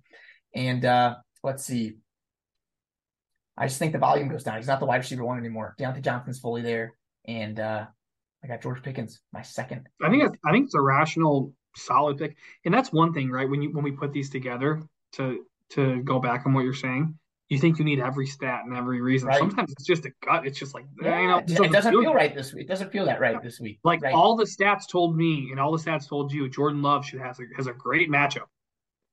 And 0.55 0.85
uh, 0.85 1.17
let's 1.43 1.65
see. 1.65 1.95
I 3.57 3.67
just 3.69 3.79
think 3.79 3.93
the 3.93 3.99
volume 3.99 4.29
goes 4.29 4.43
down. 4.43 4.57
He's 4.57 4.67
not 4.67 4.81
the 4.81 4.87
wide 4.87 4.99
receiver 4.99 5.25
one 5.25 5.39
anymore. 5.39 5.75
Diontae 5.79 6.03
Johnson's 6.03 6.41
fully 6.41 6.63
there, 6.63 6.95
and 7.27 7.59
uh, 7.59 7.87
I 8.45 8.47
got 8.47 8.61
George 8.61 8.83
Pickens, 8.83 9.21
my 9.33 9.43
second. 9.43 9.89
I 10.03 10.11
think 10.11 10.23
it's, 10.23 10.37
I 10.45 10.53
think 10.53 10.67
it's 10.67 10.75
a 10.75 10.81
rational, 10.81 11.53
solid 11.75 12.19
pick, 12.19 12.37
and 12.67 12.75
that's 12.75 12.93
one 12.93 13.15
thing, 13.15 13.31
right? 13.31 13.49
When 13.49 13.63
you 13.63 13.73
when 13.73 13.83
we 13.83 13.93
put 13.93 14.13
these 14.13 14.29
together 14.29 14.83
to 15.13 15.47
to 15.71 16.03
go 16.03 16.19
back 16.19 16.45
on 16.45 16.53
what 16.53 16.65
you're 16.65 16.75
saying, 16.75 17.19
you 17.49 17.59
think 17.59 17.79
you 17.79 17.87
need 17.87 18.01
every 18.01 18.27
stat 18.27 18.63
and 18.67 18.77
every 18.77 19.01
reason. 19.01 19.29
Right. 19.29 19.39
Sometimes 19.39 19.73
it's 19.73 19.87
just 19.87 20.05
a 20.05 20.11
gut. 20.25 20.47
It's 20.47 20.59
just 20.59 20.75
like 20.75 20.85
yeah, 21.03 21.21
you 21.21 21.29
know, 21.29 21.39
it 21.39 21.47
doesn't, 21.47 21.65
it 21.65 21.73
doesn't 21.73 21.93
feel, 21.93 22.03
feel 22.03 22.15
right 22.15 22.35
this 22.35 22.53
week. 22.53 22.65
It 22.65 22.69
doesn't 22.69 22.93
feel 22.93 23.07
that 23.07 23.19
right 23.19 23.43
this 23.43 23.61
week. 23.61 23.79
Like 23.83 24.03
right. 24.03 24.15
all 24.15 24.37
the 24.37 24.45
stats 24.45 24.89
told 24.91 25.17
me, 25.17 25.49
and 25.51 25.59
all 25.59 25.75
the 25.75 25.83
stats 25.83 26.07
told 26.07 26.31
you, 26.31 26.49
Jordan 26.51 26.83
Love 26.83 27.07
should 27.07 27.21
has 27.21 27.41
a 27.41 27.45
has 27.57 27.67
a 27.67 27.73
great 27.73 28.11
matchup. 28.11 28.47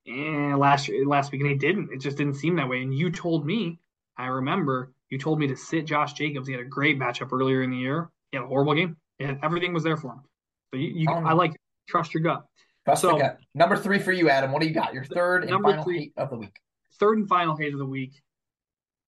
And 0.07 0.57
last 0.57 0.87
year, 0.87 1.05
last 1.05 1.31
week, 1.31 1.41
and 1.41 1.49
he 1.49 1.55
didn't. 1.55 1.89
It 1.93 1.99
just 1.99 2.17
didn't 2.17 2.33
seem 2.33 2.55
that 2.57 2.67
way. 2.67 2.81
And 2.81 2.93
you 2.93 3.11
told 3.11 3.45
me, 3.45 3.79
I 4.17 4.27
remember, 4.27 4.91
you 5.09 5.19
told 5.19 5.39
me 5.39 5.47
to 5.47 5.55
sit 5.55 5.85
Josh 5.85 6.13
Jacobs. 6.13 6.47
He 6.47 6.53
had 6.53 6.61
a 6.61 6.67
great 6.67 6.99
matchup 6.99 7.31
earlier 7.31 7.61
in 7.61 7.69
the 7.69 7.77
year. 7.77 8.09
He 8.31 8.37
had 8.37 8.43
a 8.43 8.47
horrible 8.47 8.73
game. 8.73 8.97
And 9.21 9.39
everything 9.43 9.73
was 9.73 9.83
there 9.83 9.97
for 9.97 10.13
him. 10.13 10.21
So 10.73 10.79
you, 10.79 10.89
you 10.89 11.09
um, 11.09 11.25
I 11.25 11.33
like 11.33 11.53
trust 11.87 12.13
your 12.13 12.23
gut. 12.23 12.45
Trust 12.85 13.01
so, 13.01 13.17
gut. 13.17 13.39
Number 13.53 13.77
three 13.77 13.99
for 13.99 14.11
you, 14.11 14.29
Adam. 14.29 14.51
What 14.51 14.61
do 14.61 14.67
you 14.67 14.73
got? 14.73 14.93
Your 14.93 15.03
third 15.03 15.43
and 15.43 15.61
final 15.61 15.83
three, 15.83 15.99
hate 15.99 16.13
of 16.17 16.29
the 16.29 16.37
week. 16.37 16.55
Third 16.99 17.17
and 17.17 17.27
final 17.27 17.55
hate 17.55 17.73
of 17.73 17.79
the 17.79 17.85
week 17.85 18.21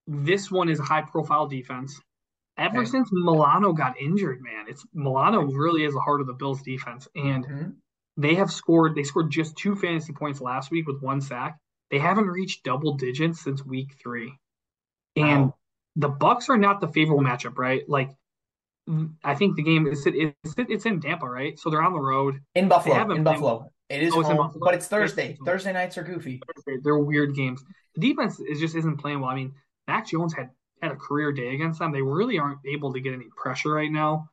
this 0.07 0.51
one 0.51 0.69
is 0.69 0.79
a 0.79 0.83
high 0.83 1.01
profile 1.01 1.47
defense. 1.47 1.99
Ever 2.57 2.79
okay. 2.79 2.89
since 2.89 3.09
Milano 3.11 3.73
got 3.73 3.99
injured, 3.99 4.41
man, 4.41 4.65
it's 4.67 4.85
Milano 4.93 5.41
really 5.41 5.85
is 5.85 5.93
the 5.93 5.99
heart 5.99 6.21
of 6.21 6.27
the 6.27 6.33
Bills 6.33 6.61
defense. 6.61 7.07
And 7.15 7.45
mm-hmm. 7.45 7.69
they 8.17 8.35
have 8.35 8.51
scored, 8.51 8.95
they 8.95 9.03
scored 9.03 9.31
just 9.31 9.57
two 9.57 9.75
fantasy 9.75 10.13
points 10.13 10.39
last 10.39 10.69
week 10.69 10.85
with 10.87 11.01
one 11.01 11.19
sack. 11.19 11.57
They 11.89 11.99
haven't 11.99 12.27
reached 12.27 12.63
double 12.63 12.95
digits 12.95 13.41
since 13.41 13.65
week 13.65 13.95
three. 14.01 14.37
And 15.15 15.45
wow. 15.45 15.55
the 15.95 16.09
Bucs 16.09 16.49
are 16.49 16.57
not 16.57 16.79
the 16.79 16.87
favorable 16.87 17.23
matchup, 17.23 17.57
right? 17.57 17.87
Like 17.87 18.11
I 19.23 19.35
think 19.35 19.55
the 19.55 19.63
game 19.63 19.87
is 19.87 20.05
it's, 20.05 20.35
it's 20.57 20.85
in 20.85 20.99
Tampa, 20.99 21.27
right? 21.27 21.57
So 21.57 21.69
they're 21.69 21.81
on 21.81 21.93
the 21.93 21.99
road. 21.99 22.41
In 22.55 22.67
Buffalo. 22.67 23.11
In 23.11 23.23
Buffalo. 23.23 23.69
It 23.89 24.01
is 24.01 24.13
oh, 24.15 24.21
home, 24.23 24.57
but 24.59 24.73
it's 24.73 24.87
Thursday. 24.87 25.31
It's 25.31 25.43
Thursday 25.43 25.71
nights 25.71 25.97
are 25.97 26.03
goofy. 26.03 26.41
Thursday. 26.55 26.79
They're 26.83 26.97
weird 26.97 27.35
games. 27.35 27.63
The 27.95 28.01
defense 28.09 28.39
is 28.39 28.59
just 28.59 28.75
isn't 28.75 28.97
playing 28.97 29.19
well. 29.19 29.29
I 29.29 29.35
mean, 29.35 29.53
Mac 29.87 30.07
Jones 30.07 30.33
had 30.33 30.49
had 30.81 30.91
a 30.91 30.95
career 30.95 31.31
day 31.31 31.53
against 31.53 31.79
them. 31.79 31.91
They 31.91 32.01
really 32.01 32.39
aren't 32.39 32.59
able 32.65 32.93
to 32.93 32.99
get 32.99 33.13
any 33.13 33.27
pressure 33.35 33.71
right 33.71 33.91
now. 33.91 34.29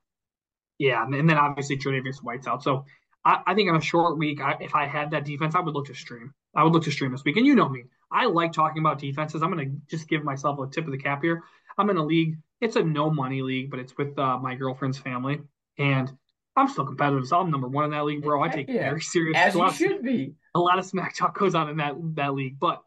Yeah, 0.79 1.05
and 1.05 1.29
then 1.29 1.37
obviously 1.37 1.77
Tre'Davious 1.77 2.23
White's 2.23 2.47
out. 2.47 2.63
So 2.63 2.87
I, 3.25 3.41
I, 3.47 3.55
think 3.55 3.69
on 3.69 3.77
a 3.77 3.83
short 3.83 4.17
week, 4.17 4.41
I, 4.41 4.57
if 4.61 4.75
I 4.75 4.87
had 4.87 5.11
that 5.11 5.27
defense, 5.27 5.55
I 5.55 5.61
would 5.61 5.75
look 5.75 5.87
to 5.87 5.95
stream. 5.95 6.33
I 6.55 6.65
would 6.65 6.73
look 6.73 6.85
to 6.85 6.91
stream 6.91 7.13
this 7.13 7.23
week. 7.25 7.37
And 7.37 7.47
you 7.47 7.55
know 7.55 7.69
me, 7.69 7.85
I 8.11 8.27
like 8.27 8.53
talking 8.53 8.81
about 8.81 8.99
defenses. 8.99 9.43
I'm 9.43 9.53
going 9.53 9.71
to 9.71 9.77
just 9.95 10.09
give 10.09 10.25
myself 10.25 10.59
a 10.59 10.67
tip 10.67 10.87
of 10.87 10.93
the 10.93 10.99
cap 10.99 11.23
here. 11.23 11.43
I'm 11.77 11.91
in 11.91 11.97
a 11.99 12.05
league. 12.05 12.39
It's 12.61 12.77
a 12.77 12.83
no 12.83 13.11
money 13.11 13.43
league, 13.43 13.71
but 13.71 13.81
it's 13.81 13.97
with 13.97 14.19
uh, 14.19 14.39
my 14.39 14.55
girlfriend's 14.55 14.99
family, 14.99 15.41
and 15.79 16.13
I'm 16.57 16.69
still 16.69 16.85
competitive. 16.85 17.27
So 17.27 17.41
I'm 17.41 17.51
number 17.51 17.69
one 17.69 17.85
in 17.87 17.91
that 17.93 18.05
league, 18.05 18.23
bro. 18.23 18.43
I 18.43 18.49
take 18.49 18.69
yeah. 18.69 18.83
very 18.83 19.01
serious. 19.01 19.37
As 19.37 19.55
you 19.55 19.73
should 19.73 20.03
be. 20.03 20.35
a 20.55 20.61
lot 20.61 20.79
of 20.79 20.85
smack 20.85 21.17
talk 21.17 21.39
goes 21.39 21.55
on 21.55 21.69
in 21.69 21.77
that 21.79 21.95
that 22.17 22.35
league, 22.35 22.59
but 22.59 22.83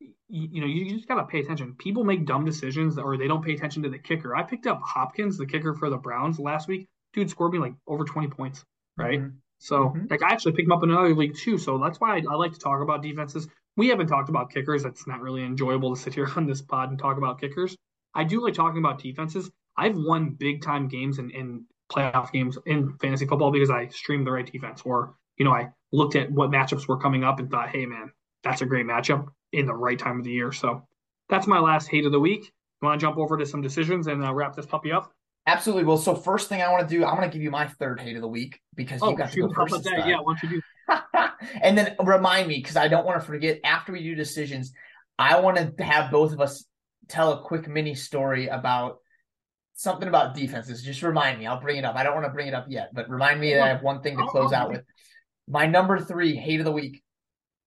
you, 0.00 0.48
you 0.52 0.60
know, 0.60 0.66
you 0.66 0.94
just 0.94 1.08
gotta 1.08 1.24
pay 1.24 1.40
attention. 1.40 1.74
People 1.78 2.04
make 2.04 2.26
dumb 2.26 2.44
decisions, 2.44 2.98
or 2.98 3.16
they 3.16 3.26
don't 3.26 3.44
pay 3.44 3.54
attention 3.54 3.82
to 3.82 3.88
the 3.88 3.98
kicker. 3.98 4.36
I 4.36 4.42
picked 4.42 4.66
up 4.66 4.80
Hopkins, 4.84 5.38
the 5.38 5.46
kicker 5.46 5.74
for 5.74 5.88
the 5.90 5.96
Browns, 5.96 6.38
last 6.38 6.68
week. 6.68 6.88
Dude 7.12 7.30
scored 7.30 7.52
me 7.52 7.58
like 7.58 7.74
over 7.86 8.04
twenty 8.04 8.28
points, 8.28 8.64
right? 8.96 9.20
Mm-hmm. 9.20 9.36
So, 9.60 9.90
mm-hmm. 9.90 10.06
like, 10.08 10.22
I 10.22 10.30
actually 10.30 10.52
picked 10.52 10.66
him 10.66 10.72
up 10.72 10.82
in 10.82 10.90
another 10.90 11.14
league 11.14 11.36
too. 11.36 11.58
So 11.58 11.76
that's 11.78 12.00
why 12.00 12.16
I, 12.16 12.22
I, 12.30 12.34
like 12.34 12.52
to 12.54 12.58
talk 12.58 12.80
about 12.80 13.02
defenses. 13.02 13.46
We 13.76 13.88
haven't 13.88 14.06
talked 14.06 14.30
about 14.30 14.50
kickers. 14.50 14.86
It's 14.86 15.06
not 15.06 15.20
really 15.20 15.44
enjoyable 15.44 15.94
to 15.94 16.00
sit 16.00 16.14
here 16.14 16.28
on 16.36 16.46
this 16.46 16.62
pod 16.62 16.88
and 16.88 16.98
talk 16.98 17.18
about 17.18 17.40
kickers. 17.40 17.76
I 18.14 18.24
do 18.24 18.42
like 18.42 18.54
talking 18.54 18.78
about 18.78 19.02
defenses. 19.02 19.50
I've 19.76 19.96
won 19.96 20.30
big 20.30 20.62
time 20.62 20.88
games 20.88 21.18
in, 21.18 21.30
in 21.30 21.64
playoff 21.90 22.32
games 22.32 22.58
in 22.66 22.96
fantasy 23.00 23.26
football 23.26 23.50
because 23.50 23.70
I 23.70 23.88
streamed 23.88 24.26
the 24.26 24.32
right 24.32 24.50
defense, 24.50 24.82
or 24.84 25.14
you 25.36 25.44
know, 25.44 25.52
I 25.52 25.70
looked 25.92 26.16
at 26.16 26.30
what 26.30 26.50
matchups 26.50 26.86
were 26.86 26.98
coming 26.98 27.24
up 27.24 27.38
and 27.38 27.50
thought, 27.50 27.68
hey 27.68 27.86
man, 27.86 28.12
that's 28.44 28.62
a 28.62 28.66
great 28.66 28.86
matchup 28.86 29.26
in 29.52 29.66
the 29.66 29.74
right 29.74 29.98
time 29.98 30.18
of 30.18 30.24
the 30.24 30.30
year. 30.30 30.52
So 30.52 30.86
that's 31.28 31.46
my 31.46 31.58
last 31.58 31.88
hate 31.88 32.06
of 32.06 32.12
the 32.12 32.20
week. 32.20 32.52
You 32.82 32.88
want 32.88 33.00
to 33.00 33.06
jump 33.06 33.18
over 33.18 33.36
to 33.36 33.46
some 33.46 33.60
decisions 33.60 34.06
and 34.06 34.24
uh, 34.24 34.32
wrap 34.32 34.54
this 34.54 34.66
puppy 34.66 34.92
up? 34.92 35.12
Absolutely. 35.46 35.84
Well, 35.84 35.96
so 35.96 36.14
first 36.14 36.48
thing 36.48 36.62
I 36.62 36.70
want 36.70 36.88
to 36.88 36.94
do, 36.94 37.04
I'm 37.04 37.16
going 37.16 37.28
to 37.28 37.32
give 37.32 37.42
you 37.42 37.50
my 37.50 37.66
third 37.66 38.00
hate 38.00 38.16
of 38.16 38.22
the 38.22 38.28
week 38.28 38.60
because 38.74 39.00
oh, 39.02 39.10
you 39.10 39.16
got 39.16 39.32
to 39.32 39.40
go 39.40 39.52
first. 39.52 39.84
That. 39.84 40.06
Yeah, 40.06 40.18
why 40.20 40.34
don't 40.34 40.50
you 40.50 40.60
do? 40.60 40.62
and 41.62 41.76
then 41.76 41.96
remind 42.02 42.48
me 42.48 42.58
because 42.58 42.76
I 42.76 42.88
don't 42.88 43.04
want 43.04 43.20
to 43.20 43.26
forget. 43.26 43.60
After 43.64 43.92
we 43.92 44.02
do 44.02 44.14
decisions, 44.14 44.72
I 45.18 45.40
want 45.40 45.76
to 45.76 45.84
have 45.84 46.10
both 46.10 46.32
of 46.32 46.40
us 46.40 46.64
tell 47.10 47.32
a 47.32 47.42
quick 47.42 47.68
mini 47.68 47.94
story 47.94 48.48
about 48.48 48.98
something 49.74 50.08
about 50.08 50.34
defenses. 50.34 50.82
Just 50.82 51.02
remind 51.02 51.38
me. 51.38 51.46
I'll 51.46 51.60
bring 51.60 51.76
it 51.76 51.84
up. 51.84 51.96
I 51.96 52.02
don't 52.02 52.14
want 52.14 52.26
to 52.26 52.32
bring 52.32 52.48
it 52.48 52.54
up 52.54 52.66
yet, 52.68 52.90
but 52.92 53.08
remind 53.08 53.40
me 53.40 53.54
that 53.54 53.62
I 53.62 53.68
have 53.68 53.82
one 53.82 54.02
thing 54.02 54.16
to 54.16 54.26
close 54.26 54.52
out 54.52 54.70
with. 54.70 54.82
My 55.48 55.66
number 55.66 55.98
three 55.98 56.36
hate 56.36 56.60
of 56.60 56.66
the 56.66 56.72
week. 56.72 57.02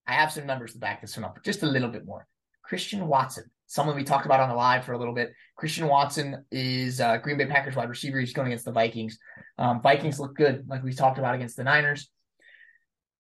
I 0.06 0.14
have 0.14 0.32
some 0.32 0.46
numbers 0.46 0.74
to 0.74 0.80
back 0.80 1.02
this 1.02 1.16
one 1.16 1.26
up, 1.26 1.44
just 1.44 1.64
a 1.64 1.66
little 1.66 1.90
bit 1.90 2.06
more. 2.06 2.28
Christian 2.62 3.08
Watson, 3.08 3.46
someone 3.68 3.96
we 3.96 4.04
talked 4.04 4.26
about 4.26 4.40
on 4.40 4.50
the 4.50 4.56
live 4.56 4.86
for 4.86 4.94
a 4.94 4.98
little 4.98 5.14
bit. 5.14 5.34
Christian 5.56 5.88
Watson 5.88 6.46
is 6.52 7.00
uh, 7.00 7.18
Green 7.18 7.38
Bay 7.38 7.46
Packers 7.46 7.76
wide 7.76 7.90
receiver. 7.90 8.20
He's 8.20 8.34
going 8.34 8.48
against 8.48 8.66
the 8.66 8.72
Vikings. 8.72 9.18
Um, 9.58 9.82
Vikings 9.82 10.20
look 10.20 10.36
good, 10.36 10.66
like 10.68 10.84
we 10.84 10.94
talked 10.94 11.20
about 11.20 11.36
against 11.36 11.56
the 11.56 11.64
Niners. 11.64 12.10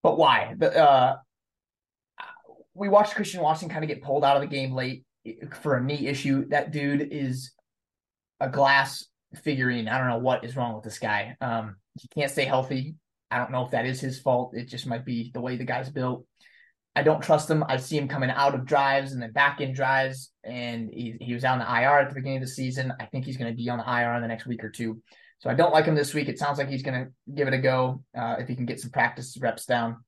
But 0.01 0.17
why? 0.17 0.55
The, 0.57 0.77
uh, 0.77 1.15
we 2.73 2.89
watched 2.89 3.15
Christian 3.15 3.41
Watson 3.41 3.69
kind 3.69 3.83
of 3.83 3.87
get 3.87 4.01
pulled 4.01 4.25
out 4.25 4.35
of 4.35 4.41
the 4.41 4.47
game 4.47 4.73
late 4.73 5.05
for 5.61 5.77
a 5.77 5.83
knee 5.83 6.07
issue. 6.07 6.47
That 6.49 6.71
dude 6.71 7.09
is 7.11 7.51
a 8.39 8.49
glass 8.49 9.05
figurine. 9.35 9.87
I 9.87 9.97
don't 9.97 10.09
know 10.09 10.19
what 10.19 10.43
is 10.43 10.55
wrong 10.55 10.75
with 10.75 10.83
this 10.83 10.99
guy. 10.99 11.35
Um, 11.41 11.77
he 11.99 12.07
can't 12.09 12.31
stay 12.31 12.45
healthy. 12.45 12.95
I 13.31 13.37
don't 13.37 13.51
know 13.51 13.65
if 13.65 13.71
that 13.71 13.85
is 13.85 13.99
his 13.99 14.19
fault. 14.19 14.55
It 14.55 14.67
just 14.67 14.85
might 14.85 15.05
be 15.05 15.31
the 15.33 15.41
way 15.41 15.55
the 15.55 15.63
guy's 15.63 15.89
built. 15.89 16.25
I 16.95 17.01
don't 17.01 17.23
trust 17.23 17.49
him. 17.49 17.63
I 17.67 17.77
see 17.77 17.97
him 17.97 18.07
coming 18.07 18.29
out 18.29 18.53
of 18.53 18.65
drives 18.65 19.13
and 19.13 19.21
then 19.21 19.31
back 19.31 19.61
in 19.61 19.73
drives, 19.73 20.31
and 20.43 20.89
he, 20.93 21.15
he 21.19 21.33
was 21.33 21.43
on 21.43 21.57
the 21.57 21.65
IR 21.65 21.99
at 21.99 22.09
the 22.09 22.15
beginning 22.15 22.37
of 22.37 22.43
the 22.43 22.47
season. 22.47 22.93
I 22.99 23.05
think 23.05 23.25
he's 23.25 23.37
going 23.37 23.51
to 23.51 23.57
be 23.57 23.67
on 23.69 23.79
the 23.79 23.89
IR 23.89 24.13
in 24.15 24.21
the 24.21 24.27
next 24.27 24.45
week 24.45 24.63
or 24.63 24.69
two. 24.69 25.01
So 25.39 25.49
I 25.49 25.55
don't 25.55 25.73
like 25.73 25.85
him 25.85 25.95
this 25.95 26.13
week. 26.13 26.29
It 26.29 26.37
sounds 26.37 26.59
like 26.59 26.69
he's 26.69 26.83
going 26.83 27.05
to 27.05 27.11
give 27.33 27.47
it 27.47 27.53
a 27.53 27.57
go 27.57 28.03
uh, 28.15 28.35
if 28.37 28.47
he 28.47 28.55
can 28.55 28.65
get 28.65 28.79
some 28.79 28.91
practice 28.91 29.35
reps 29.41 29.65
down. 29.65 30.03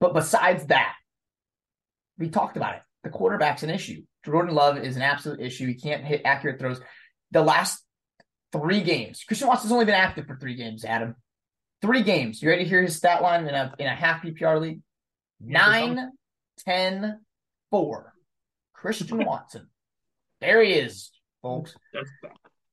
But 0.00 0.12
besides 0.12 0.66
that, 0.66 0.94
we 2.18 2.28
talked 2.28 2.56
about 2.56 2.76
it. 2.76 2.82
The 3.02 3.10
quarterback's 3.10 3.62
an 3.62 3.70
issue. 3.70 4.02
Jordan 4.24 4.54
Love 4.54 4.78
is 4.78 4.96
an 4.96 5.02
absolute 5.02 5.40
issue. 5.40 5.66
He 5.66 5.74
can't 5.74 6.04
hit 6.04 6.22
accurate 6.24 6.58
throws. 6.58 6.80
The 7.30 7.42
last 7.42 7.82
three 8.52 8.82
games, 8.82 9.24
Christian 9.24 9.48
Watson's 9.48 9.72
only 9.72 9.86
been 9.86 9.94
active 9.94 10.26
for 10.26 10.36
three 10.36 10.54
games, 10.54 10.84
Adam. 10.84 11.14
Three 11.80 12.02
games. 12.02 12.42
You 12.42 12.50
ready 12.50 12.64
to 12.64 12.68
hear 12.68 12.82
his 12.82 12.96
stat 12.96 13.22
line 13.22 13.46
in 13.46 13.54
a 13.54 13.74
in 13.78 13.86
a 13.86 13.94
half 13.94 14.22
PPR 14.22 14.60
league? 14.60 14.80
Nine, 15.40 16.10
ten, 16.66 17.20
four. 17.70 18.12
Christian 18.74 19.24
Watson. 19.24 19.68
There 20.40 20.62
he 20.62 20.72
is, 20.72 21.10
folks. 21.42 21.74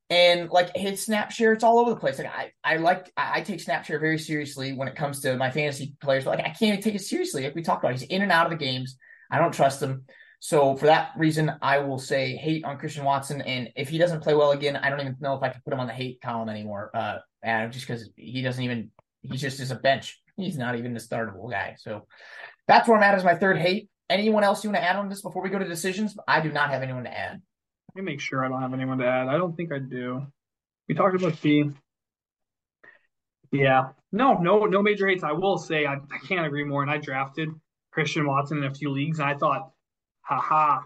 And 0.10 0.50
like 0.50 0.76
his 0.76 1.06
snap 1.06 1.32
share, 1.32 1.52
it's 1.52 1.66
all 1.66 1.80
over 1.80 1.90
the 1.90 1.98
place. 1.98 2.18
Like 2.18 2.28
I, 2.28 2.52
I 2.64 2.78
like 2.78 3.12
I, 3.18 3.40
I 3.40 3.42
take 3.42 3.60
snap 3.60 3.86
share 3.86 4.00
very 4.00 4.18
seriously 4.18 4.74
when 4.74 4.88
it 4.88 4.96
comes 4.96 5.22
to 5.22 5.36
my 5.36 5.52
fantasy 5.52 5.96
players, 6.02 6.24
but 6.24 6.38
like 6.38 6.46
I 6.46 6.50
can't 6.50 6.64
even 6.64 6.82
take 6.82 6.96
it 6.96 7.02
seriously. 7.02 7.44
Like 7.44 7.56
we 7.56 7.62
talked 7.62 7.84
about, 7.84 7.94
he's 7.94 8.04
in 8.04 8.22
and 8.22 8.32
out 8.32 8.46
of 8.46 8.58
the 8.58 8.66
games. 8.66 8.98
I 9.32 9.40
don't 9.40 9.54
trust 9.54 9.82
him. 9.82 10.06
So 10.40 10.76
for 10.76 10.86
that 10.86 11.12
reason, 11.18 11.52
I 11.62 11.80
will 11.80 11.98
say 11.98 12.36
hate 12.36 12.64
on 12.64 12.78
Christian 12.78 13.04
Watson. 13.04 13.42
And 13.42 13.70
if 13.76 13.90
he 13.90 13.98
doesn't 13.98 14.22
play 14.22 14.36
well 14.36 14.52
again, 14.52 14.76
I 14.76 14.90
don't 14.90 15.00
even 15.00 15.16
know 15.20 15.36
if 15.36 15.44
I 15.44 15.50
can 15.50 15.62
put 15.64 15.74
him 15.74 15.80
on 15.80 15.88
the 15.88 15.94
hate 15.94 16.22
column 16.22 16.50
anymore. 16.50 16.92
Uh, 16.94 17.18
Adam, 17.44 17.72
just 17.72 17.88
because 17.88 18.10
he 18.16 18.42
doesn't 18.42 18.64
even 18.64 18.92
he's 19.22 19.42
just 19.42 19.60
as 19.60 19.72
a 19.72 19.76
bench. 19.76 20.22
He's 20.36 20.58
not 20.58 20.76
even 20.76 20.94
the 20.94 21.00
startable 21.00 21.50
guy. 21.50 21.76
So 21.80 22.08
that's 22.68 22.88
where 22.88 22.98
I'm 22.98 23.04
at 23.04 23.24
my 23.24 23.36
third 23.36 23.58
hate. 23.58 23.90
Anyone 24.10 24.44
else 24.44 24.64
you 24.64 24.70
want 24.70 24.82
to 24.82 24.88
add 24.88 24.96
on 24.96 25.10
this 25.10 25.22
before 25.22 25.42
we 25.42 25.50
go 25.50 25.60
to 25.60 25.68
decisions? 25.68 26.16
I 26.28 26.40
do 26.40 26.52
not 26.52 26.70
have 26.70 26.84
anyone 26.84 27.04
to 27.06 27.18
add. 27.18 27.42
Let 27.96 28.04
me 28.04 28.12
make 28.12 28.22
sure 28.22 28.46
I 28.46 28.50
don't 28.50 28.62
have 28.62 28.74
anyone 28.74 29.00
to 29.00 29.08
add. 29.08 29.28
I 29.28 29.38
don't 29.38 29.56
think 29.56 29.74
I 29.74 29.80
do. 29.80 30.26
We 30.88 30.96
talked 30.96 31.16
about 31.16 31.42
the 31.42 31.72
yeah. 33.52 33.90
No, 34.12 34.34
no, 34.36 34.66
no 34.66 34.82
major 34.82 35.08
hates. 35.08 35.24
I 35.24 35.32
will 35.32 35.58
say 35.58 35.86
I, 35.86 35.96
I 35.96 36.18
can't 36.28 36.46
agree 36.46 36.64
more. 36.64 36.82
And 36.82 36.92
I 36.92 36.98
drafted 36.98 37.50
Christian 37.98 38.28
Watson 38.28 38.60
in 38.60 38.64
a 38.66 38.74
few 38.74 38.92
leagues, 38.92 39.20
and 39.20 39.28
I 39.28 39.36
thought, 39.36 39.72
haha, 40.22 40.82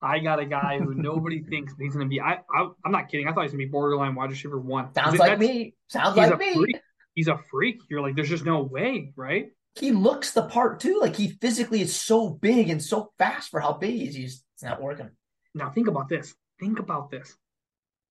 I 0.00 0.20
got 0.20 0.38
a 0.38 0.44
guy 0.44 0.78
who 0.78 0.94
nobody 0.94 1.42
thinks 1.50 1.74
he's 1.78 1.94
going 1.94 2.06
to 2.06 2.10
be. 2.10 2.20
I, 2.20 2.38
I 2.54 2.68
am 2.84 2.92
not 2.92 3.08
kidding. 3.08 3.26
I 3.26 3.32
thought 3.32 3.42
he's 3.42 3.52
going 3.52 3.60
to 3.60 3.66
be 3.66 3.70
borderline 3.70 4.14
wide 4.14 4.30
receiver 4.30 4.60
one. 4.60 4.94
Sounds 4.94 5.18
like 5.18 5.38
me. 5.38 5.74
Sounds 5.88 6.16
like 6.16 6.38
me. 6.38 6.54
Freak. 6.54 6.76
He's 7.14 7.28
a 7.28 7.38
freak. 7.50 7.80
You're 7.88 8.00
like, 8.00 8.14
there's 8.16 8.28
just 8.28 8.44
no 8.44 8.62
way, 8.62 9.12
right? 9.16 9.48
he 9.76 9.90
looks 9.90 10.30
the 10.30 10.42
part 10.42 10.80
too. 10.80 10.98
Like 11.00 11.16
he 11.16 11.28
physically 11.40 11.80
is 11.80 11.94
so 11.94 12.30
big 12.30 12.70
and 12.70 12.82
so 12.82 13.12
fast 13.18 13.50
for 13.50 13.60
how 13.60 13.72
big 13.72 13.94
he 13.94 14.08
is. 14.08 14.14
He's 14.14 14.44
it's 14.54 14.62
not 14.62 14.80
working. 14.80 15.10
Now 15.54 15.70
think 15.70 15.88
about 15.88 16.08
this. 16.08 16.34
Think 16.60 16.78
about 16.78 17.10
this. 17.10 17.36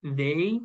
They 0.02 0.60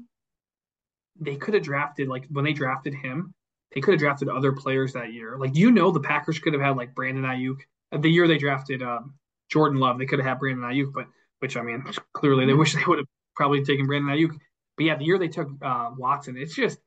they 1.20 1.38
could 1.38 1.54
have 1.54 1.64
drafted 1.64 2.10
like 2.10 2.26
when 2.30 2.46
they 2.46 2.54
drafted 2.54 2.94
him, 2.94 3.34
they 3.74 3.82
could 3.82 3.94
have 3.94 4.00
drafted 4.00 4.30
other 4.30 4.52
players 4.52 4.94
that 4.94 5.14
year. 5.14 5.38
Like 5.38 5.56
you 5.56 5.72
know, 5.72 5.92
the 5.92 6.00
Packers 6.00 6.40
could 6.40 6.54
have 6.54 6.62
had 6.62 6.78
like 6.78 6.96
Brandon 6.96 7.24
Aiyuk. 7.24 7.58
The 7.92 8.10
year 8.10 8.28
they 8.28 8.38
drafted 8.38 8.82
um, 8.82 9.16
Jordan 9.50 9.80
Love, 9.80 9.98
they 9.98 10.06
could 10.06 10.20
have 10.20 10.28
had 10.28 10.40
Brandon 10.40 10.64
Aiyuk, 10.64 10.94
but 10.94 11.08
which 11.40 11.58
I 11.58 11.62
mean, 11.62 11.84
clearly 12.14 12.46
they 12.46 12.54
wish 12.54 12.74
they 12.74 12.86
would 12.86 13.00
have 13.00 13.08
probably 13.36 13.64
taken 13.64 13.88
Brandon 13.88 14.16
Aiyuk. 14.16 14.38
But 14.78 14.86
yeah, 14.86 14.96
the 14.96 15.06
year 15.06 15.18
they 15.18 15.28
took 15.28 15.50
uh, 15.62 15.92
Watson, 15.98 16.38
it's 16.38 16.56
just 16.56 16.80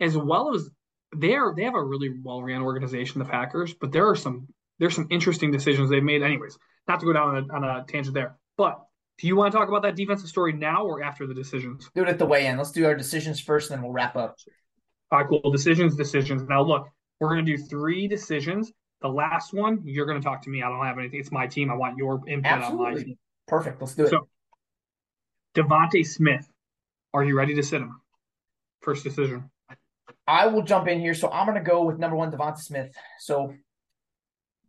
as 0.00 0.16
well 0.16 0.54
as 0.54 0.68
they 1.14 1.34
are 1.34 1.54
they 1.54 1.64
have 1.64 1.74
a 1.74 1.82
really 1.82 2.10
well 2.22 2.42
ran 2.42 2.62
organization, 2.62 3.18
the 3.18 3.24
Packers, 3.24 3.74
but 3.74 3.92
there 3.92 4.08
are 4.08 4.16
some 4.16 4.48
there's 4.78 4.94
some 4.94 5.06
interesting 5.10 5.52
decisions 5.52 5.90
they've 5.90 6.02
made. 6.02 6.22
Anyways, 6.22 6.58
not 6.88 7.00
to 7.00 7.06
go 7.06 7.12
down 7.12 7.36
on 7.36 7.50
a, 7.50 7.54
on 7.54 7.64
a 7.64 7.84
tangent 7.86 8.14
there, 8.14 8.36
but 8.56 8.80
do 9.18 9.28
you 9.28 9.36
want 9.36 9.52
to 9.52 9.58
talk 9.58 9.68
about 9.68 9.82
that 9.82 9.94
defensive 9.94 10.28
story 10.28 10.52
now 10.52 10.84
or 10.84 11.02
after 11.02 11.26
the 11.26 11.34
decisions? 11.34 11.88
Do 11.94 12.02
it 12.02 12.08
at 12.08 12.18
the 12.18 12.26
way 12.26 12.46
in. 12.46 12.56
Let's 12.56 12.72
do 12.72 12.84
our 12.84 12.96
decisions 12.96 13.40
first, 13.40 13.70
and 13.70 13.78
then 13.78 13.84
we'll 13.84 13.92
wrap 13.92 14.16
up. 14.16 14.36
All 15.10 15.18
right, 15.20 15.28
cool. 15.28 15.50
Decisions, 15.50 15.96
decisions. 15.96 16.42
Now 16.48 16.62
look, 16.62 16.88
we're 17.20 17.28
gonna 17.28 17.42
do 17.42 17.58
three 17.58 18.08
decisions. 18.08 18.72
The 19.00 19.08
last 19.08 19.52
one, 19.52 19.80
you're 19.84 20.06
gonna 20.06 20.20
talk 20.20 20.42
to 20.42 20.50
me. 20.50 20.62
I 20.62 20.68
don't 20.68 20.84
have 20.84 20.98
anything. 20.98 21.20
It's 21.20 21.32
my 21.32 21.46
team. 21.46 21.70
I 21.70 21.74
want 21.74 21.96
your 21.96 22.20
input 22.26 22.52
Absolutely. 22.52 22.86
on 22.86 22.94
my 22.94 23.02
team. 23.02 23.18
Perfect. 23.46 23.80
Let's 23.80 23.94
do 23.94 24.04
it. 24.04 24.10
So, 24.10 24.28
DeVonta 25.54 26.06
Smith, 26.06 26.48
are 27.12 27.24
you 27.24 27.36
ready 27.36 27.54
to 27.54 27.62
sit 27.62 27.80
him? 27.80 28.00
First 28.80 29.04
decision. 29.04 29.50
I 30.26 30.46
will 30.46 30.62
jump 30.62 30.88
in 30.88 31.00
here. 31.00 31.14
So 31.14 31.30
I'm 31.30 31.46
going 31.46 31.62
to 31.62 31.68
go 31.68 31.84
with 31.84 31.98
number 31.98 32.16
one, 32.16 32.30
DeVonta 32.30 32.58
Smith. 32.58 32.94
So 33.20 33.54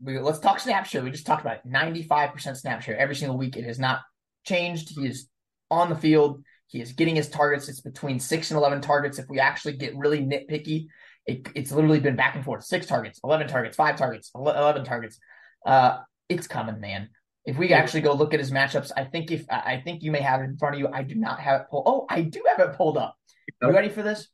we, 0.01 0.19
let's 0.19 0.39
talk 0.39 0.59
snap 0.59 0.85
share. 0.85 1.03
We 1.03 1.11
just 1.11 1.25
talked 1.25 1.41
about 1.41 1.57
it. 1.57 1.67
95% 1.67 2.57
snap 2.57 2.81
share 2.81 2.97
every 2.97 3.15
single 3.15 3.37
week. 3.37 3.55
It 3.55 3.65
has 3.65 3.79
not 3.79 4.01
changed. 4.45 4.89
He 4.89 5.07
is 5.07 5.27
on 5.71 5.89
the 5.89 5.95
field. 5.95 6.43
He 6.67 6.81
is 6.81 6.93
getting 6.93 7.15
his 7.15 7.29
targets. 7.29 7.69
It's 7.69 7.81
between 7.81 8.19
six 8.19 8.51
and 8.51 8.57
11 8.57 8.81
targets. 8.81 9.19
If 9.19 9.29
we 9.29 9.39
actually 9.39 9.73
get 9.73 9.95
really 9.95 10.19
nitpicky, 10.19 10.87
it, 11.25 11.47
it's 11.55 11.71
literally 11.71 11.99
been 11.99 12.15
back 12.15 12.35
and 12.35 12.43
forth 12.43 12.63
six 12.63 12.85
targets, 12.85 13.19
11 13.23 13.47
targets, 13.47 13.75
five 13.75 13.97
targets, 13.97 14.31
11 14.35 14.83
targets. 14.83 15.19
Uh, 15.65 15.97
it's 16.29 16.47
coming, 16.47 16.79
man. 16.79 17.09
If 17.45 17.57
we 17.57 17.73
actually 17.73 18.01
go 18.01 18.13
look 18.13 18.33
at 18.33 18.39
his 18.39 18.51
matchups, 18.51 18.91
I 18.97 19.03
think 19.03 19.31
if 19.31 19.45
I 19.49 19.81
think 19.83 20.01
you 20.01 20.11
may 20.11 20.21
have 20.21 20.41
it 20.41 20.45
in 20.45 20.57
front 20.57 20.75
of 20.75 20.79
you. 20.79 20.87
I 20.91 21.03
do 21.03 21.13
not 21.13 21.39
have 21.39 21.61
it 21.61 21.67
pulled. 21.69 21.83
Oh, 21.85 22.07
I 22.09 22.21
do 22.21 22.43
have 22.47 22.67
it 22.67 22.75
pulled 22.75 22.97
up. 22.97 23.15
You 23.61 23.71
ready 23.71 23.89
for 23.89 24.01
this? 24.01 24.27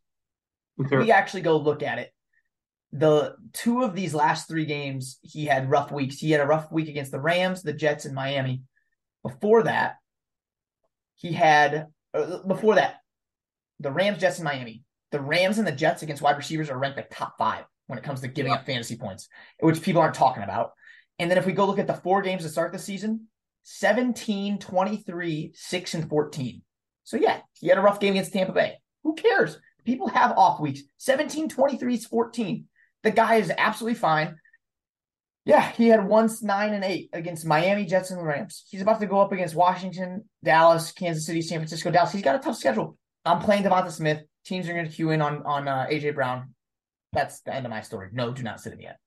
we 0.78 1.12
actually 1.12 1.41
go 1.41 1.58
look 1.58 1.84
at 1.84 2.00
it, 2.00 2.12
the 2.94 3.36
two 3.54 3.84
of 3.84 3.96
these 3.96 4.13
last 4.13 4.48
three 4.48 4.65
games, 4.65 5.20
he 5.22 5.46
had 5.46 5.70
rough 5.70 5.91
weeks. 5.91 6.17
He 6.17 6.32
had 6.32 6.41
a 6.41 6.46
rough 6.46 6.72
week 6.72 6.89
against 6.89 7.12
the 7.12 7.20
Rams, 7.20 7.62
the 7.62 7.74
Jets, 7.74 8.06
and 8.06 8.13
Miami. 8.13 8.63
Before 9.24 9.63
that, 9.63 9.96
he 11.15 11.32
had 11.32 11.88
Uh, 12.13 12.39
before 12.47 12.76
that, 12.76 12.97
the 13.80 13.91
Rams, 13.91 14.19
Jets, 14.19 14.38
and 14.38 14.45
Miami. 14.45 14.84
The 15.12 15.21
Rams 15.21 15.58
and 15.58 15.67
the 15.67 15.71
Jets 15.71 16.04
against 16.04 16.21
wide 16.21 16.38
receivers 16.38 16.69
are 16.69 16.78
ranked 16.78 16.97
like 16.97 17.10
top 17.10 17.38
five 17.38 17.65
when 17.88 18.00
it 18.00 18.04
comes 18.04 18.21
to 18.21 18.28
giving 18.28 18.54
up 18.54 18.65
fantasy 18.65 18.95
points, 18.95 19.28
which 19.60 19.82
people 19.82 20.02
aren't 20.02 20.15
talking 20.15 20.43
about. 20.43 20.71
And 21.19 21.30
then 21.30 21.38
if 21.38 21.45
we 21.45 21.52
go 21.52 21.65
look 21.65 21.80
at 21.80 21.88
the 21.88 21.93
four 21.93 22.21
games 22.21 22.43
to 22.43 22.50
start 22.50 22.71
the 22.71 22.80
season, 22.80 23.28
17, 23.63 24.60
23, 24.60 25.52
6, 25.54 25.93
and 25.93 26.10
14. 26.10 26.62
So 27.04 27.17
yeah, 27.17 27.41
he 27.60 27.67
had 27.67 27.78
a 27.78 27.82
rough 27.82 28.00
game 28.00 28.13
against 28.13 28.34
Tampa 28.34 28.54
Bay. 28.54 28.78
Who 29.04 29.15
cares? 29.15 29.60
People 29.86 30.08
have 30.08 30.38
off 30.38 30.60
weeks. 30.60 30.82
17, 30.97 31.50
23 31.50 31.97
14. 31.97 32.65
The 33.04 33.12
guy 33.12 33.36
is 33.36 33.52
absolutely 33.58 34.00
fine. 34.00 34.38
Yeah, 35.44 35.72
he 35.72 35.88
had 35.88 36.08
once 36.08 36.44
nine 36.44 36.74
and 36.74 36.84
eight 36.84 37.10
against 37.14 37.46
Miami, 37.46 37.86
Jets, 37.86 38.12
and 38.12 38.20
the 38.20 38.24
Rams. 38.24 38.64
He's 38.70 38.82
about 38.82 39.00
to 39.00 39.08
go 39.08 39.20
up 39.20 39.32
against 39.32 39.56
Washington, 39.56 40.30
Dallas, 40.44 40.92
Kansas 40.92 41.26
City, 41.26 41.42
San 41.42 41.60
Francisco, 41.60 41.90
Dallas. 41.90 42.12
He's 42.12 42.22
got 42.22 42.36
a 42.36 42.40
tough 42.40 42.58
schedule. 42.58 42.98
I'm 43.26 43.40
playing 43.40 43.64
Devonta 43.64 43.92
Smith. 43.92 44.22
Teams 44.46 44.70
are 44.70 44.74
going 44.74 44.88
to 44.88 44.92
cue 44.92 45.10
in 45.12 45.22
on 45.22 45.44
on 45.44 45.68
uh, 45.68 45.88
AJ 45.90 46.16
Brown. 46.16 46.54
That's 47.14 47.42
the 47.42 47.54
end 47.54 47.66
of 47.66 47.72
my 47.72 47.82
story. 47.82 48.10
No, 48.12 48.32
do 48.32 48.44
not 48.44 48.62
sit 48.62 48.74
him 48.74 48.82
yet. 48.82 49.00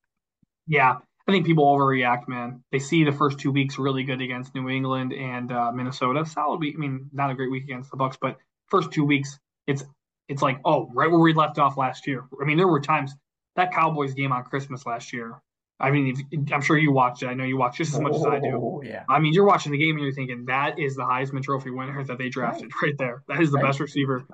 Yeah, 0.67 0.97
I 1.27 1.31
think 1.31 1.45
people 1.45 1.65
overreact, 1.65 2.27
man. 2.27 2.63
They 2.71 2.79
see 2.79 3.03
the 3.03 3.11
first 3.11 3.39
two 3.39 3.51
weeks 3.51 3.79
really 3.79 4.03
good 4.03 4.21
against 4.21 4.53
New 4.53 4.69
England 4.69 5.13
and 5.13 5.51
uh, 5.51 5.71
Minnesota. 5.71 6.25
Solid 6.25 6.59
week. 6.59 6.75
I 6.77 6.79
mean, 6.79 7.09
not 7.13 7.31
a 7.31 7.35
great 7.35 7.49
week 7.49 7.63
against 7.63 7.91
the 7.91 7.97
Bucs, 7.97 8.17
but 8.19 8.37
first 8.67 8.91
two 8.91 9.05
weeks, 9.05 9.39
it's 9.67 9.83
it's 10.27 10.41
like 10.41 10.59
oh, 10.65 10.89
right 10.93 11.09
where 11.09 11.19
we 11.19 11.33
left 11.33 11.59
off 11.59 11.77
last 11.77 12.07
year. 12.07 12.25
I 12.41 12.45
mean, 12.45 12.57
there 12.57 12.67
were 12.67 12.79
times 12.79 13.15
that 13.55 13.73
Cowboys 13.73 14.13
game 14.13 14.31
on 14.31 14.43
Christmas 14.43 14.85
last 14.85 15.13
year. 15.13 15.41
I 15.79 15.91
mean, 15.91 16.15
if, 16.31 16.53
I'm 16.53 16.61
sure 16.61 16.77
you 16.77 16.91
watched 16.91 17.23
it. 17.23 17.27
I 17.27 17.33
know 17.33 17.43
you 17.43 17.57
watch 17.57 17.77
just 17.77 17.93
as 17.93 17.99
much 17.99 18.13
oh, 18.15 18.19
as 18.19 18.25
I 18.25 18.39
do. 18.39 18.55
Oh, 18.55 18.81
yeah. 18.83 19.03
I 19.09 19.19
mean, 19.19 19.33
you're 19.33 19.45
watching 19.45 19.73
the 19.73 19.77
game 19.77 19.95
and 19.95 20.03
you're 20.03 20.13
thinking 20.13 20.45
that 20.45 20.79
is 20.79 20.95
the 20.95 21.03
Heisman 21.03 21.43
Trophy 21.43 21.71
winner 21.71 22.01
that 22.03 22.17
they 22.17 22.29
drafted 22.29 22.71
right, 22.81 22.81
right 22.89 22.97
there. 22.97 23.23
That 23.27 23.41
is 23.41 23.51
the 23.51 23.57
right. 23.57 23.65
best 23.65 23.79
receiver 23.79 24.25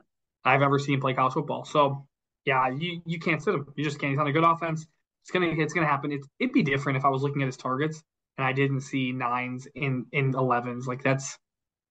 I've 0.45 0.61
ever 0.61 0.77
seen 0.77 1.01
play 1.01 1.13
college 1.13 1.33
football. 1.33 1.65
So, 1.65 2.05
yeah, 2.45 2.69
you 2.69 3.01
you 3.05 3.19
can't 3.19 3.41
sit 3.41 3.55
him. 3.55 3.65
You 3.75 3.83
just 3.83 3.99
can't. 3.99 4.11
He's 4.11 4.19
on 4.19 4.27
a 4.27 4.31
good 4.31 4.43
offense. 4.43 4.85
It's 5.23 5.31
gonna 5.31 5.47
it's 5.47 5.73
gonna 5.73 5.87
happen. 5.87 6.11
It's, 6.11 6.27
it'd 6.39 6.53
be 6.53 6.63
different 6.63 6.97
if 6.97 7.05
I 7.05 7.09
was 7.09 7.21
looking 7.21 7.41
at 7.41 7.47
his 7.47 7.57
targets 7.57 8.03
and 8.37 8.45
I 8.45 8.53
didn't 8.53 8.81
see 8.81 9.11
nines 9.11 9.67
in 9.75 10.05
in 10.11 10.33
elevens. 10.35 10.87
Like 10.87 11.03
that's 11.03 11.37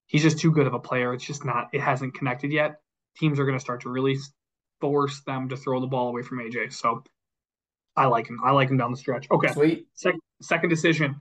he's 0.07 0.23
just 0.23 0.39
too 0.39 0.53
good 0.53 0.67
of 0.67 0.75
a 0.75 0.81
player. 0.81 1.15
It's 1.15 1.25
just 1.25 1.45
not. 1.45 1.69
It 1.73 1.81
hasn't 1.81 2.15
connected 2.15 2.53
yet. 2.53 2.81
Teams 3.17 3.39
are 3.39 3.47
gonna 3.47 3.61
start 3.61 3.83
to 3.83 3.89
really 3.89 4.17
force 4.81 5.21
them 5.23 5.49
to 5.51 5.57
throw 5.57 5.81
the 5.81 5.87
ball 5.87 6.09
away 6.09 6.23
from 6.23 6.39
AJ. 6.39 6.73
So 6.73 7.05
I 7.97 8.07
like 8.07 8.29
him. 8.29 8.39
I 8.45 8.53
like 8.53 8.71
him 8.71 8.77
down 8.77 8.91
the 8.91 8.97
stretch. 8.97 9.27
Okay. 9.31 9.53
Sweet. 9.53 9.87
Second 9.95 10.21
second 10.41 10.71
decision. 10.71 11.21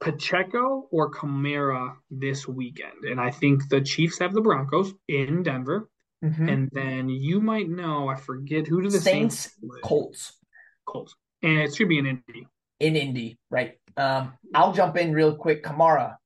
Pacheco 0.00 0.88
or 0.92 1.10
Kamara 1.10 1.96
this 2.10 2.46
weekend. 2.46 3.04
And 3.04 3.20
I 3.20 3.30
think 3.30 3.68
the 3.68 3.80
Chiefs 3.80 4.18
have 4.20 4.32
the 4.32 4.40
Broncos 4.40 4.94
in 5.08 5.42
Denver. 5.42 5.88
Mm-hmm. 6.24 6.48
And 6.48 6.68
then 6.72 7.08
you 7.08 7.40
might 7.40 7.68
know, 7.68 8.08
I 8.08 8.16
forget 8.16 8.66
who 8.66 8.82
do 8.82 8.90
the 8.90 9.00
Saints, 9.00 9.50
Saints 9.60 9.80
Colts. 9.82 10.32
Colts. 10.86 11.14
And 11.42 11.58
it 11.58 11.74
should 11.74 11.88
be 11.88 11.98
in 11.98 12.06
Indy. 12.06 12.46
In 12.80 12.96
Indy, 12.96 13.38
right. 13.50 13.78
Um, 13.96 14.34
I'll 14.54 14.72
jump 14.72 14.96
in 14.96 15.12
real 15.12 15.34
quick. 15.34 15.64
Kamara 15.64 16.16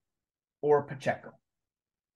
or 0.60 0.82
Pacheco. 0.82 1.32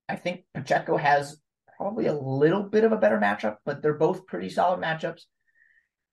I 0.08 0.16
think 0.16 0.44
Pacheco 0.54 0.96
has 0.96 1.40
probably 1.76 2.06
a 2.06 2.14
little 2.14 2.62
bit 2.62 2.84
of 2.84 2.92
a 2.92 2.96
better 2.96 3.18
matchup, 3.18 3.56
but 3.64 3.82
they're 3.82 3.94
both 3.94 4.26
pretty 4.26 4.50
solid 4.50 4.80
matchups 4.80 5.22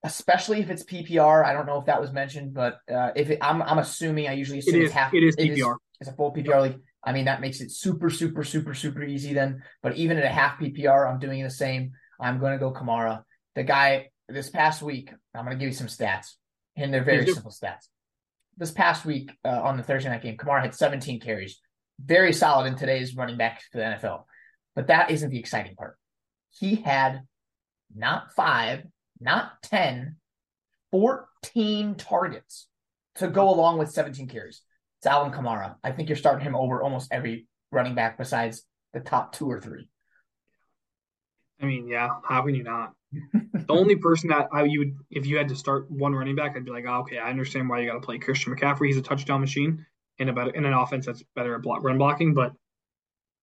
especially 0.04 0.60
if 0.60 0.70
it's 0.70 0.84
PPR. 0.84 1.46
I 1.46 1.54
don't 1.54 1.66
know 1.66 1.80
if 1.80 1.86
that 1.86 2.02
was 2.02 2.12
mentioned, 2.12 2.54
but 2.54 2.80
uh, 2.94 3.12
if 3.16 3.30
it, 3.30 3.40
I'm, 3.42 3.62
I'm 3.62 3.80
assuming 3.80 4.28
I 4.28 4.34
usually 4.34 4.60
assume 4.60 4.76
it 4.76 4.82
is, 4.82 4.86
it's 4.86 4.94
half. 4.94 5.14
It 5.14 5.24
is 5.24 5.36
PPR. 5.36 5.46
It 5.46 5.54
is, 5.54 5.68
it's 6.02 6.10
a 6.10 6.14
full 6.14 6.34
PPR 6.34 6.62
league. 6.64 6.80
I 7.04 7.14
mean, 7.14 7.26
that 7.26 7.42
makes 7.42 7.62
it 7.62 7.72
super, 7.72 8.10
super, 8.10 8.44
super, 8.44 8.74
super 8.74 9.04
easy 9.04 9.34
then. 9.34 9.64
But 9.82 9.96
even 9.96 10.18
at 10.18 10.24
a 10.24 10.30
half 10.30 10.60
PPR, 10.60 11.10
I'm 11.10 11.20
doing 11.20 11.44
the 11.44 11.50
same. 11.50 11.92
I'm 12.20 12.40
going 12.40 12.54
to 12.54 12.60
go 12.60 12.72
Kamara. 12.72 13.24
The 13.56 13.64
guy 13.64 14.10
this 14.30 14.50
past 14.50 14.82
week, 14.82 15.12
I'm 15.34 15.46
going 15.46 15.58
to 15.58 15.60
give 15.60 15.72
you 15.72 15.76
some 15.76 15.88
stats, 15.88 16.34
and 16.76 16.94
they're 16.94 17.04
very 17.04 17.28
simple 17.28 17.52
stats. 17.52 17.88
This 18.58 18.72
past 18.72 19.06
week 19.06 19.32
uh, 19.44 19.62
on 19.62 19.78
the 19.78 19.84
Thursday 19.84 20.10
night 20.10 20.22
game, 20.22 20.38
Kamara 20.38 20.62
had 20.62 20.76
17 20.76 21.20
carries. 21.20 21.60
Very 22.00 22.34
solid 22.34 22.68
in 22.68 22.76
today's 22.76 23.16
running 23.16 23.38
back 23.38 23.62
for 23.72 23.80
the 23.80 23.84
NFL. 23.84 24.24
But 24.76 24.88
that 24.88 25.12
isn't 25.12 25.30
the 25.30 25.40
exciting 25.40 25.76
part. 25.76 25.98
He 26.52 26.76
had 26.76 27.22
not 27.96 28.34
five, 28.34 28.84
not 29.24 29.64
10, 29.64 30.18
14 30.92 31.96
targets 31.96 32.68
to 33.16 33.28
go 33.28 33.50
along 33.50 33.78
with 33.78 33.92
17 33.92 34.28
carries. 34.28 34.62
It's 35.00 35.08
Alvin 35.08 35.34
Kamara. 35.34 35.76
I 35.84 35.92
think 35.92 36.10
you're 36.10 36.16
starting 36.16 36.46
him 36.46 36.56
over 36.56 36.82
almost 36.82 37.12
every 37.12 37.48
running 37.72 37.96
back 37.96 38.18
besides 38.18 38.64
the 38.94 39.00
top 39.00 39.34
two 39.34 39.50
or 39.50 39.60
three. 39.60 39.88
I 41.62 41.66
mean, 41.66 41.88
yeah, 41.88 42.10
how 42.28 42.42
can 42.44 42.56
you 42.56 42.64
not? 42.64 42.94
the 43.34 43.66
only 43.70 43.96
person 43.96 44.30
that 44.30 44.48
I 44.52 44.64
you 44.64 44.80
would 44.80 44.96
if 45.12 45.26
you 45.26 45.38
had 45.38 45.50
to 45.50 45.56
start 45.56 45.90
one 45.90 46.14
running 46.14 46.36
back, 46.36 46.56
I'd 46.56 46.66
be 46.66 46.72
like, 46.72 46.86
oh, 46.88 47.02
okay, 47.02 47.20
I 47.20 47.30
understand 47.30 47.70
why 47.70 47.80
you 47.80 47.88
got 47.88 47.94
to 47.94 48.00
play 48.06 48.18
Christian 48.18 48.56
McCaffrey. 48.56 48.88
He's 48.88 48.98
a 48.98 49.02
touchdown 49.02 49.40
machine 49.40 49.86
in 50.18 50.30
a 50.30 50.34
better 50.34 50.50
in 50.50 50.66
an 50.66 50.74
offense 50.74 51.06
that's 51.06 51.24
better 51.36 51.56
at 51.56 51.62
block, 51.62 51.84
run 51.84 51.98
blocking, 51.98 52.34
but 52.34 52.54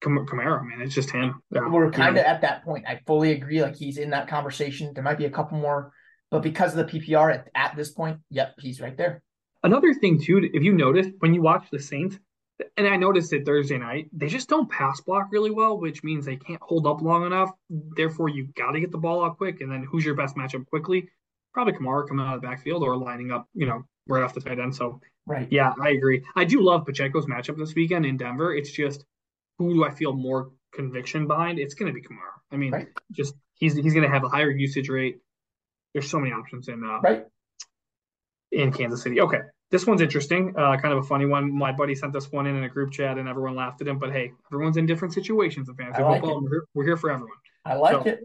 Kamara, 0.03 0.67
man, 0.67 0.81
it's 0.81 0.95
just 0.95 1.11
him. 1.11 1.43
Yeah. 1.51 1.69
We're 1.69 1.91
kind 1.91 2.17
of 2.17 2.25
at 2.25 2.41
that 2.41 2.65
point. 2.65 2.87
I 2.89 3.01
fully 3.07 3.33
agree. 3.33 3.63
Like 3.63 3.77
he's 3.77 3.99
in 3.99 4.11
that 4.11 4.29
conversation. 4.29 4.93
There 4.95 5.05
might 5.05 5.19
be 5.19 5.27
a 5.27 5.31
couple 5.31 5.59
more, 5.59 5.93
but 6.31 6.43
because 6.43 6.75
of 6.77 6.87
the 6.87 6.99
PPR 7.01 7.35
at, 7.35 7.49
at 7.55 7.77
this 7.77 7.91
point, 7.91 8.19
yep, 8.31 8.55
he's 8.59 8.81
right 8.81 8.97
there. 8.97 9.23
Another 9.63 9.93
thing 9.93 10.21
too, 10.21 10.49
if 10.55 10.63
you 10.63 10.73
notice 10.73 11.07
when 11.19 11.35
you 11.35 11.43
watch 11.43 11.67
the 11.71 11.79
Saints, 11.79 12.19
and 12.77 12.87
I 12.87 12.97
noticed 12.97 13.33
it 13.33 13.45
Thursday 13.45 13.79
night, 13.79 14.09
they 14.13 14.29
just 14.29 14.49
don't 14.49 14.71
pass 14.71 15.01
block 15.01 15.29
really 15.31 15.51
well, 15.51 15.79
which 15.79 16.03
means 16.03 16.25
they 16.25 16.37
can't 16.37 16.61
hold 16.63 16.87
up 16.87 17.01
long 17.03 17.27
enough. 17.27 17.51
Therefore, 17.69 18.29
you 18.29 18.49
got 18.57 18.73
to 18.73 18.81
get 18.81 18.91
the 18.91 18.99
ball 18.99 19.25
out 19.25 19.39
quick. 19.39 19.61
And 19.61 19.71
then 19.71 19.87
who's 19.91 20.05
your 20.05 20.15
best 20.15 20.37
matchup 20.37 20.67
quickly? 20.67 21.09
Probably 21.53 21.73
Kamara 21.73 22.07
coming 22.07 22.27
out 22.27 22.35
of 22.35 22.41
the 22.41 22.47
backfield 22.47 22.83
or 22.83 22.97
lining 22.97 23.31
up, 23.31 23.49
you 23.55 23.67
know, 23.67 23.85
right 24.09 24.23
off 24.23 24.35
the 24.35 24.41
tight 24.41 24.59
end. 24.59 24.75
So, 24.75 25.01
right, 25.27 25.49
yeah, 25.51 25.73
I 25.83 25.91
agree. 25.91 26.25
I 26.37 26.45
do 26.45 26.63
love 26.63 26.87
Pacheco's 26.87 27.27
matchup 27.27 27.59
this 27.59 27.75
weekend 27.75 28.07
in 28.07 28.17
Denver. 28.17 28.55
It's 28.55 28.71
just 28.71 29.05
who 29.61 29.75
do 29.75 29.85
I 29.85 29.91
feel 29.91 30.15
more 30.15 30.53
conviction 30.73 31.27
behind? 31.27 31.59
It's 31.59 31.75
going 31.75 31.93
to 31.93 31.95
be 31.95 32.01
Kamara. 32.01 32.33
I 32.51 32.57
mean, 32.57 32.73
right. 32.73 32.89
just 33.13 33.35
he's 33.55 33.77
he's 33.77 33.93
going 33.93 34.07
to 34.07 34.13
have 34.13 34.25
a 34.25 34.29
higher 34.29 34.51
usage 34.51 34.89
rate. 34.89 35.19
There's 35.93 36.09
so 36.09 36.19
many 36.19 36.33
options 36.33 36.69
in 36.69 36.83
uh, 36.83 37.01
right 37.01 37.27
in 38.51 38.73
Kansas 38.73 39.03
City. 39.03 39.21
Okay, 39.21 39.41
this 39.71 39.87
one's 39.87 40.01
interesting. 40.01 40.55
Uh, 40.57 40.79
kind 40.79 40.95
of 40.95 41.05
a 41.05 41.07
funny 41.07 41.27
one. 41.27 41.57
My 41.57 41.73
buddy 41.73 41.95
sent 41.95 42.15
this 42.15 42.33
one 42.33 42.47
in 42.47 42.57
in 42.57 42.65
a 42.65 42.71
group 42.71 42.91
chat, 42.91 43.19
and 43.19 43.29
everyone 43.29 43.55
laughed 43.55 43.83
at 43.83 43.89
him. 43.89 43.99
But 43.99 44.13
hey, 44.13 44.33
everyone's 44.51 44.79
in 44.79 44.87
different 44.87 45.13
situations 45.13 45.69
in 45.69 45.75
fantasy 45.75 46.03
like 46.03 46.23
football. 46.23 46.43
We're 46.43 46.51
here, 46.51 46.65
we're 46.75 46.85
here, 46.85 46.97
for 46.97 47.11
everyone. 47.11 47.37
I 47.67 47.75
like 47.75 47.93
so, 47.93 48.03
it. 48.03 48.21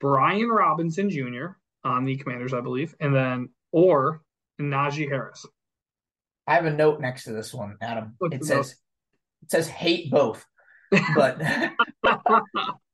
Brian 0.00 0.48
Robinson 0.48 1.08
Jr. 1.08 1.56
on 1.82 2.04
the 2.04 2.16
Commanders, 2.16 2.52
I 2.52 2.60
believe, 2.60 2.94
and 3.00 3.14
then 3.14 3.48
or 3.72 4.20
Najee 4.60 5.08
Harris. 5.08 5.46
I 6.46 6.56
have 6.56 6.66
a 6.66 6.72
note 6.72 7.00
next 7.00 7.24
to 7.24 7.32
this 7.32 7.54
one, 7.54 7.78
Adam. 7.80 8.16
What's 8.18 8.36
it 8.36 8.44
says 8.44 8.68
note? 8.68 8.74
it 9.44 9.50
says 9.50 9.68
hate 9.68 10.10
both. 10.10 10.44
But 11.14 11.40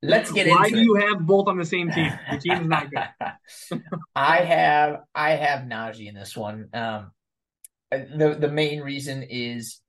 let's 0.02 0.32
get 0.32 0.46
Why 0.46 0.66
into. 0.66 0.76
Why 0.76 0.82
do 0.82 0.82
you 0.82 0.94
have 0.94 1.26
both 1.26 1.48
on 1.48 1.58
the 1.58 1.64
same 1.64 1.90
team? 1.90 2.12
Your 2.30 2.40
team 2.40 2.62
is 2.62 2.68
not 2.68 2.90
good. 2.90 3.82
I 4.14 4.38
have 4.38 5.00
I 5.14 5.30
have 5.32 5.60
Najee 5.60 6.08
in 6.08 6.14
this 6.14 6.36
one. 6.36 6.68
Um, 6.72 7.10
the 7.90 8.36
the 8.38 8.48
main 8.48 8.80
reason 8.80 9.24
is 9.24 9.80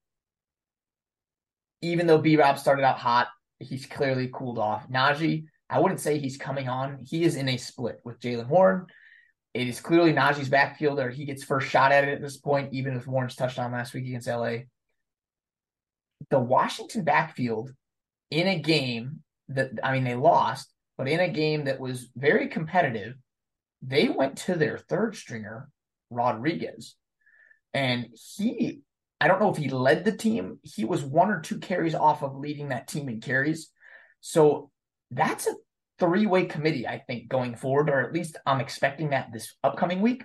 even 1.81 2.07
though 2.07 2.19
B 2.19 2.37
Rob 2.37 2.57
started 2.59 2.83
out 2.83 2.97
hot, 2.97 3.27
he's 3.59 3.85
clearly 3.85 4.29
cooled 4.31 4.59
off. 4.59 4.89
Najee, 4.89 5.45
I 5.69 5.79
wouldn't 5.79 5.99
say 5.99 6.17
he's 6.17 6.37
coming 6.37 6.67
on. 6.67 6.99
He 7.03 7.23
is 7.23 7.35
in 7.35 7.49
a 7.49 7.57
split 7.57 7.99
with 8.03 8.19
Jaylen 8.19 8.47
Warren. 8.47 8.85
It 9.53 9.67
is 9.67 9.81
clearly 9.81 10.13
Najee's 10.13 10.49
backfield, 10.49 10.99
or 10.99 11.09
he 11.09 11.25
gets 11.25 11.43
first 11.43 11.67
shot 11.69 11.91
at 11.91 12.05
it 12.05 12.13
at 12.13 12.21
this 12.21 12.37
point, 12.37 12.73
even 12.73 12.93
with 12.95 13.07
Warren's 13.07 13.35
touchdown 13.35 13.71
last 13.71 13.93
week 13.93 14.05
against 14.05 14.27
LA. 14.27 14.57
The 16.29 16.39
Washington 16.39 17.03
backfield 17.03 17.73
in 18.31 18.47
a 18.47 18.59
game 18.59 19.19
that 19.49 19.71
I 19.83 19.93
mean 19.93 20.03
they 20.03 20.15
lost, 20.15 20.73
but 20.97 21.07
in 21.07 21.19
a 21.19 21.29
game 21.29 21.65
that 21.65 21.79
was 21.79 22.09
very 22.15 22.47
competitive, 22.47 23.13
they 23.81 24.09
went 24.09 24.37
to 24.39 24.55
their 24.55 24.77
third 24.77 25.15
stringer, 25.15 25.69
Rodriguez. 26.09 26.95
And 27.73 28.07
he 28.37 28.81
I 29.19 29.27
don't 29.27 29.39
know 29.39 29.51
if 29.51 29.57
he 29.57 29.69
led 29.69 30.03
the 30.03 30.11
team. 30.11 30.59
He 30.63 30.83
was 30.83 31.03
one 31.03 31.29
or 31.29 31.41
two 31.41 31.59
carries 31.59 31.93
off 31.93 32.23
of 32.23 32.35
leading 32.35 32.69
that 32.69 32.87
team 32.87 33.07
in 33.07 33.21
carries. 33.21 33.69
So 34.19 34.71
that's 35.11 35.45
a 35.45 35.53
three-way 35.99 36.45
committee, 36.45 36.87
I 36.87 37.03
think, 37.05 37.29
going 37.29 37.55
forward, 37.55 37.91
or 37.91 38.01
at 38.01 38.13
least 38.13 38.37
I'm 38.47 38.59
expecting 38.59 39.11
that 39.11 39.31
this 39.31 39.53
upcoming 39.63 40.01
week. 40.01 40.23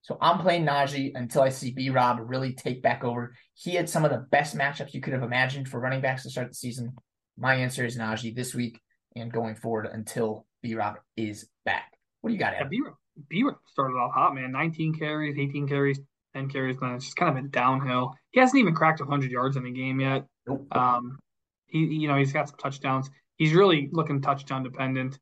So 0.00 0.16
I'm 0.22 0.38
playing 0.38 0.64
Najee 0.64 1.12
until 1.14 1.42
I 1.42 1.50
see 1.50 1.72
B 1.72 1.90
Rob 1.90 2.18
really 2.22 2.54
take 2.54 2.82
back 2.82 3.04
over. 3.04 3.34
He 3.52 3.74
had 3.74 3.90
some 3.90 4.06
of 4.06 4.10
the 4.10 4.26
best 4.30 4.56
matchups 4.56 4.94
you 4.94 5.02
could 5.02 5.12
have 5.12 5.22
imagined 5.22 5.68
for 5.68 5.78
running 5.78 6.00
backs 6.00 6.22
to 6.22 6.30
start 6.30 6.48
the 6.48 6.54
season. 6.54 6.96
My 7.38 7.54
answer 7.54 7.86
is 7.86 7.96
Najee 7.96 8.34
this 8.34 8.54
week 8.54 8.80
and 9.14 9.32
going 9.32 9.54
forward 9.54 9.86
until 9.86 10.44
B 10.60 10.74
Rob 10.74 10.96
is 11.16 11.48
back. 11.64 11.92
What 12.20 12.30
do 12.30 12.34
you 12.34 12.40
got, 12.40 12.54
Adam? 12.54 12.68
Yeah, 12.72 12.90
B 13.28 13.44
Rob 13.44 13.56
started 13.70 13.94
off 13.94 14.12
hot, 14.12 14.34
man. 14.34 14.50
19 14.50 14.98
carries, 14.98 15.38
18 15.38 15.68
carries, 15.68 16.00
10 16.34 16.50
carries. 16.50 16.76
Then 16.78 16.94
it's 16.94 17.04
just 17.04 17.16
kind 17.16 17.28
of 17.28 17.36
been 17.36 17.50
downhill. 17.50 18.14
He 18.32 18.40
hasn't 18.40 18.58
even 18.58 18.74
cracked 18.74 19.00
100 19.00 19.30
yards 19.30 19.56
in 19.56 19.64
a 19.64 19.70
game 19.70 20.00
yet. 20.00 20.26
Nope. 20.48 20.66
Um, 20.74 21.18
he, 21.66 21.78
you 21.78 22.08
know, 22.08 22.16
he's 22.16 22.32
got 22.32 22.48
some 22.48 22.58
touchdowns. 22.58 23.08
He's 23.36 23.52
really 23.54 23.88
looking 23.92 24.20
touchdown 24.20 24.64
dependent. 24.64 25.16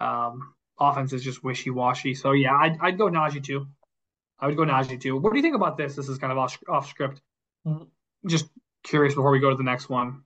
Um, 0.00 0.54
offense 0.80 1.12
is 1.12 1.22
just 1.22 1.44
wishy 1.44 1.68
washy. 1.68 2.14
So 2.14 2.32
yeah, 2.32 2.56
I'd, 2.56 2.78
I'd 2.80 2.98
go 2.98 3.10
Najee 3.10 3.44
too. 3.44 3.66
I 4.38 4.46
would 4.46 4.56
go 4.56 4.64
Najee 4.64 5.00
too. 5.00 5.18
What 5.18 5.32
do 5.32 5.36
you 5.36 5.42
think 5.42 5.54
about 5.54 5.76
this? 5.76 5.96
This 5.96 6.08
is 6.08 6.16
kind 6.16 6.32
of 6.32 6.38
off, 6.38 6.58
off 6.66 6.88
script. 6.88 7.20
Just 8.26 8.46
curious 8.82 9.14
before 9.14 9.30
we 9.30 9.38
go 9.38 9.50
to 9.50 9.56
the 9.56 9.62
next 9.62 9.90
one. 9.90 10.22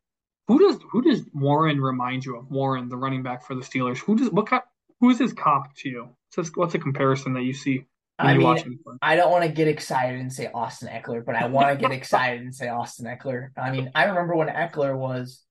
Who 0.48 0.58
does 0.58 0.78
who 0.90 1.02
does 1.02 1.22
Warren 1.32 1.80
remind 1.80 2.24
you 2.24 2.36
of? 2.36 2.50
Warren, 2.50 2.88
the 2.88 2.96
running 2.96 3.22
back 3.22 3.44
for 3.44 3.54
the 3.54 3.62
Steelers. 3.62 3.98
Who 3.98 4.16
does 4.16 4.30
what 4.30 4.46
kind, 4.46 4.62
who 5.00 5.10
is 5.10 5.18
his 5.18 5.32
cop 5.32 5.74
to 5.78 5.88
you? 5.88 6.08
What's, 6.34 6.56
what's 6.56 6.74
a 6.74 6.78
comparison 6.78 7.32
that 7.34 7.42
you 7.42 7.52
see? 7.52 7.86
when 8.18 8.28
I 8.28 8.32
you 8.32 8.38
mean, 8.38 8.46
watch 8.46 8.62
him. 8.62 8.78
I 9.02 9.16
don't 9.16 9.30
want 9.30 9.44
to 9.44 9.50
get 9.50 9.68
excited 9.68 10.20
and 10.20 10.32
say 10.32 10.50
Austin 10.52 10.88
Ekeler, 10.88 11.24
but 11.24 11.34
I 11.34 11.46
want 11.46 11.68
to 11.68 11.76
get 11.76 11.94
excited 11.94 12.40
and 12.40 12.54
say 12.54 12.68
Austin 12.68 13.06
Ekeler. 13.06 13.48
I 13.56 13.70
mean, 13.70 13.90
I 13.94 14.04
remember 14.04 14.34
when 14.36 14.48
Ekeler 14.48 14.96
was 14.96 15.42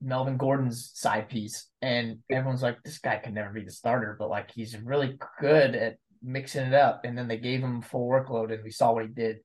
Melvin 0.00 0.36
Gordon's 0.36 0.90
side 0.94 1.28
piece, 1.28 1.68
and 1.80 2.18
everyone's 2.30 2.62
like, 2.62 2.82
this 2.82 2.98
guy 2.98 3.16
could 3.16 3.34
never 3.34 3.50
be 3.50 3.64
the 3.64 3.70
starter, 3.70 4.16
but 4.18 4.28
like 4.28 4.50
he's 4.50 4.76
really 4.78 5.18
good 5.40 5.74
at 5.74 5.96
mixing 6.22 6.66
it 6.66 6.74
up. 6.74 7.02
And 7.04 7.16
then 7.16 7.28
they 7.28 7.38
gave 7.38 7.60
him 7.60 7.80
full 7.80 8.08
workload, 8.08 8.52
and 8.52 8.62
we 8.62 8.70
saw 8.70 8.92
what 8.92 9.04
he 9.04 9.10
did. 9.10 9.38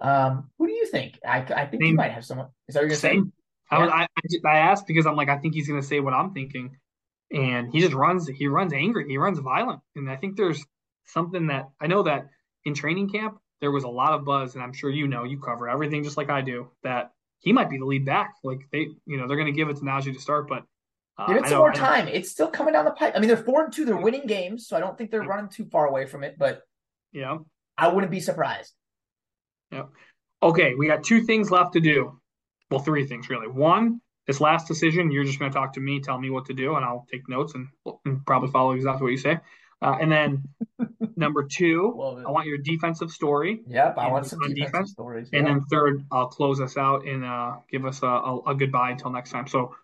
Um, 0.00 0.50
who 0.58 0.66
do 0.66 0.72
you 0.72 0.86
think? 0.86 1.18
I 1.26 1.38
I 1.38 1.66
think 1.66 1.82
you 1.84 1.94
might 1.94 2.12
have 2.12 2.24
someone. 2.24 2.48
Is 2.68 2.74
that 2.74 2.80
what 2.80 2.82
you're 2.82 2.88
gonna 2.90 3.00
say? 3.00 3.14
Same. 3.14 3.32
I, 3.70 3.78
was. 3.78 3.90
I, 3.90 4.06
I 4.48 4.58
asked 4.58 4.86
because 4.86 5.06
I'm 5.06 5.16
like, 5.16 5.28
I 5.28 5.38
think 5.38 5.54
he's 5.54 5.68
going 5.68 5.80
to 5.80 5.86
say 5.86 6.00
what 6.00 6.14
I'm 6.14 6.32
thinking, 6.32 6.76
and 7.32 7.70
he 7.72 7.80
just 7.80 7.94
runs. 7.94 8.28
He 8.28 8.46
runs 8.46 8.72
angry. 8.72 9.08
He 9.08 9.18
runs 9.18 9.38
violent, 9.38 9.80
and 9.96 10.10
I 10.10 10.16
think 10.16 10.36
there's 10.36 10.64
something 11.06 11.48
that 11.48 11.70
I 11.80 11.86
know 11.86 12.02
that 12.04 12.28
in 12.64 12.74
training 12.74 13.10
camp 13.10 13.38
there 13.60 13.70
was 13.70 13.84
a 13.84 13.88
lot 13.88 14.12
of 14.12 14.24
buzz, 14.24 14.54
and 14.54 14.62
I'm 14.62 14.72
sure 14.72 14.90
you 14.90 15.08
know 15.08 15.24
you 15.24 15.40
cover 15.40 15.68
everything 15.68 16.04
just 16.04 16.16
like 16.16 16.30
I 16.30 16.42
do 16.42 16.70
that 16.82 17.12
he 17.38 17.52
might 17.52 17.70
be 17.70 17.78
the 17.78 17.84
lead 17.84 18.04
back. 18.04 18.34
Like 18.42 18.60
they, 18.72 18.88
you 19.06 19.16
know, 19.16 19.26
they're 19.26 19.36
going 19.36 19.52
to 19.52 19.58
give 19.58 19.68
it 19.68 19.76
to 19.76 19.82
Najee 19.82 20.12
to 20.12 20.20
start, 20.20 20.48
but 20.48 20.64
uh, 21.16 21.26
Give 21.28 21.36
it 21.36 21.46
some 21.46 21.58
more 21.58 21.72
time. 21.72 22.08
It's 22.08 22.30
still 22.30 22.48
coming 22.48 22.72
down 22.72 22.84
the 22.84 22.90
pipe. 22.90 23.12
I 23.14 23.20
mean, 23.20 23.28
they're 23.28 23.36
four 23.36 23.64
and 23.64 23.72
two. 23.72 23.84
They're 23.84 23.96
winning 23.96 24.26
games, 24.26 24.66
so 24.66 24.76
I 24.76 24.80
don't 24.80 24.98
think 24.98 25.10
they're 25.10 25.22
running 25.22 25.48
too 25.48 25.64
far 25.66 25.86
away 25.86 26.06
from 26.06 26.24
it. 26.24 26.36
But 26.38 26.62
Yeah. 27.12 27.38
I 27.76 27.88
wouldn't 27.88 28.10
be 28.10 28.20
surprised. 28.20 28.72
Yeah. 29.70 29.84
Okay, 30.42 30.74
we 30.74 30.86
got 30.86 31.04
two 31.04 31.22
things 31.22 31.50
left 31.50 31.72
to 31.72 31.80
do. 31.80 32.20
Well, 32.74 32.84
three 32.84 33.06
things 33.06 33.28
really. 33.28 33.48
One, 33.48 34.00
this 34.26 34.40
last 34.40 34.66
decision, 34.68 35.10
you're 35.10 35.24
just 35.24 35.38
going 35.38 35.50
to 35.50 35.56
talk 35.56 35.72
to 35.74 35.80
me, 35.80 36.00
tell 36.00 36.18
me 36.18 36.30
what 36.30 36.46
to 36.46 36.54
do, 36.54 36.76
and 36.76 36.84
I'll 36.84 37.06
take 37.10 37.28
notes 37.28 37.54
and, 37.54 37.68
and 38.04 38.24
probably 38.26 38.50
follow 38.50 38.72
exactly 38.72 39.02
what 39.04 39.10
you 39.10 39.18
say. 39.18 39.38
Uh, 39.82 39.96
and 40.00 40.10
then 40.10 40.42
number 41.16 41.42
two, 41.44 41.90
I 42.26 42.30
want 42.30 42.46
your 42.46 42.56
defensive 42.58 43.10
story. 43.10 43.60
Yep, 43.66 43.98
I 43.98 44.08
want 44.10 44.26
some 44.26 44.38
defensive 44.40 44.64
defense? 44.72 44.90
stories. 44.92 45.28
And 45.32 45.46
then 45.46 45.62
third, 45.70 46.06
I'll 46.10 46.28
close 46.28 46.60
us 46.60 46.76
out 46.78 47.06
and 47.06 47.22
uh, 47.24 47.56
give 47.70 47.84
us 47.84 48.02
a, 48.02 48.06
a, 48.06 48.40
a 48.52 48.54
goodbye 48.54 48.92
until 48.92 49.10
next 49.10 49.30
time. 49.30 49.46
So, 49.46 49.74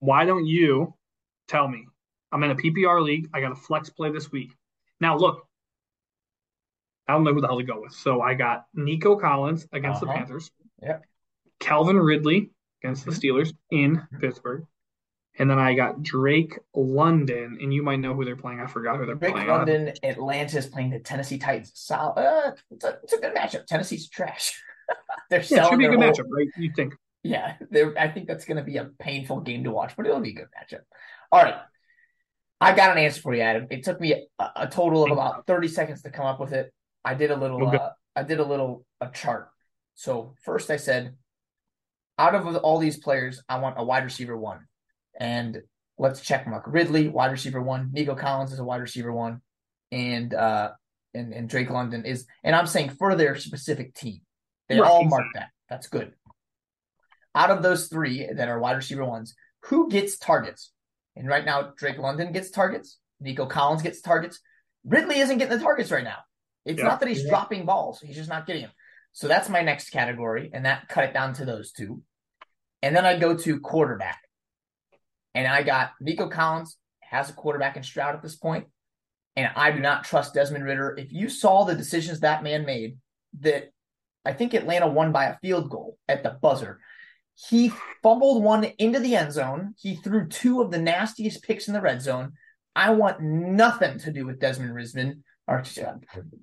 why 0.00 0.24
don't 0.24 0.46
you 0.46 0.94
tell 1.48 1.68
me? 1.68 1.86
I'm 2.32 2.42
in 2.44 2.50
a 2.50 2.54
PPR 2.56 3.02
league. 3.02 3.28
I 3.34 3.40
got 3.40 3.52
a 3.52 3.56
flex 3.56 3.90
play 3.90 4.10
this 4.10 4.32
week. 4.32 4.52
Now, 5.00 5.18
look, 5.18 5.46
I 7.06 7.12
don't 7.12 7.24
know 7.24 7.34
who 7.34 7.42
the 7.42 7.46
hell 7.48 7.58
to 7.58 7.64
go 7.64 7.82
with. 7.82 7.92
So, 7.92 8.22
I 8.22 8.32
got 8.34 8.64
Nico 8.74 9.16
Collins 9.16 9.66
against 9.72 10.00
the 10.00 10.06
Uh-huh. 10.06 10.16
Panthers. 10.16 10.50
Yep. 10.82 11.04
Calvin 11.62 11.96
Ridley 11.98 12.50
against 12.82 13.04
the. 13.04 13.12
Steelers 13.12 13.52
in. 13.70 14.06
Pittsburgh. 14.20 14.64
And 15.38 15.48
then 15.50 15.58
I 15.58 15.72
got 15.74 16.02
Drake 16.02 16.58
London, 16.74 17.56
and 17.62 17.72
you 17.72 17.82
might 17.82 18.00
know 18.00 18.12
who 18.14 18.24
they're 18.24 18.36
playing. 18.36 18.60
I 18.60 18.66
forgot 18.66 18.98
who 18.98 19.06
they're 19.06 19.14
Drake 19.14 19.32
playing. 19.32 19.48
London, 19.48 19.92
Atlanta 20.02 20.58
is 20.58 20.66
playing 20.66 20.90
the 20.90 20.98
Tennessee 20.98 21.38
Titans. 21.38 21.72
Sol- 21.74 22.12
uh, 22.18 22.50
it's, 22.70 22.84
a, 22.84 22.98
it's 23.02 23.12
a 23.14 23.18
good 23.18 23.34
matchup. 23.34 23.66
Tennessee's 23.66 24.10
trash. 24.10 24.60
they're 25.30 25.40
Yeah, 25.42 25.68
should 25.70 25.78
be 25.78 25.86
a 25.86 25.88
good 25.88 26.00
whole- 26.00 26.12
matchup, 26.12 26.26
right? 26.30 26.48
You 26.58 26.70
think? 26.76 26.94
Yeah, 27.22 27.54
I 27.98 28.08
think 28.08 28.26
that's 28.26 28.44
going 28.44 28.56
to 28.58 28.64
be 28.64 28.76
a 28.78 28.90
painful 28.98 29.40
game 29.40 29.64
to 29.64 29.70
watch, 29.70 29.94
but 29.96 30.06
it'll 30.06 30.20
be 30.20 30.30
a 30.30 30.34
good 30.34 30.48
matchup. 30.60 30.80
All 31.30 31.42
right. 31.42 31.54
I 32.60 32.74
got 32.74 32.90
an 32.96 33.02
answer 33.02 33.20
for 33.22 33.34
you, 33.34 33.40
Adam. 33.42 33.68
It 33.70 33.84
took 33.84 34.00
me 34.00 34.26
a, 34.38 34.44
a 34.56 34.66
total 34.68 35.04
of 35.04 35.12
about 35.12 35.46
30 35.46 35.68
seconds 35.68 36.02
to 36.02 36.10
come 36.10 36.26
up 36.26 36.40
with 36.40 36.52
it. 36.52 36.72
I 37.04 37.14
did 37.14 37.30
a 37.30 37.36
little 37.36 37.66
Okay. 37.68 37.76
uh, 37.78 37.90
I 38.14 38.22
did 38.24 38.38
a 38.40 38.44
little 38.44 38.84
a 39.00 39.08
chart. 39.08 39.48
So 39.94 40.34
first 40.44 40.70
I 40.70 40.76
said 40.76 41.16
out 42.18 42.34
of 42.34 42.56
all 42.56 42.78
these 42.78 42.98
players, 42.98 43.42
I 43.48 43.58
want 43.58 43.76
a 43.78 43.84
wide 43.84 44.04
receiver 44.04 44.36
one. 44.36 44.60
And 45.18 45.62
let's 45.98 46.20
check 46.20 46.46
mark. 46.46 46.64
Ridley, 46.66 47.08
wide 47.08 47.32
receiver 47.32 47.60
one. 47.62 47.90
Nico 47.92 48.14
Collins 48.14 48.52
is 48.52 48.58
a 48.58 48.64
wide 48.64 48.80
receiver 48.80 49.12
one. 49.12 49.40
And 49.90 50.32
uh 50.32 50.70
and, 51.14 51.32
and 51.34 51.48
Drake 51.48 51.70
London 51.70 52.04
is 52.06 52.26
and 52.42 52.56
I'm 52.56 52.66
saying 52.66 52.90
for 52.90 53.14
their 53.14 53.36
specific 53.36 53.94
team. 53.94 54.20
They 54.68 54.80
Right, 54.80 54.90
all 54.90 55.04
mark 55.04 55.26
that. 55.34 55.50
That's 55.68 55.88
good. 55.88 56.12
Out 57.34 57.50
of 57.50 57.62
those 57.62 57.88
three 57.88 58.28
that 58.34 58.48
are 58.48 58.58
wide 58.58 58.76
receiver 58.76 59.04
ones, 59.04 59.34
who 59.64 59.90
gets 59.90 60.18
targets? 60.18 60.72
And 61.16 61.28
right 61.28 61.44
now, 61.44 61.72
Drake 61.76 61.98
London 61.98 62.32
gets 62.32 62.50
targets. 62.50 62.98
Nico 63.20 63.46
Collins 63.46 63.82
gets 63.82 64.00
targets. 64.00 64.40
Ridley 64.84 65.18
isn't 65.18 65.38
getting 65.38 65.56
the 65.56 65.62
targets 65.62 65.90
right 65.90 66.04
now. 66.04 66.18
It's 66.64 66.78
Yeah. 66.78 66.86
not 66.88 67.00
that 67.00 67.08
he's 67.08 67.22
Yeah. 67.24 67.30
dropping 67.30 67.64
balls; 67.66 68.00
he's 68.00 68.16
just 68.16 68.28
not 68.28 68.46
getting 68.46 68.62
them. 68.62 68.72
So 69.12 69.28
that's 69.28 69.48
my 69.48 69.62
next 69.62 69.90
category, 69.90 70.50
and 70.52 70.64
that 70.64 70.88
cut 70.88 71.04
it 71.04 71.14
down 71.14 71.34
to 71.34 71.44
those 71.44 71.72
two. 71.72 72.02
And 72.82 72.96
then 72.96 73.04
I 73.04 73.18
go 73.18 73.36
to 73.36 73.60
quarterback, 73.60 74.20
and 75.34 75.46
I 75.46 75.62
got 75.62 75.92
Nico 76.00 76.28
Collins 76.28 76.76
has 77.00 77.28
a 77.28 77.34
quarterback 77.34 77.76
in 77.76 77.82
Stroud 77.82 78.14
at 78.14 78.22
this 78.22 78.36
point, 78.36 78.66
and 79.36 79.50
I 79.54 79.70
do 79.70 79.80
not 79.80 80.04
trust 80.04 80.34
Desmond 80.34 80.64
Ridder. 80.64 80.96
If 80.98 81.12
you 81.12 81.28
saw 81.28 81.64
the 81.64 81.74
decisions 81.74 82.20
that 82.20 82.42
man 82.42 82.64
made, 82.64 82.96
that 83.40 83.70
I 84.24 84.32
think 84.32 84.54
Atlanta 84.54 84.88
won 84.88 85.12
by 85.12 85.26
a 85.26 85.38
field 85.38 85.68
goal 85.68 85.98
at 86.08 86.22
the 86.22 86.30
buzzer. 86.30 86.80
He 87.34 87.72
fumbled 88.02 88.42
one 88.42 88.64
into 88.78 88.98
the 88.98 89.16
end 89.16 89.32
zone. 89.32 89.74
He 89.78 89.96
threw 89.96 90.28
two 90.28 90.60
of 90.60 90.70
the 90.70 90.78
nastiest 90.78 91.42
picks 91.42 91.66
in 91.66 91.74
the 91.74 91.80
red 91.80 92.00
zone. 92.00 92.32
I 92.74 92.90
want 92.90 93.20
nothing 93.20 93.98
to 94.00 94.12
do 94.12 94.26
with 94.26 94.40
Desmond 94.40 94.72
Risman 94.72 95.22
or 95.48 95.58
uh, 95.60 95.94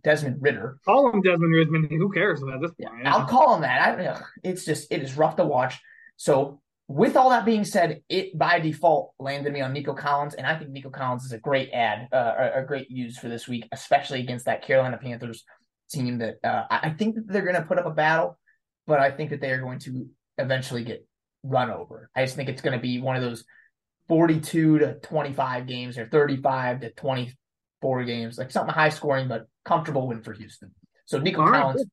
Desmond 0.04 0.38
Ridder. 0.42 0.78
Call 0.86 1.10
him 1.10 1.22
Desmond 1.22 1.54
Risman. 1.54 1.90
Who 1.90 2.12
cares 2.12 2.42
at 2.44 2.62
this 2.62 2.72
point? 2.72 3.08
I'll 3.08 3.26
call 3.26 3.56
him 3.56 3.62
that. 3.62 4.00
I, 4.00 4.06
ugh, 4.08 4.24
it's 4.44 4.66
just 4.66 4.92
it 4.92 5.02
is 5.02 5.18
rough 5.18 5.38
to 5.38 5.46
watch. 5.46 5.80
So 6.18 6.62
with 6.88 7.16
all 7.16 7.30
that 7.30 7.46
being 7.46 7.64
said, 7.64 8.02
it 8.10 8.38
by 8.38 8.60
default 8.60 9.14
landed 9.20 9.54
me 9.54 9.62
on 9.62 9.74
Nico 9.74 9.94
Collins, 9.94 10.34
and 10.34 10.46
I 10.46 10.58
think 10.58 10.72
Nico 10.72 10.90
Collins 10.90 11.24
is 11.24 11.32
a 11.32 11.38
great 11.38 11.70
ad, 11.72 12.08
uh, 12.12 12.34
a, 12.38 12.62
a 12.62 12.66
great 12.66 12.90
use 12.90 13.18
for 13.18 13.30
this 13.30 13.48
week, 13.48 13.68
especially 13.72 14.20
against 14.22 14.46
that 14.46 14.64
Carolina 14.64 14.98
Panthers 15.02 15.46
team. 15.92 16.18
That 16.18 16.36
uh, 16.44 16.66
I 16.70 16.80
I 16.84 16.90
think 16.90 17.16
that 17.16 17.28
they're 17.28 17.44
going 17.44 17.56
to 17.56 17.62
put 17.62 17.80
up 17.80 17.86
a 17.86 17.92
battle, 17.92 18.38
but 18.86 19.00
I 19.00 19.12
think 19.12 19.30
that 19.30 19.40
they 19.40 19.52
are 19.52 19.62
going 19.62 19.80
to 19.80 20.08
eventually 20.38 20.84
get 20.84 21.06
run 21.44 21.70
over. 21.70 22.10
I 22.16 22.26
just 22.26 22.36
think 22.36 22.50
it's 22.50 22.62
going 22.62 22.78
to 22.78 22.82
be 22.82 23.00
one 23.00 23.16
of 23.16 23.22
those 23.22 23.46
forty-two 24.08 24.80
to 24.80 24.96
twenty-five 24.96 25.68
games 25.68 25.98
or 25.98 26.08
thirty-five 26.08 26.82
to 26.82 26.92
twenty-four 27.82 28.04
games, 28.04 28.38
like 28.38 28.52
something 28.52 28.74
high 28.74 28.90
scoring 28.90 29.28
but 29.28 29.48
comfortable 29.66 30.08
win 30.08 30.22
for 30.22 30.34
Houston. 30.34 30.72
So 31.06 31.20
Nico 31.20 31.42
All 31.42 31.50
right, 31.50 31.62
Collins. 31.62 31.86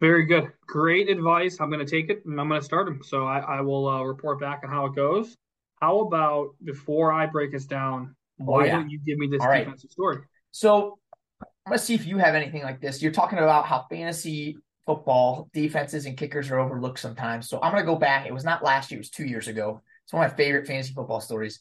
Very 0.00 0.26
good. 0.26 0.52
Great 0.66 1.08
advice. 1.08 1.58
I'm 1.60 1.70
going 1.70 1.84
to 1.84 1.90
take 1.90 2.10
it 2.10 2.24
and 2.26 2.40
I'm 2.40 2.48
going 2.48 2.60
to 2.60 2.64
start 2.64 2.88
him. 2.88 3.00
So 3.02 3.26
I, 3.26 3.38
I 3.38 3.60
will 3.60 3.88
uh, 3.88 4.02
report 4.02 4.40
back 4.40 4.60
on 4.64 4.70
how 4.70 4.86
it 4.86 4.94
goes. 4.94 5.36
How 5.80 6.00
about 6.00 6.50
before 6.62 7.12
I 7.12 7.26
break 7.26 7.54
us 7.54 7.64
down, 7.64 8.14
why 8.36 8.62
Oh, 8.62 8.64
yeah. 8.66 8.76
don't 8.76 8.90
you 8.90 8.98
give 8.98 9.18
me 9.18 9.28
this 9.28 9.40
All 9.40 9.48
right. 9.48 9.64
defensive 9.64 9.90
story? 9.90 10.18
So 10.50 10.98
I'm 11.40 11.70
gonna 11.70 11.78
see 11.78 11.94
if 11.94 12.06
you 12.06 12.18
have 12.18 12.34
anything 12.34 12.62
like 12.62 12.80
this. 12.80 13.02
You're 13.02 13.12
talking 13.12 13.38
about 13.38 13.66
how 13.66 13.86
fantasy 13.90 14.56
football 14.86 15.48
defenses 15.52 16.06
and 16.06 16.16
kickers 16.16 16.50
are 16.50 16.58
overlooked 16.58 16.98
sometimes. 16.98 17.48
So 17.48 17.58
I'm 17.62 17.72
gonna 17.72 17.84
go 17.84 17.96
back. 17.96 18.26
It 18.26 18.34
was 18.34 18.44
not 18.44 18.62
last 18.62 18.90
year, 18.90 18.98
it 18.98 19.00
was 19.00 19.10
two 19.10 19.24
years 19.24 19.48
ago. 19.48 19.80
It's 20.04 20.12
one 20.12 20.24
of 20.24 20.30
my 20.30 20.36
favorite 20.36 20.66
fantasy 20.66 20.92
football 20.92 21.20
stories. 21.20 21.58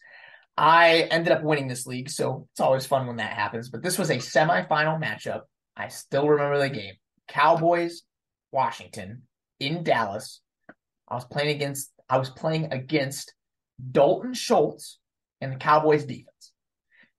I 0.55 1.07
ended 1.09 1.33
up 1.33 1.43
winning 1.43 1.67
this 1.67 1.87
league, 1.87 2.09
so 2.09 2.47
it's 2.51 2.59
always 2.59 2.85
fun 2.85 3.07
when 3.07 3.17
that 3.17 3.33
happens. 3.33 3.69
But 3.69 3.81
this 3.81 3.97
was 3.97 4.09
a 4.09 4.17
semifinal 4.17 5.01
matchup. 5.01 5.41
I 5.75 5.87
still 5.87 6.27
remember 6.27 6.59
the 6.59 6.69
game. 6.69 6.93
Cowboys, 7.27 8.03
Washington, 8.51 9.23
in 9.59 9.83
Dallas. 9.83 10.41
I 11.07 11.15
was 11.15 11.25
playing 11.25 11.55
against 11.55 11.91
I 12.09 12.17
was 12.17 12.29
playing 12.29 12.71
against 12.71 13.33
Dalton 13.91 14.33
Schultz 14.33 14.99
and 15.41 15.51
the 15.51 15.57
Cowboys 15.57 16.05
defense. 16.05 16.51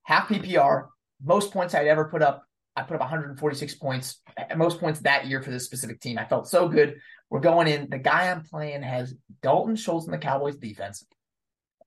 Half 0.03 0.29
PPR, 0.29 0.87
most 1.23 1.51
points 1.51 1.73
I'd 1.73 1.87
ever 1.87 2.05
put 2.05 2.21
up. 2.21 2.43
I 2.77 2.83
put 2.83 2.95
up 2.95 3.01
146 3.01 3.75
points, 3.75 4.21
most 4.55 4.79
points 4.79 4.99
that 5.01 5.27
year 5.27 5.41
for 5.41 5.49
this 5.49 5.65
specific 5.65 6.01
team. 6.01 6.17
I 6.17 6.25
felt 6.25 6.47
so 6.47 6.67
good. 6.67 6.95
We're 7.29 7.39
going 7.39 7.67
in. 7.67 7.89
The 7.89 7.97
guy 7.97 8.29
I'm 8.29 8.43
playing 8.43 8.83
has 8.83 9.13
Dalton 9.41 9.75
Schultz 9.75 10.05
in 10.05 10.11
the 10.11 10.17
Cowboys 10.17 10.57
defense. 10.57 11.05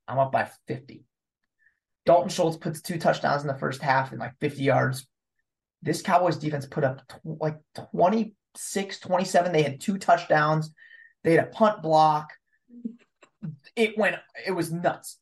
I'm 0.06 0.18
up 0.18 0.32
by 0.32 0.50
50. 0.66 1.04
Dalton 2.08 2.30
Schultz 2.30 2.56
puts 2.56 2.80
two 2.80 2.98
touchdowns 2.98 3.42
in 3.42 3.48
the 3.48 3.58
first 3.58 3.82
half 3.82 4.12
and 4.12 4.18
like 4.18 4.32
50 4.40 4.62
yards. 4.62 5.06
This 5.82 6.00
Cowboys 6.00 6.38
defense 6.38 6.64
put 6.64 6.82
up 6.82 7.06
tw- 7.06 7.38
like 7.38 7.58
26, 7.92 8.98
27. 8.98 9.52
They 9.52 9.62
had 9.62 9.78
two 9.78 9.98
touchdowns. 9.98 10.70
They 11.22 11.34
had 11.34 11.44
a 11.44 11.50
punt 11.50 11.82
block. 11.82 12.30
It 13.76 13.98
went, 13.98 14.16
it 14.46 14.52
was 14.52 14.72
nuts. 14.72 15.18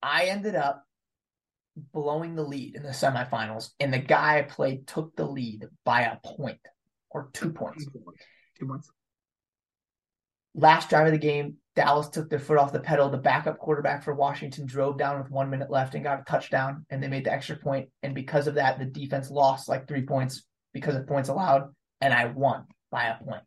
I 0.00 0.26
ended 0.26 0.54
up 0.54 0.84
blowing 1.74 2.36
the 2.36 2.44
lead 2.44 2.76
in 2.76 2.84
the 2.84 2.90
semifinals, 2.90 3.70
and 3.80 3.92
the 3.92 3.98
guy 3.98 4.38
I 4.38 4.42
played 4.42 4.86
took 4.86 5.16
the 5.16 5.26
lead 5.26 5.66
by 5.84 6.02
a 6.02 6.18
point 6.24 6.60
or 7.10 7.28
two 7.32 7.50
points. 7.50 7.86
Two 8.56 8.66
months. 8.66 8.88
Last 10.54 10.90
drive 10.90 11.06
of 11.06 11.12
the 11.12 11.18
game, 11.18 11.56
Dallas 11.76 12.08
took 12.08 12.28
their 12.28 12.40
foot 12.40 12.58
off 12.58 12.72
the 12.72 12.80
pedal. 12.80 13.08
The 13.08 13.18
backup 13.18 13.58
quarterback 13.58 14.02
for 14.02 14.14
Washington 14.14 14.66
drove 14.66 14.98
down 14.98 15.18
with 15.18 15.30
one 15.30 15.50
minute 15.50 15.70
left 15.70 15.94
and 15.94 16.04
got 16.04 16.20
a 16.20 16.24
touchdown, 16.24 16.84
and 16.90 17.02
they 17.02 17.08
made 17.08 17.24
the 17.24 17.32
extra 17.32 17.56
point. 17.56 17.88
And 18.02 18.14
because 18.14 18.46
of 18.46 18.54
that, 18.56 18.78
the 18.78 18.84
defense 18.84 19.30
lost 19.30 19.68
like 19.68 19.86
three 19.86 20.02
points 20.02 20.42
because 20.72 20.96
of 20.96 21.06
points 21.06 21.28
allowed, 21.28 21.72
and 22.00 22.12
I 22.12 22.26
won 22.26 22.64
by 22.90 23.04
a 23.04 23.22
point. 23.22 23.42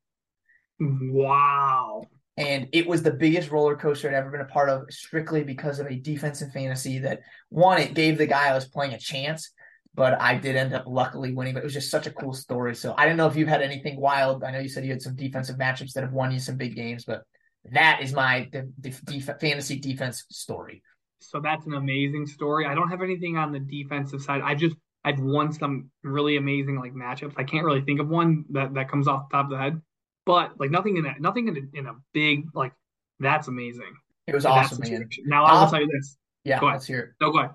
Wow. 0.80 2.04
And 2.38 2.70
it 2.72 2.88
was 2.88 3.04
the 3.04 3.12
biggest 3.12 3.52
roller 3.52 3.76
coaster 3.76 4.08
I'd 4.08 4.16
ever 4.16 4.32
been 4.32 4.42
a 4.42 4.46
part 4.46 4.70
of, 4.70 4.86
strictly 4.90 5.44
because 5.44 5.80
of 5.80 5.88
a 5.88 5.96
defensive 5.96 6.52
fantasy 6.52 7.00
that 7.00 7.20
one, 7.50 7.80
it 7.80 7.94
gave 7.94 8.18
the 8.18 8.26
guy 8.26 8.48
I 8.48 8.56
was 8.56 8.68
playing 8.68 8.94
a 8.94 9.00
chance, 9.00 9.52
but 9.96 10.20
I 10.20 10.38
did 10.38 10.56
end 10.56 10.74
up 10.74 10.86
luckily 10.88 11.34
winning. 11.34 11.54
But 11.54 11.62
it 11.62 11.66
was 11.66 11.74
just 11.74 11.92
such 11.92 12.08
a 12.08 12.12
cool 12.12 12.34
story. 12.34 12.76
So 12.76 12.96
I 12.98 13.06
don't 13.06 13.18
know 13.18 13.28
if 13.28 13.36
you've 13.36 13.48
had 13.48 13.62
anything 13.62 14.00
wild. 14.00 14.44
I 14.44 14.52
know 14.52 14.60
you 14.60 14.70
said 14.70 14.86
you 14.86 14.92
had 14.92 15.02
some 15.02 15.16
defensive 15.16 15.58
matchups 15.58 15.94
that 15.94 16.04
have 16.04 16.14
won 16.14 16.32
you 16.32 16.40
some 16.40 16.58
big 16.58 16.76
games, 16.76 17.06
but 17.06 17.24
that 17.72 18.00
is 18.02 18.14
my 18.14 18.50
def- 18.52 19.04
def- 19.06 19.40
fantasy 19.40 19.80
defense 19.80 20.26
story. 20.30 20.82
So 21.20 21.40
that's 21.40 21.66
an 21.66 21.74
amazing 21.74 22.28
story. 22.28 22.66
I 22.66 22.76
don't 22.76 22.90
have 22.90 23.02
anything 23.02 23.38
on 23.38 23.52
the 23.52 23.60
defensive 23.60 24.22
side. 24.22 24.42
I 24.44 24.56
just 24.56 24.76
I've 25.06 25.20
won 25.20 25.54
some 25.54 25.90
really 26.04 26.38
amazing 26.38 26.80
like 26.80 26.94
matchups. 26.94 27.34
I 27.38 27.44
can't 27.44 27.66
really 27.66 27.82
think 27.82 28.00
of 28.00 28.08
one 28.08 28.46
that 28.52 28.74
that 28.74 28.90
comes 28.90 29.08
off 29.08 29.30
the 29.30 29.38
top 29.38 29.46
of 29.46 29.52
the 29.52 29.58
head, 29.58 29.82
but 30.26 30.60
like 30.60 30.72
nothing 30.72 30.98
in 30.98 31.04
that, 31.04 31.22
nothing 31.22 31.48
in 31.48 31.58
a, 31.58 31.80
in 31.80 31.88
a 31.88 31.94
big 32.14 32.46
like 32.54 32.74
that's 33.20 33.48
amazing. 33.48 33.94
It 34.28 34.36
was 34.36 34.46
awesome, 34.46 34.80
man. 34.82 35.08
Now 35.26 35.46
I 35.46 35.62
will 35.62 35.70
tell 35.70 35.82
you 35.82 35.88
this. 35.88 36.18
Yeah, 36.44 36.60
let's 36.60 36.86
hear 36.86 37.00
it. 37.00 37.10
No, 37.22 37.32
go 37.32 37.40
ahead. 37.40 37.52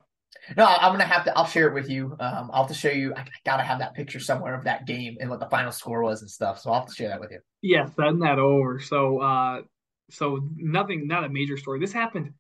No, 0.57 0.65
I'm 0.65 0.93
gonna 0.93 1.05
have 1.05 1.25
to. 1.25 1.37
I'll 1.37 1.47
share 1.47 1.69
it 1.69 1.75
with 1.75 1.91
you. 1.91 2.17
Um, 2.21 2.51
I'll 2.53 2.63
have 2.63 2.69
to 2.69 2.75
show 2.75 2.91
you. 2.91 3.15
I 3.15 3.25
gotta 3.45 3.63
have 3.63 3.79
that 3.81 3.95
picture 3.95 4.21
somewhere 4.21 4.55
of 4.55 4.65
that 4.65 4.87
game 4.87 5.19
and 5.21 5.29
what 5.29 5.41
the 5.41 5.49
final 5.49 5.73
score 5.73 6.03
was 6.03 6.23
and 6.23 6.31
stuff. 6.31 6.61
So 6.61 6.71
I'll 6.71 6.81
have 6.81 6.89
to 6.89 6.95
share 6.95 7.09
that 7.09 7.21
with 7.21 7.31
you. 7.31 7.41
Yeah, 7.61 7.87
send 7.97 8.23
that 8.23 8.39
over. 8.39 8.81
So, 8.81 9.21
uh, 9.21 9.63
so 10.11 10.49
nothing, 10.57 11.07
not 11.07 11.25
a 11.25 11.29
major 11.29 11.57
story. 11.57 11.81
This 11.81 11.93
happened, 11.93 12.33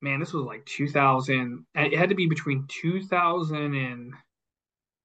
man. 0.00 0.20
This 0.20 0.32
was 0.32 0.44
like 0.44 0.64
2000. 0.66 1.66
It 1.74 1.98
had 1.98 2.10
to 2.10 2.14
be 2.14 2.26
between 2.26 2.66
2009 2.68 4.12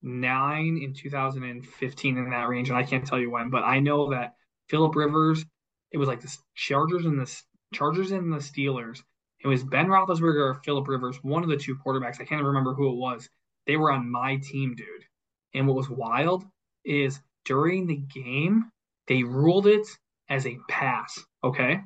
and 0.04 0.96
2015 0.96 2.18
in 2.18 2.30
that 2.30 2.48
range, 2.48 2.70
and 2.70 2.78
I 2.78 2.84
can't 2.84 3.06
tell 3.06 3.20
you 3.20 3.32
when, 3.32 3.50
but 3.50 3.64
I 3.64 3.80
know 3.80 4.12
that 4.12 4.36
Philip 4.70 4.96
Rivers. 4.96 5.44
It 5.92 5.98
was 5.98 6.08
like 6.08 6.22
the 6.22 6.34
Chargers 6.56 7.06
and 7.06 7.20
the 7.20 7.42
Chargers 7.74 8.12
and 8.12 8.32
the 8.32 8.38
Steelers 8.38 9.02
it 9.44 9.48
was 9.48 9.64
Ben 9.64 9.88
Roethlisberger 9.88 10.52
or 10.52 10.62
Philip 10.64 10.88
Rivers, 10.88 11.18
one 11.24 11.44
of 11.44 11.50
the 11.50 11.58
two 11.58 11.76
quarterbacks. 11.76 12.22
I 12.22 12.26
can't 12.26 12.44
remember 12.44 12.74
who 12.74 12.90
it 12.90 12.98
was. 12.98 13.30
They 13.66 13.78
were 13.78 13.92
on 13.92 14.10
my 14.10 14.38
team, 14.38 14.76
dude. 14.76 15.06
And 15.54 15.68
what 15.68 15.76
was 15.76 15.90
wild 15.90 16.46
is 16.86 17.20
during 17.46 17.88
the 17.88 17.98
game, 17.98 18.72
they 19.08 19.24
ruled 19.24 19.68
it 19.68 19.88
as 20.30 20.46
a 20.46 20.58
pass. 20.70 21.20
Okay. 21.44 21.82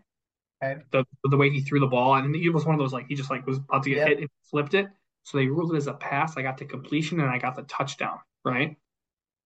okay. 0.64 0.82
The 0.91 1.06
the 1.24 1.38
way 1.38 1.49
he 1.49 1.62
threw 1.62 1.80
the 1.80 1.88
ball, 1.88 2.16
and 2.16 2.36
it 2.36 2.49
was 2.49 2.66
one 2.66 2.76
of 2.76 2.80
those 2.80 2.93
like 2.93 3.08
he 3.08 3.16
just 3.16 3.30
like 3.30 3.45
was 3.47 3.58
about 3.58 3.84
to 3.84 3.89
get 3.89 3.97
yep. 3.97 4.08
hit 4.08 4.20
and 4.20 4.30
flipped 4.49 4.74
it. 4.74 4.88
So 5.24 5.38
they 5.38 5.47
ruled 5.47 5.74
it 5.74 5.78
as 5.78 5.88
a 5.88 5.93
pass. 5.93 6.38
I 6.38 6.43
got 6.43 6.58
the 6.58 6.66
completion 6.66 7.20
and 7.20 7.30
I 7.30 7.39
got 7.39 7.56
the 7.56 7.64
touchdown. 7.64 8.20
Right. 8.43 8.78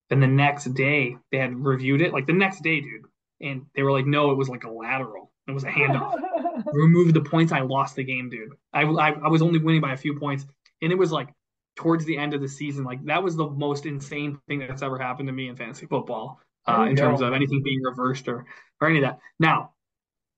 Then 0.09 0.19
the 0.19 0.27
next 0.27 0.65
day 0.73 1.15
they 1.31 1.37
had 1.37 1.55
reviewed 1.55 2.01
it, 2.01 2.11
like 2.11 2.25
the 2.25 2.33
next 2.33 2.63
day, 2.63 2.81
dude, 2.81 3.05
and 3.41 3.65
they 3.75 3.83
were 3.83 3.91
like, 3.91 4.07
no, 4.07 4.31
it 4.31 4.37
was 4.37 4.49
like 4.49 4.63
a 4.63 4.71
lateral. 4.71 5.31
It 5.47 5.51
was 5.51 5.63
a 5.63 5.69
handoff. 5.69 6.15
Removed 6.71 7.13
the 7.13 7.21
points. 7.21 7.51
I 7.51 7.61
lost 7.61 7.95
the 7.95 8.03
game, 8.03 8.29
dude. 8.29 8.53
I, 8.73 8.83
I, 8.83 9.11
I 9.11 9.27
was 9.27 9.41
only 9.41 9.59
winning 9.59 9.81
by 9.81 9.93
a 9.93 9.97
few 9.97 10.17
points, 10.17 10.45
and 10.81 10.91
it 10.91 10.97
was 10.97 11.11
like 11.11 11.29
towards 11.75 12.05
the 12.05 12.17
end 12.17 12.33
of 12.33 12.41
the 12.41 12.47
season. 12.47 12.83
Like 12.83 13.03
that 13.05 13.23
was 13.23 13.35
the 13.35 13.49
most 13.49 13.85
insane 13.85 14.39
thing 14.47 14.59
that's 14.59 14.81
ever 14.81 14.97
happened 14.97 15.27
to 15.27 15.33
me 15.33 15.47
in 15.47 15.55
fantasy 15.55 15.85
football, 15.85 16.39
uh, 16.67 16.83
in 16.89 16.95
terms 16.95 17.21
of 17.21 17.33
anything 17.33 17.63
being 17.63 17.81
reversed 17.81 18.27
or 18.27 18.45
or 18.81 18.89
any 18.89 18.99
of 18.99 19.03
that. 19.03 19.19
Now, 19.39 19.73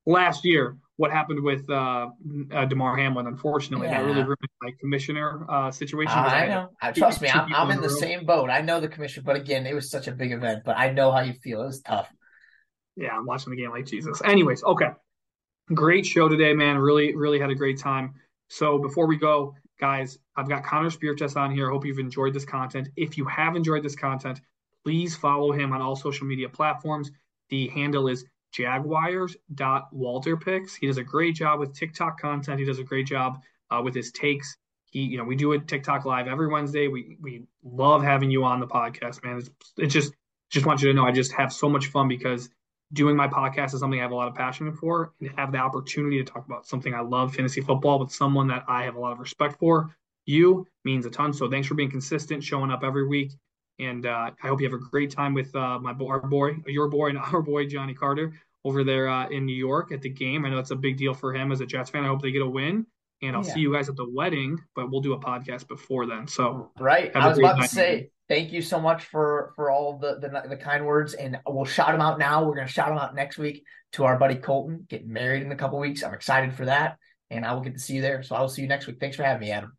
last 0.06 0.46
year, 0.46 0.78
what 0.98 1.12
happened 1.12 1.44
with 1.44 1.70
uh, 1.70 2.10
uh 2.52 2.66
Damar 2.66 2.96
Hamlin? 2.98 3.28
Unfortunately, 3.28 3.88
yeah. 3.88 4.02
that 4.02 4.06
really 4.06 4.24
ruined 4.24 4.38
my 4.62 4.72
commissioner 4.80 5.46
uh, 5.50 5.72
situation. 5.72 6.18
Uh, 6.18 6.22
I 6.22 6.48
know. 6.48 6.70
I, 6.82 6.92
trust 6.92 7.22
me, 7.22 7.30
I'm, 7.30 7.54
I'm 7.54 7.72
in 7.72 7.82
the 7.82 7.90
same 7.90 8.26
boat. 8.26 8.50
I 8.50 8.62
know 8.62 8.80
the 8.80 8.88
commissioner, 8.88 9.24
but 9.26 9.36
again, 9.36 9.66
it 9.66 9.74
was 9.74 9.90
such 9.90 10.08
a 10.08 10.12
big 10.12 10.32
event. 10.32 10.64
But 10.64 10.78
I 10.78 10.92
know 10.92 11.12
how 11.12 11.22
you 11.22 11.34
feel. 11.34 11.64
It 11.64 11.68
was 11.68 11.82
tough. 11.82 12.12
Yeah, 12.96 13.16
I'm 13.18 13.26
watching 13.26 13.52
the 13.52 13.58
game 13.58 13.72
like 13.72 13.86
Jesus. 13.86 14.22
Anyways, 14.24 14.64
okay. 14.64 14.90
Great 15.74 16.06
show 16.06 16.28
today, 16.28 16.54
man. 16.54 16.78
Really, 16.78 17.16
really 17.16 17.40
had 17.40 17.50
a 17.50 17.56
great 17.56 17.80
time. 17.80 18.14
So 18.50 18.78
before 18.78 19.08
we 19.08 19.18
go, 19.18 19.56
guys, 19.80 20.20
I've 20.36 20.50
got 20.50 20.64
Connor 20.64 20.90
Spirtas 20.90 21.38
on 21.38 21.52
here. 21.52 21.68
I 21.68 21.72
hope 21.72 21.86
you've 21.86 22.00
enjoyed 22.00 22.34
this 22.34 22.46
content. 22.46 22.90
If 22.96 23.18
you 23.18 23.26
have 23.26 23.56
enjoyed 23.56 23.84
this 23.84 23.96
content, 23.96 24.42
please 24.84 25.16
follow 25.16 25.52
him 25.52 25.72
on 25.72 25.82
all 25.82 25.96
social 25.96 26.28
media 26.28 26.50
platforms. 26.50 27.12
The 27.50 27.68
handle 27.70 28.08
is 28.08 28.26
jaguars.walterpicks. 28.52 30.72
He 30.80 30.88
does 30.88 30.98
a 30.98 31.04
great 31.04 31.36
job 31.36 31.60
with 31.60 31.74
TikTok 31.74 32.20
content. 32.20 32.60
He 32.60 32.66
does 32.66 32.80
a 32.80 32.84
great 32.84 33.08
job 33.08 33.42
uh, 33.70 33.82
with 33.84 33.96
his 33.96 34.12
takes. 34.12 34.58
He, 34.86 35.04
you 35.04 35.18
know, 35.18 35.24
we 35.24 35.36
do 35.36 35.54
a 35.54 35.60
TikTok 35.60 36.06
live 36.06 36.28
every 36.28 36.48
Wednesday. 36.48 36.90
We 36.90 37.18
we 37.22 37.46
love 37.64 38.04
having 38.04 38.30
you 38.30 38.44
on 38.44 38.60
the 38.60 38.68
podcast, 38.68 39.24
man. 39.24 39.38
It's, 39.38 39.50
it's 39.78 39.94
just 39.94 40.14
just 40.50 40.66
want 40.66 40.82
you 40.82 40.90
to 40.90 40.94
know 40.94 41.06
I 41.06 41.14
just 41.14 41.32
have 41.32 41.54
so 41.54 41.70
much 41.70 41.88
fun 41.88 42.10
because 42.10 42.50
doing 42.94 43.16
my 43.16 43.28
podcast 43.28 43.74
is 43.74 43.80
something 43.80 44.00
I 44.00 44.04
have 44.04 44.12
a 44.12 44.16
lot 44.16 44.28
of 44.28 44.36
passion 44.36 44.72
for 44.74 45.14
and 45.20 45.32
have 45.38 45.52
the 45.52 45.58
opportunity 45.58 46.24
to 46.24 46.30
talk 46.30 46.46
about 46.46 46.68
something 46.68 46.94
I 46.94 47.02
love, 47.02 47.34
fantasy 47.36 47.62
football, 47.62 48.00
with 48.00 48.12
someone 48.12 48.48
that 48.48 48.64
I 48.68 48.84
have 48.84 48.96
a 48.96 49.00
lot 49.00 49.12
of 49.12 49.20
respect 49.20 49.60
for. 49.60 49.96
You 50.26 50.68
means 50.84 51.06
a 51.06 51.10
ton. 51.10 51.34
So 51.34 51.50
thanks 51.50 51.68
for 51.68 51.74
being 51.74 51.90
consistent, 51.90 52.44
showing 52.44 52.72
up 52.72 52.84
every 52.84 53.08
week. 53.08 53.32
And 53.80 54.06
uh, 54.06 54.32
I 54.42 54.48
hope 54.48 54.62
you 54.62 54.70
have 54.70 54.80
a 54.80 54.84
great 54.84 55.12
time 55.12 55.34
with 55.34 55.56
uh, 55.56 55.80
my 55.80 55.94
our 56.06 56.20
boy, 56.20 56.58
your 56.68 56.88
boy, 56.88 57.10
and 57.10 57.18
our 57.34 57.42
boy 57.42 57.66
Johnny 57.66 57.94
Carter 57.94 58.34
over 58.64 58.84
there 58.84 59.10
uh, 59.10 59.28
in 59.30 59.46
New 59.46 59.56
York 59.56 59.92
at 59.92 60.02
the 60.02 60.10
game. 60.10 60.46
I 60.46 60.50
know 60.50 60.60
it's 60.60 60.72
a 60.72 60.76
big 60.76 60.98
deal 60.98 61.14
for 61.14 61.34
him 61.34 61.52
as 61.52 61.62
a 61.62 61.66
Jets 61.66 61.90
fan. 61.90 62.04
I 62.04 62.08
hope 62.08 62.22
they 62.22 62.32
get 62.32 62.44
a 62.44 62.50
win. 62.50 62.86
And 63.24 63.36
I'll 63.36 63.46
yeah. 63.46 63.54
see 63.54 63.60
you 63.60 63.74
guys 63.74 63.88
at 63.88 63.96
the 63.96 64.10
wedding, 64.10 64.60
but 64.76 64.90
we'll 64.90 65.02
do 65.02 65.14
a 65.14 65.20
podcast 65.20 65.68
before 65.68 66.08
then. 66.08 66.28
So 66.28 66.72
right, 66.80 67.16
I 67.16 67.28
was 67.28 67.38
about 67.38 67.62
to 67.62 67.68
say 67.68 68.10
thank 68.32 68.54
you 68.54 68.62
so 68.62 68.80
much 68.80 69.04
for 69.04 69.52
for 69.58 69.70
all 69.70 69.98
the, 69.98 70.18
the, 70.20 70.48
the 70.48 70.56
kind 70.56 70.86
words, 70.86 71.14
and 71.14 71.38
we'll 71.46 71.66
shout 71.66 71.92
them 71.92 72.00
out 72.00 72.18
now. 72.18 72.46
We're 72.46 72.56
gonna 72.56 72.68
shout 72.68 72.88
them 72.88 72.98
out 72.98 73.14
next 73.14 73.38
week 73.38 73.66
to 73.94 74.06
our 74.06 74.18
buddy 74.18 74.36
Colton 74.36 74.86
getting 74.88 75.12
married 75.12 75.44
in 75.44 75.52
a 75.52 75.56
couple 75.56 75.78
weeks. 75.80 76.02
I'm 76.02 76.14
excited 76.14 76.54
for 76.54 76.66
that, 76.66 76.98
and 77.30 77.46
I 77.46 77.54
will 77.54 77.62
get 77.62 77.74
to 77.74 77.80
see 77.80 77.96
you 77.96 78.02
there. 78.02 78.24
So 78.24 78.36
I 78.36 78.42
will 78.42 78.48
see 78.48 78.62
you 78.62 78.70
next 78.70 78.88
week. 78.88 79.02
Thanks 79.02 79.18
for 79.18 79.24
having 79.24 79.42
me, 79.42 79.52
Adam. 79.52 79.76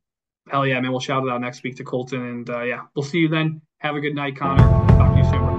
Hell 0.50 0.66
yeah, 0.66 0.78
man! 0.80 0.90
We'll 0.90 1.00
shout 1.00 1.24
it 1.24 1.30
out 1.30 1.40
next 1.40 1.62
week 1.62 1.76
to 1.76 1.84
Colton, 1.84 2.20
and 2.26 2.50
uh, 2.50 2.62
yeah, 2.62 2.82
we'll 2.94 3.04
see 3.04 3.18
you 3.18 3.28
then. 3.28 3.62
Have 3.78 3.96
a 3.96 4.00
good 4.00 4.14
night, 4.14 4.36
Connor. 4.36 4.62
Talk 4.98 5.14
to 5.14 5.18
you 5.18 5.24
soon. 5.30 5.51